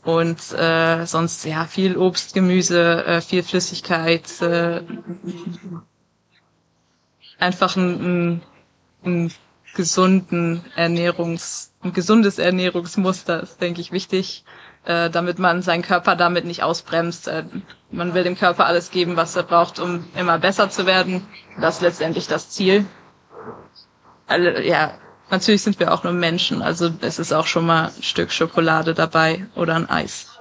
und 0.03 0.39
äh, 0.53 1.05
sonst 1.05 1.43
ja 1.45 1.65
viel 1.65 1.97
Obst, 1.97 2.33
Gemüse, 2.33 3.05
äh, 3.05 3.21
viel 3.21 3.43
Flüssigkeit, 3.43 4.41
äh, 4.41 4.81
einfach 7.39 7.75
ein, 7.75 8.01
ein, 8.33 8.41
ein 9.03 9.33
gesunden 9.75 10.63
Ernährungs, 10.75 11.73
ein 11.81 11.93
gesundes 11.93 12.39
Ernährungsmuster 12.39 13.43
ist, 13.43 13.61
denke 13.61 13.81
ich, 13.81 13.91
wichtig, 13.91 14.43
äh, 14.87 15.09
damit 15.09 15.37
man 15.37 15.61
seinen 15.61 15.81
Körper 15.81 16.15
damit 16.15 16.45
nicht 16.45 16.63
ausbremst. 16.63 17.27
Äh, 17.27 17.43
man 17.91 18.13
will 18.13 18.23
dem 18.23 18.37
Körper 18.37 18.65
alles 18.65 18.89
geben, 18.89 19.17
was 19.17 19.35
er 19.35 19.43
braucht, 19.43 19.79
um 19.79 20.05
immer 20.15 20.39
besser 20.39 20.69
zu 20.69 20.85
werden. 20.85 21.27
Das 21.59 21.75
ist 21.75 21.81
letztendlich 21.81 22.27
das 22.27 22.49
Ziel. 22.49 22.85
Also, 24.27 24.47
ja, 24.61 24.93
natürlich 25.29 25.61
sind 25.61 25.77
wir 25.81 25.93
auch 25.93 26.05
nur 26.05 26.13
Menschen, 26.13 26.61
also 26.61 26.89
es 27.01 27.19
ist 27.19 27.33
auch 27.33 27.47
schon 27.47 27.65
mal 27.65 27.91
ein 27.95 28.03
Stück 28.03 28.31
Schokolade 28.31 28.93
dabei 28.93 29.45
oder 29.55 29.75
ein 29.75 29.89
Eis. 29.89 30.39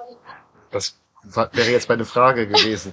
Das 0.70 0.96
wäre 1.24 1.70
jetzt 1.70 1.88
meine 1.88 2.04
Frage 2.04 2.46
gewesen. 2.46 2.92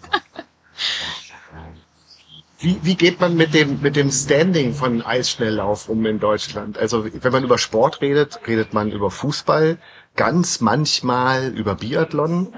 Wie, 2.59 2.79
wie 2.81 2.95
geht 2.95 3.19
man 3.19 3.35
mit 3.35 3.53
dem, 3.53 3.81
mit 3.81 3.95
dem 3.95 4.09
Standing 4.09 4.73
von 4.73 5.01
Eisschnelllauf 5.01 5.89
um 5.89 6.05
in 6.05 6.19
Deutschland? 6.19 6.77
Also 6.77 7.05
wenn 7.05 7.31
man 7.31 7.43
über 7.43 7.57
Sport 7.57 7.99
redet, 8.01 8.39
redet 8.47 8.73
man 8.73 8.91
über 8.91 9.11
Fußball, 9.11 9.77
ganz 10.16 10.61
manchmal 10.61 11.47
über 11.49 11.76
Biathlon. 11.76 12.53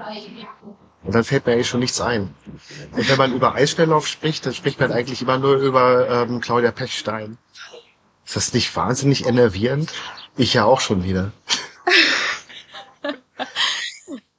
Und 1.04 1.14
dann 1.14 1.24
fällt 1.24 1.46
mir 1.46 1.52
eigentlich 1.52 1.68
schon 1.68 1.80
nichts 1.80 2.00
ein. 2.00 2.34
Und 2.92 3.08
wenn 3.08 3.16
man 3.16 3.32
über 3.32 3.54
Eisschnelllauf 3.54 4.06
spricht, 4.08 4.44
dann 4.44 4.54
spricht 4.54 4.80
man 4.80 4.92
eigentlich 4.92 5.22
immer 5.22 5.38
nur 5.38 5.56
über 5.56 6.08
ähm, 6.08 6.40
Claudia 6.40 6.72
Pechstein. 6.72 7.38
Ist 8.24 8.34
das 8.34 8.52
nicht 8.52 8.74
wahnsinnig 8.74 9.26
enervierend? 9.26 9.92
Ich 10.36 10.54
ja 10.54 10.64
auch 10.64 10.80
schon 10.80 11.04
wieder. 11.04 11.32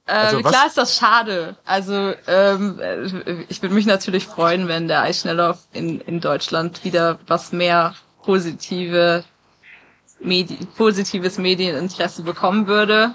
Also 0.08 0.38
ähm, 0.38 0.42
klar 0.42 0.66
ist 0.66 0.78
das 0.78 0.96
schade. 0.96 1.56
Also 1.66 2.14
ähm, 2.26 2.80
äh, 2.80 3.44
ich 3.48 3.60
würde 3.60 3.74
mich 3.74 3.84
natürlich 3.84 4.26
freuen, 4.26 4.66
wenn 4.66 4.88
der 4.88 5.02
Eisschnelllauf 5.02 5.58
in, 5.72 6.00
in 6.00 6.20
Deutschland 6.20 6.82
wieder 6.82 7.18
was 7.26 7.52
mehr 7.52 7.94
positive 8.22 9.22
Medi 10.20 10.58
positives 10.76 11.38
Medieninteresse 11.38 12.22
bekommen 12.22 12.66
würde. 12.66 13.14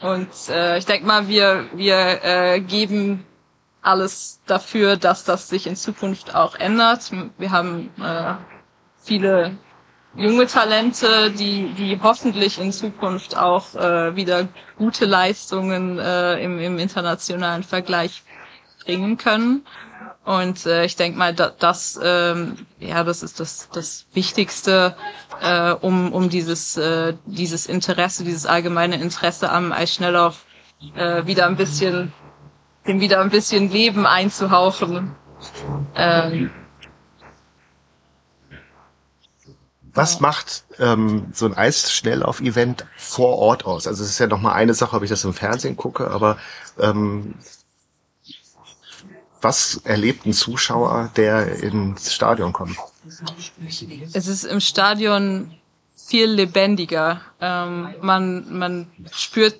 Und 0.00 0.28
äh, 0.48 0.78
ich 0.78 0.84
denke 0.86 1.06
mal, 1.06 1.28
wir 1.28 1.66
wir 1.74 2.20
äh, 2.24 2.60
geben 2.60 3.24
alles 3.82 4.40
dafür, 4.46 4.96
dass 4.96 5.24
das 5.24 5.48
sich 5.48 5.66
in 5.66 5.76
Zukunft 5.76 6.34
auch 6.34 6.54
ändert. 6.54 7.10
Wir 7.38 7.50
haben 7.50 7.90
äh, 8.00 8.34
viele 9.02 9.56
junge 10.14 10.46
Talente, 10.46 11.30
die, 11.30 11.72
die 11.76 11.98
hoffentlich 12.02 12.60
in 12.60 12.72
Zukunft 12.72 13.36
auch 13.36 13.74
äh, 13.74 14.14
wieder 14.14 14.48
gute 14.76 15.06
Leistungen 15.06 15.98
äh, 15.98 16.42
im, 16.42 16.58
im 16.58 16.78
internationalen 16.78 17.62
Vergleich 17.62 18.22
bringen 18.84 19.16
können. 19.16 19.64
Und 20.24 20.66
äh, 20.66 20.84
ich 20.84 20.96
denke 20.96 21.18
mal, 21.18 21.34
da, 21.34 21.50
das, 21.50 21.98
ähm, 22.02 22.66
ja, 22.78 23.02
das 23.04 23.22
ist 23.22 23.40
das, 23.40 23.68
das 23.72 24.06
Wichtigste, 24.12 24.96
äh, 25.40 25.72
um, 25.72 26.12
um 26.12 26.28
dieses, 26.28 26.76
äh, 26.76 27.14
dieses 27.26 27.66
Interesse, 27.66 28.24
dieses 28.24 28.46
allgemeine 28.46 29.00
Interesse 29.00 29.50
am 29.50 29.72
Eisschnelllauf 29.72 30.44
äh, 30.96 31.26
wieder 31.26 31.46
ein 31.46 31.56
bisschen, 31.56 32.12
dem 32.86 33.00
wieder 33.00 33.20
ein 33.20 33.30
bisschen 33.30 33.70
Leben 33.70 34.06
einzuhauchen. 34.06 35.14
Ähm, 35.96 36.50
Was 39.94 40.20
macht 40.20 40.64
ähm, 40.78 41.26
so 41.32 41.44
ein 41.44 41.54
Eisschnelllauf-Event 41.54 42.86
vor 42.96 43.36
Ort 43.36 43.66
aus? 43.66 43.86
Also 43.86 44.02
es 44.02 44.10
ist 44.10 44.18
ja 44.18 44.26
noch 44.26 44.40
mal 44.40 44.52
eine 44.52 44.72
Sache, 44.72 44.96
ob 44.96 45.02
ich 45.02 45.10
das 45.10 45.24
im 45.24 45.34
Fernsehen 45.34 45.76
gucke, 45.76 46.10
aber 46.10 46.38
ähm, 46.78 47.34
was 49.42 49.80
erlebt 49.84 50.26
ein 50.26 50.32
Zuschauer, 50.32 51.10
der 51.16 51.62
ins 51.62 52.12
Stadion 52.12 52.52
kommt? 52.52 52.76
Es 54.12 54.26
ist 54.28 54.44
im 54.44 54.60
Stadion 54.60 55.54
viel 55.96 56.26
lebendiger. 56.26 57.20
Ähm, 57.40 57.94
man, 58.00 58.58
man 58.58 58.86
spürt 59.12 59.56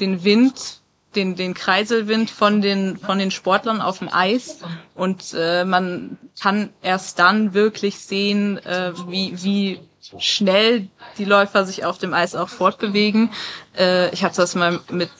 den 0.00 0.24
Wind 0.24 0.80
den, 1.14 1.36
den 1.36 1.54
Kreiselwind 1.54 2.30
von 2.30 2.60
den, 2.60 2.98
von 2.98 3.18
den 3.18 3.30
Sportlern 3.30 3.80
auf 3.80 3.98
dem 3.98 4.12
Eis 4.12 4.58
und 4.94 5.34
äh, 5.36 5.64
man 5.64 6.18
kann 6.40 6.70
erst 6.82 7.18
dann 7.18 7.54
wirklich 7.54 7.98
sehen, 7.98 8.58
äh, 8.58 8.92
wie, 9.08 9.42
wie 9.42 9.80
schnell 10.18 10.88
die 11.16 11.24
Läufer 11.24 11.64
sich 11.64 11.84
auf 11.84 11.98
dem 11.98 12.14
Eis 12.14 12.34
auch 12.34 12.48
fortbewegen. 12.48 13.30
Äh, 13.76 14.10
ich 14.10 14.22
hatte 14.22 14.36
das 14.36 14.54
mal 14.54 14.80
mit, 14.90 15.10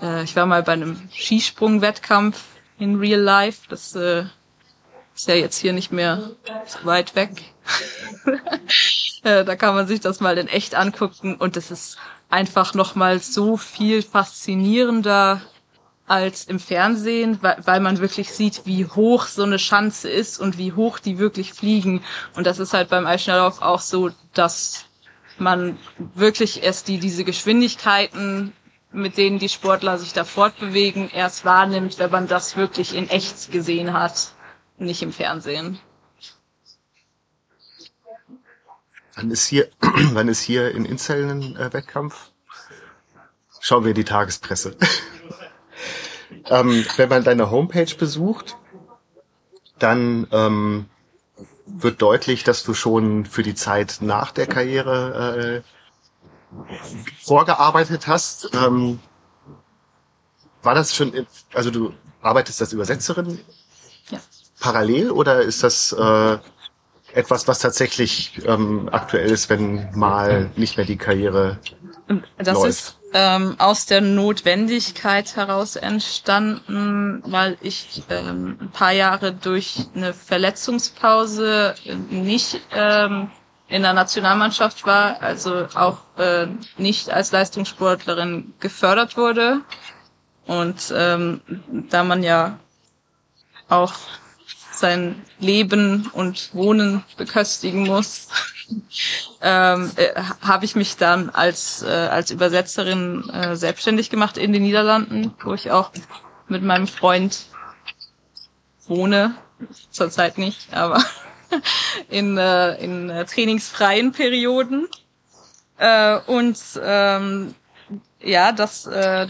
äh, 0.00 0.22
ich 0.22 0.36
war 0.36 0.46
mal 0.46 0.62
bei 0.62 0.72
einem 0.72 1.08
Skisprung-Wettkampf 1.12 2.40
in 2.82 2.98
Real 2.98 3.20
Life. 3.20 3.62
Das 3.68 3.94
äh, 3.94 4.24
ist 5.14 5.28
ja 5.28 5.34
jetzt 5.34 5.58
hier 5.58 5.72
nicht 5.72 5.92
mehr 5.92 6.30
so 6.66 6.84
weit 6.84 7.14
weg. 7.14 7.30
äh, 9.22 9.44
da 9.44 9.56
kann 9.56 9.74
man 9.74 9.86
sich 9.86 10.00
das 10.00 10.20
mal 10.20 10.36
in 10.38 10.48
echt 10.48 10.74
angucken 10.74 11.36
und 11.36 11.56
das 11.56 11.70
ist 11.70 11.96
einfach 12.28 12.74
nochmal 12.74 13.20
so 13.20 13.56
viel 13.56 14.02
faszinierender 14.02 15.42
als 16.08 16.44
im 16.44 16.58
Fernsehen, 16.58 17.38
weil, 17.40 17.80
man 17.80 18.00
wirklich 18.00 18.32
sieht, 18.32 18.62
wie 18.66 18.84
hoch 18.84 19.26
so 19.26 19.44
eine 19.44 19.58
Schanze 19.58 20.10
ist 20.10 20.40
und 20.40 20.58
wie 20.58 20.72
hoch 20.72 20.98
die 20.98 21.18
wirklich 21.18 21.54
fliegen. 21.54 22.02
Und 22.34 22.46
das 22.46 22.58
ist 22.58 22.74
halt 22.74 22.90
beim 22.90 23.06
Eisschnelllauf 23.06 23.62
auch 23.62 23.80
so, 23.80 24.10
dass 24.34 24.84
man 25.38 25.78
wirklich 26.14 26.62
erst 26.62 26.88
die, 26.88 26.98
diese 26.98 27.24
Geschwindigkeiten, 27.24 28.52
mit 28.92 29.16
denen 29.16 29.38
die 29.38 29.48
Sportler 29.48 29.98
sich 29.98 30.12
da 30.12 30.24
fortbewegen, 30.24 31.10
erst 31.10 31.44
wahrnimmt, 31.44 31.98
wenn 31.98 32.10
man 32.10 32.28
das 32.28 32.56
wirklich 32.56 32.94
in 32.94 33.08
echt 33.08 33.50
gesehen 33.50 33.92
hat, 33.92 34.32
nicht 34.78 35.02
im 35.02 35.12
Fernsehen. 35.12 35.78
Wann 39.14 39.30
ist 39.30 39.46
hier, 39.46 39.68
wann 39.80 40.28
ist 40.28 40.40
hier 40.40 40.74
in 40.74 40.84
Inzell 40.84 41.28
ein 41.30 41.56
äh, 41.56 41.72
Wettkampf? 41.72 42.30
Schauen 43.60 43.84
wir 43.84 43.94
die 43.94 44.04
Tagespresse. 44.04 44.76
ähm, 46.46 46.84
wenn 46.96 47.08
man 47.08 47.24
deine 47.24 47.50
Homepage 47.50 47.94
besucht, 47.96 48.56
dann 49.78 50.26
ähm, 50.32 50.86
wird 51.66 52.02
deutlich, 52.02 52.44
dass 52.44 52.64
du 52.64 52.74
schon 52.74 53.24
für 53.24 53.42
die 53.42 53.54
Zeit 53.54 53.98
nach 54.00 54.32
der 54.32 54.46
Karriere 54.46 55.62
äh, 55.64 55.81
vorgearbeitet 57.20 58.06
hast. 58.06 58.50
Ähm, 58.54 59.00
war 60.62 60.74
das 60.74 60.94
schon, 60.94 61.26
also 61.54 61.70
du 61.70 61.92
arbeitest 62.20 62.60
als 62.60 62.72
Übersetzerin 62.72 63.40
ja. 64.10 64.20
parallel 64.60 65.10
oder 65.10 65.42
ist 65.42 65.62
das 65.62 65.92
äh, 65.92 66.38
etwas, 67.14 67.48
was 67.48 67.58
tatsächlich 67.58 68.40
ähm, 68.46 68.88
aktuell 68.90 69.30
ist, 69.30 69.50
wenn 69.50 69.90
mal 69.94 70.50
nicht 70.56 70.76
mehr 70.76 70.86
die 70.86 70.96
Karriere 70.96 71.58
das 72.38 72.54
läuft. 72.54 72.68
Ist, 72.68 72.98
ähm, 73.14 73.56
aus 73.58 73.86
der 73.86 74.00
Notwendigkeit 74.00 75.36
heraus 75.36 75.76
entstanden, 75.76 77.22
weil 77.26 77.58
ich 77.60 78.02
ähm, 78.08 78.56
ein 78.60 78.70
paar 78.70 78.92
Jahre 78.92 79.32
durch 79.32 79.86
eine 79.94 80.14
Verletzungspause 80.14 81.74
nicht 82.10 82.60
ähm, 82.74 83.30
in 83.72 83.82
der 83.82 83.94
Nationalmannschaft 83.94 84.84
war, 84.84 85.22
also 85.22 85.66
auch 85.74 85.98
äh, 86.18 86.46
nicht 86.76 87.10
als 87.10 87.32
Leistungssportlerin 87.32 88.52
gefördert 88.60 89.16
wurde. 89.16 89.62
Und 90.46 90.92
ähm, 90.94 91.40
da 91.88 92.04
man 92.04 92.22
ja 92.22 92.58
auch 93.70 93.94
sein 94.74 95.22
Leben 95.38 96.10
und 96.12 96.54
Wohnen 96.54 97.02
beköstigen 97.16 97.84
muss, 97.84 98.28
ähm, 99.40 99.90
äh, 99.96 100.20
habe 100.42 100.66
ich 100.66 100.76
mich 100.76 100.98
dann 100.98 101.30
als, 101.30 101.82
äh, 101.82 101.88
als 101.88 102.30
Übersetzerin 102.30 103.26
äh, 103.30 103.56
selbstständig 103.56 104.10
gemacht 104.10 104.36
in 104.36 104.52
den 104.52 104.64
Niederlanden, 104.64 105.34
wo 105.42 105.54
ich 105.54 105.70
auch 105.70 105.92
mit 106.46 106.62
meinem 106.62 106.86
Freund 106.86 107.46
wohne. 108.86 109.34
Zurzeit 109.90 110.36
nicht, 110.36 110.74
aber 110.74 111.02
in, 112.08 112.38
äh, 112.38 112.74
in 112.82 113.10
äh, 113.10 113.24
trainingsfreien 113.24 114.12
Perioden. 114.12 114.88
Äh, 115.78 116.18
und 116.26 116.58
ähm, 116.82 117.54
ja, 118.20 118.52
das 118.52 118.86
äh, 118.86 119.26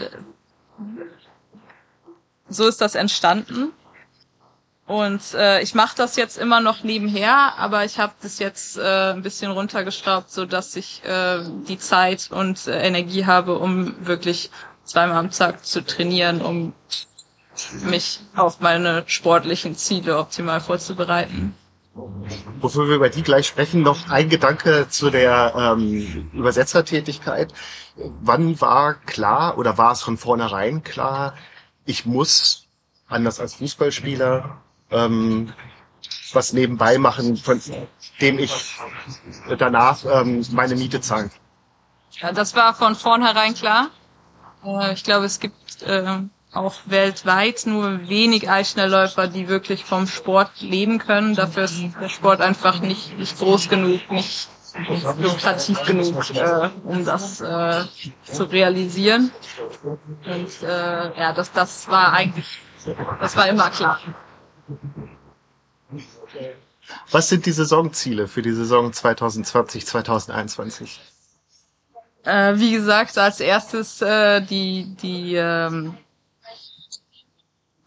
so 2.49 2.67
ist 2.67 2.81
das 2.81 2.95
entstanden. 2.95 3.71
Und 4.85 5.33
äh, 5.33 5.61
ich 5.61 5.75
mache 5.75 5.95
das 5.95 6.17
jetzt 6.17 6.37
immer 6.37 6.59
noch 6.59 6.83
nebenher, 6.83 7.53
aber 7.57 7.85
ich 7.85 7.99
habe 7.99 8.13
das 8.21 8.39
jetzt 8.39 8.77
äh, 8.77 9.13
ein 9.13 9.21
bisschen 9.21 9.51
runtergeschraubt, 9.51 10.29
so 10.29 10.45
dass 10.45 10.75
ich 10.75 11.01
äh, 11.05 11.39
die 11.67 11.79
Zeit 11.79 12.29
und 12.31 12.67
äh, 12.67 12.85
Energie 12.85 13.25
habe, 13.25 13.57
um 13.57 13.95
wirklich 14.05 14.51
zweimal 14.83 15.17
am 15.17 15.31
Tag 15.31 15.65
zu 15.65 15.85
trainieren, 15.85 16.41
um 16.41 16.73
mich 17.83 18.19
auf 18.35 18.59
meine 18.59 19.03
sportlichen 19.07 19.75
Ziele 19.75 20.17
optimal 20.17 20.59
vorzubereiten. 20.59 21.55
Bevor 22.59 22.87
wir 22.87 22.95
über 22.95 23.09
die 23.09 23.21
gleich 23.21 23.47
sprechen, 23.47 23.81
noch 23.81 24.09
ein 24.09 24.27
Gedanke 24.27 24.87
zu 24.89 25.11
der 25.11 25.53
ähm, 25.55 26.29
Übersetzertätigkeit. 26.33 27.53
Wann 27.95 28.59
war 28.59 28.95
klar 28.95 29.57
oder 29.59 29.77
war 29.77 29.91
es 29.91 30.01
von 30.01 30.17
vornherein 30.17 30.83
klar, 30.83 31.35
ich 31.85 32.05
muss, 32.05 32.67
anders 33.07 33.39
als 33.39 33.55
Fußballspieler, 33.55 34.57
ähm, 34.89 35.53
was 36.33 36.53
nebenbei 36.53 36.97
machen, 36.97 37.37
von 37.37 37.61
dem 38.21 38.39
ich 38.39 38.75
danach 39.59 40.03
ähm, 40.05 40.43
meine 40.51 40.75
Miete 40.75 40.99
zahle? 40.99 41.29
Ja, 42.11 42.31
das 42.31 42.55
war 42.55 42.73
von 42.73 42.95
vornherein 42.95 43.53
klar. 43.53 43.89
Äh, 44.65 44.93
ich 44.93 45.03
glaube, 45.03 45.25
es 45.25 45.39
gibt 45.39 45.83
äh, 45.83 46.21
auch 46.53 46.75
weltweit 46.85 47.65
nur 47.65 48.07
wenig 48.07 48.49
Eisschnellläufer, 48.49 49.27
die 49.27 49.47
wirklich 49.47 49.85
vom 49.85 50.07
Sport 50.07 50.61
leben 50.61 50.99
können. 50.99 51.35
Dafür 51.35 51.63
ist 51.63 51.81
der 51.99 52.09
Sport 52.09 52.41
einfach 52.41 52.79
nicht, 52.79 53.17
nicht 53.17 53.37
groß 53.37 53.69
genug, 53.69 53.99
nicht 54.11 54.49
lukrativ 55.19 55.81
genug, 55.83 56.29
äh, 56.35 56.69
um 56.83 57.05
das 57.05 57.41
äh, 57.41 57.83
zu 58.23 58.43
realisieren. 58.45 59.31
Und 59.83 60.63
äh, 60.63 61.19
ja, 61.19 61.33
das, 61.33 61.51
das 61.51 61.87
war 61.87 62.13
eigentlich, 62.13 62.59
das 63.19 63.35
war 63.35 63.47
immer 63.47 63.69
klar. 63.69 63.99
Was 67.11 67.29
sind 67.29 67.45
die 67.45 67.51
Saisonziele 67.51 68.27
für 68.27 68.41
die 68.41 68.51
Saison 68.51 68.91
2020, 68.91 69.85
2021? 69.85 71.01
Äh, 72.23 72.53
wie 72.55 72.71
gesagt, 72.71 73.17
als 73.17 73.39
erstes 73.39 74.01
äh, 74.01 74.41
die, 74.41 74.95
die 74.95 75.35
ähm, 75.35 75.97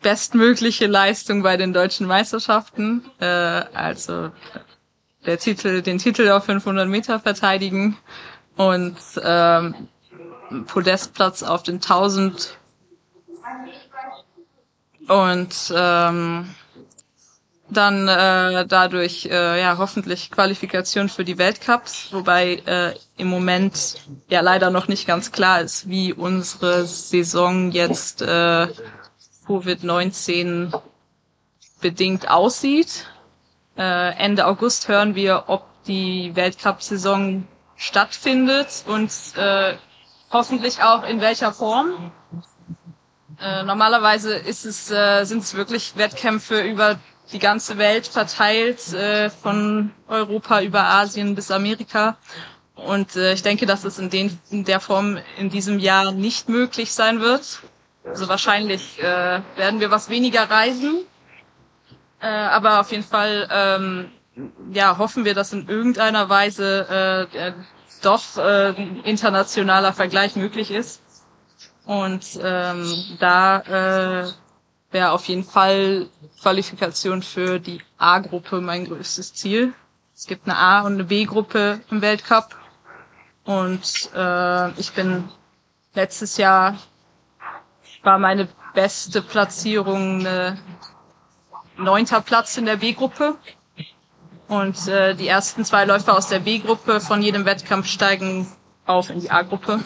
bestmögliche 0.07 0.87
Leistung 0.87 1.43
bei 1.43 1.57
den 1.57 1.73
deutschen 1.73 2.07
Meisterschaften, 2.07 3.03
äh, 3.19 3.27
also 3.27 4.31
der 5.27 5.37
Titel, 5.37 5.83
den 5.83 5.99
Titel 5.99 6.31
auf 6.31 6.45
500 6.45 6.89
Meter 6.89 7.19
verteidigen 7.19 7.97
und 8.57 8.95
ähm, 9.21 9.75
Podestplatz 10.69 11.43
auf 11.43 11.65
den 11.65 11.81
1000 11.83 12.57
und 15.09 15.75
ähm, 15.75 16.55
dann 17.69 18.07
äh, 18.07 18.65
dadurch 18.65 19.27
äh, 19.27 19.61
ja 19.61 19.77
hoffentlich 19.77 20.31
Qualifikation 20.31 21.09
für 21.09 21.25
die 21.25 21.37
Weltcups, 21.37 22.13
wobei 22.13 22.63
äh, 22.65 22.93
im 23.17 23.27
Moment 23.27 23.97
ja 24.29 24.41
leider 24.41 24.71
noch 24.71 24.87
nicht 24.87 25.09
ganz 25.09 25.33
klar 25.33 25.63
ist, 25.63 25.89
wie 25.89 26.13
unsere 26.13 26.87
Saison 26.87 27.73
jetzt 27.73 28.23
äh, 28.23 28.69
Covid-19 29.47 30.73
bedingt 31.81 32.29
aussieht. 32.31 33.07
Äh, 33.77 34.15
Ende 34.17 34.47
August 34.47 34.89
hören 34.89 35.15
wir, 35.15 35.45
ob 35.49 35.65
die 35.87 36.35
Weltcup-Saison 36.35 37.47
stattfindet 37.77 38.85
und 38.87 39.11
äh, 39.37 39.75
hoffentlich 40.31 40.83
auch 40.83 41.05
in 41.05 41.21
welcher 41.21 41.53
Form. 41.53 42.11
Äh, 43.41 43.63
normalerweise 43.65 44.35
ist 44.35 44.65
es, 44.65 44.91
äh, 44.91 45.25
sind 45.25 45.43
es 45.43 45.55
wirklich 45.55 45.97
Wettkämpfe 45.97 46.61
über 46.63 46.99
die 47.33 47.39
ganze 47.39 47.77
Welt 47.77 48.07
verteilt, 48.07 48.93
äh, 48.95 49.31
von 49.31 49.91
Europa 50.09 50.63
über 50.63 50.85
Asien 50.85 51.35
bis 51.35 51.51
Amerika. 51.51 52.17
Und 52.75 53.17
äh, 53.17 53.33
ich 53.35 53.43
denke, 53.43 53.67
dass 53.67 53.85
es 53.85 53.99
in, 53.99 54.11
den, 54.11 54.39
in 54.51 54.65
der 54.65 54.81
Form 54.81 55.19
in 55.39 55.51
diesem 55.51 55.79
Jahr 55.79 56.13
nicht 56.13 56.49
möglich 56.49 56.93
sein 56.93 57.21
wird. 57.21 57.61
Also 58.07 58.29
wahrscheinlich 58.29 59.03
äh, 59.03 59.41
werden 59.57 59.81
wir 59.81 59.91
was 59.91 60.09
weniger 60.09 60.49
reisen. 60.51 61.01
Äh, 62.21 62.27
aber 62.29 62.81
auf 62.81 62.91
jeden 62.93 63.03
Fall 63.05 63.49
ähm, 63.53 64.11
ja, 64.73 64.99
hoffen 64.99 65.25
wir, 65.25 65.35
dass 65.35 65.53
in 65.53 65.69
irgendeiner 65.69 66.29
Weise 66.29 67.29
äh, 67.33 67.53
doch 68.03 68.37
äh, 68.37 68.71
internationaler 69.05 69.93
Vergleich 69.93 70.37
möglich 70.37 70.71
ist. 70.71 71.03
Und 71.85 72.39
ähm, 72.43 72.93
da 73.21 73.61
äh, 74.25 74.31
wäre 74.91 75.13
auf 75.13 75.25
jeden 75.27 75.45
Fall 75.45 76.09
Qualifikation 76.43 77.23
für 77.23 77.59
die 77.59 77.81
A-Gruppe 77.99 78.61
mein 78.61 78.87
größtes 78.87 79.35
Ziel. 79.35 79.73
Es 80.15 80.27
gibt 80.27 80.47
eine 80.47 80.57
A- 80.57 80.81
und 80.81 80.95
eine 80.95 81.05
B-Gruppe 81.05 81.81
im 81.91 82.01
Weltcup. 82.03 82.57
Und 83.45 84.11
äh, 84.15 84.71
ich 84.81 84.93
bin 84.93 85.29
letztes 85.95 86.37
Jahr 86.37 86.77
war 88.07 88.19
meine 88.19 88.49
beste 88.73 89.21
Platzierung 89.21 90.27
neunter 91.77 92.21
Platz 92.21 92.57
in 92.57 92.67
der 92.67 92.77
B-Gruppe. 92.77 93.37
Und 94.49 94.87
äh, 94.87 95.15
die 95.15 95.27
ersten 95.27 95.65
zwei 95.65 95.85
Läufer 95.85 96.17
aus 96.17 96.29
der 96.29 96.39
B-Gruppe 96.39 97.01
von 97.01 97.21
jedem 97.21 97.45
Wettkampf 97.45 97.89
steigen 97.89 98.47
auf 98.87 99.11
in 99.11 99.21
die 99.21 99.31
A-Gruppe. 99.31 99.81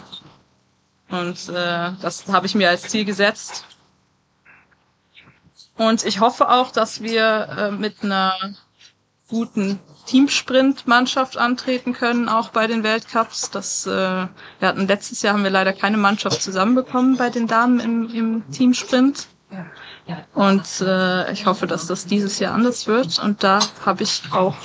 Und 1.09 1.49
äh, 1.49 1.91
das 2.01 2.27
habe 2.27 2.45
ich 2.45 2.55
mir 2.55 2.69
als 2.69 2.83
Ziel 2.83 3.03
gesetzt. 3.03 3.65
Und 5.77 6.05
ich 6.05 6.19
hoffe 6.19 6.49
auch, 6.49 6.71
dass 6.71 7.01
wir 7.01 7.47
äh, 7.57 7.71
mit 7.71 8.03
einer 8.03 8.35
guten 9.27 9.79
Teamsprint-Mannschaft 10.11 11.37
antreten 11.37 11.93
können, 11.93 12.27
auch 12.27 12.49
bei 12.49 12.67
den 12.67 12.83
Weltcups. 12.83 13.49
Das, 13.49 13.87
äh, 13.87 13.89
wir 13.89 14.67
hatten 14.67 14.85
letztes 14.85 15.21
Jahr 15.21 15.35
haben 15.35 15.43
wir 15.43 15.49
leider 15.49 15.71
keine 15.71 15.95
Mannschaft 15.95 16.41
zusammenbekommen 16.41 17.15
bei 17.15 17.29
den 17.29 17.47
Damen 17.47 17.79
im, 17.79 18.13
im 18.13 18.51
Teamsprint. 18.51 19.27
Und 20.33 20.81
äh, 20.81 21.31
ich 21.31 21.45
hoffe, 21.45 21.65
dass 21.65 21.87
das 21.87 22.05
dieses 22.07 22.39
Jahr 22.39 22.53
anders 22.53 22.87
wird. 22.87 23.19
Und 23.19 23.41
da 23.41 23.59
habe 23.85 24.03
ich 24.03 24.23
auch 24.31 24.55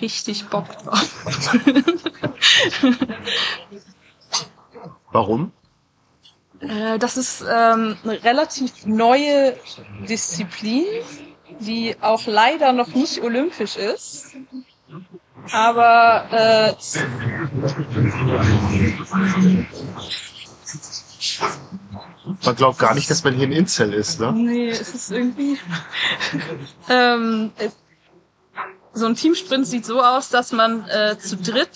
richtig 0.00 0.48
Bock 0.48 0.66
drauf. 0.82 1.26
Warum? 5.12 5.52
Äh, 6.58 6.98
das 6.98 7.16
ist 7.16 7.42
ähm, 7.42 7.96
eine 8.02 8.24
relativ 8.24 8.84
neue 8.84 9.56
Disziplin, 10.08 10.86
die 11.60 11.96
auch 12.00 12.26
leider 12.26 12.72
noch 12.72 12.88
nicht 12.88 13.22
olympisch 13.22 13.76
ist. 13.76 14.34
Aber 15.52 16.26
äh, 16.30 16.74
Man 22.44 22.56
glaubt 22.56 22.78
gar 22.78 22.94
nicht, 22.94 23.10
dass 23.10 23.24
man 23.24 23.34
hier 23.34 23.44
in 23.44 23.52
Inzell 23.52 23.92
ist, 23.92 24.20
ne? 24.20 24.32
nee, 24.32 24.70
es 24.70 24.94
ist 24.94 25.10
irgendwie. 25.10 25.58
ähm, 26.88 27.52
so 28.92 29.06
ein 29.06 29.14
Teamsprint 29.14 29.66
sieht 29.66 29.86
so 29.86 30.02
aus, 30.02 30.30
dass 30.30 30.52
man 30.52 30.88
äh, 30.88 31.16
zu 31.18 31.36
dritt 31.36 31.70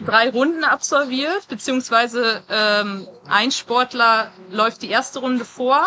drei 0.00 0.30
Runden 0.30 0.64
absolviert, 0.64 1.48
beziehungsweise 1.48 2.42
ähm, 2.48 3.06
ein 3.26 3.50
Sportler 3.50 4.30
läuft 4.50 4.82
die 4.82 4.90
erste 4.90 5.20
Runde 5.20 5.44
vor, 5.44 5.82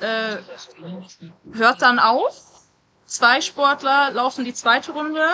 äh, 0.00 0.36
hört 1.52 1.82
dann 1.82 1.98
auf, 1.98 2.34
zwei 3.06 3.40
Sportler 3.40 4.10
laufen 4.12 4.44
die 4.44 4.54
zweite 4.54 4.92
Runde 4.92 5.26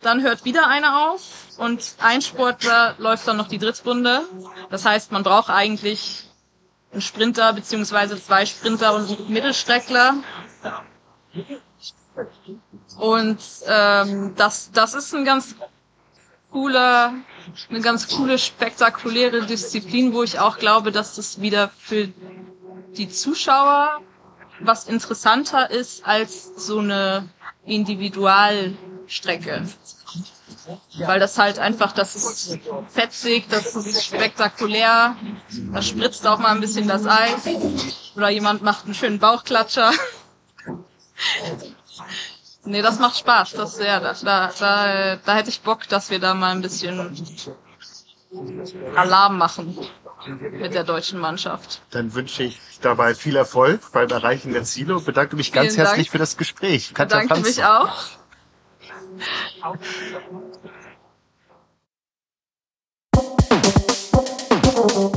dann 0.00 0.22
hört 0.22 0.44
wieder 0.44 0.68
einer 0.68 1.10
auf 1.10 1.20
und 1.58 1.96
ein 1.98 2.22
Sportler 2.22 2.94
läuft 2.98 3.28
dann 3.28 3.36
noch 3.36 3.48
die 3.48 3.58
Drittrunde. 3.58 4.22
Das 4.70 4.84
heißt, 4.84 5.12
man 5.12 5.22
braucht 5.22 5.50
eigentlich 5.50 6.24
einen 6.92 7.02
Sprinter 7.02 7.52
beziehungsweise 7.52 8.20
zwei 8.22 8.46
Sprinter 8.46 8.94
und 8.94 9.10
einen 9.10 9.32
Mittelstreckler. 9.32 10.14
Und 12.98 13.38
ähm, 13.66 14.34
das, 14.36 14.70
das 14.72 14.94
ist 14.94 15.14
ein 15.14 15.24
ganz 15.24 15.54
cooler, 16.50 17.12
eine 17.68 17.80
ganz 17.80 18.08
coole, 18.08 18.38
spektakuläre 18.38 19.44
Disziplin, 19.44 20.14
wo 20.14 20.22
ich 20.22 20.38
auch 20.38 20.56
glaube, 20.56 20.90
dass 20.92 21.16
das 21.16 21.42
wieder 21.42 21.70
für 21.78 22.08
die 22.96 23.08
Zuschauer 23.08 24.00
was 24.60 24.84
interessanter 24.84 25.70
ist 25.70 26.06
als 26.06 26.52
so 26.56 26.78
eine 26.78 27.28
Individualstrecke. 27.64 29.66
Weil 30.98 31.20
das 31.20 31.38
halt 31.38 31.58
einfach, 31.58 31.92
das 31.92 32.16
ist 32.16 32.58
fetzig, 32.88 33.46
das 33.48 33.76
ist 33.76 34.04
spektakulär, 34.04 35.16
da 35.72 35.82
spritzt 35.82 36.26
auch 36.26 36.38
mal 36.38 36.50
ein 36.50 36.60
bisschen 36.60 36.88
das 36.88 37.06
Eis 37.06 37.46
oder 38.16 38.30
jemand 38.30 38.62
macht 38.62 38.86
einen 38.86 38.94
schönen 38.94 39.18
Bauchklatscher. 39.18 39.92
Nee, 42.68 42.82
das 42.82 42.98
macht 42.98 43.16
Spaß, 43.16 43.52
das 43.52 43.78
ja, 43.78 44.00
da, 44.00 44.12
da, 44.24 44.50
da, 44.58 45.16
da 45.24 45.34
hätte 45.36 45.50
ich 45.50 45.60
Bock, 45.60 45.88
dass 45.88 46.10
wir 46.10 46.18
da 46.18 46.34
mal 46.34 46.50
ein 46.50 46.62
bisschen 46.62 47.16
Alarm 48.96 49.38
machen 49.38 49.78
mit 50.50 50.74
der 50.74 50.82
deutschen 50.82 51.20
Mannschaft. 51.20 51.80
Dann 51.90 52.12
wünsche 52.12 52.42
ich 52.42 52.60
dabei 52.80 53.14
viel 53.14 53.36
Erfolg 53.36 53.80
beim 53.92 54.08
Erreichen 54.10 54.52
der 54.52 54.64
Ziele 54.64 54.96
und 54.96 55.04
bedanke 55.04 55.36
mich 55.36 55.52
ganz 55.52 55.74
Vielen 55.74 55.86
herzlich 55.86 56.06
Dank. 56.06 56.12
für 56.12 56.18
das 56.18 56.36
Gespräch. 56.36 56.92
Katja 56.94 57.18
Danke 57.18 57.34
Franzen. 57.34 57.56
mich 57.56 57.64
auch. 57.64 57.92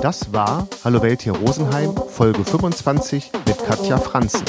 Das 0.02 0.34
war 0.34 0.68
Hallo 0.84 1.02
Welt 1.02 1.22
hier 1.22 1.32
Rosenheim, 1.34 1.96
Folge 2.10 2.44
25 2.44 3.32
mit 3.46 3.66
Katja 3.66 3.98
Franzen. 3.98 4.44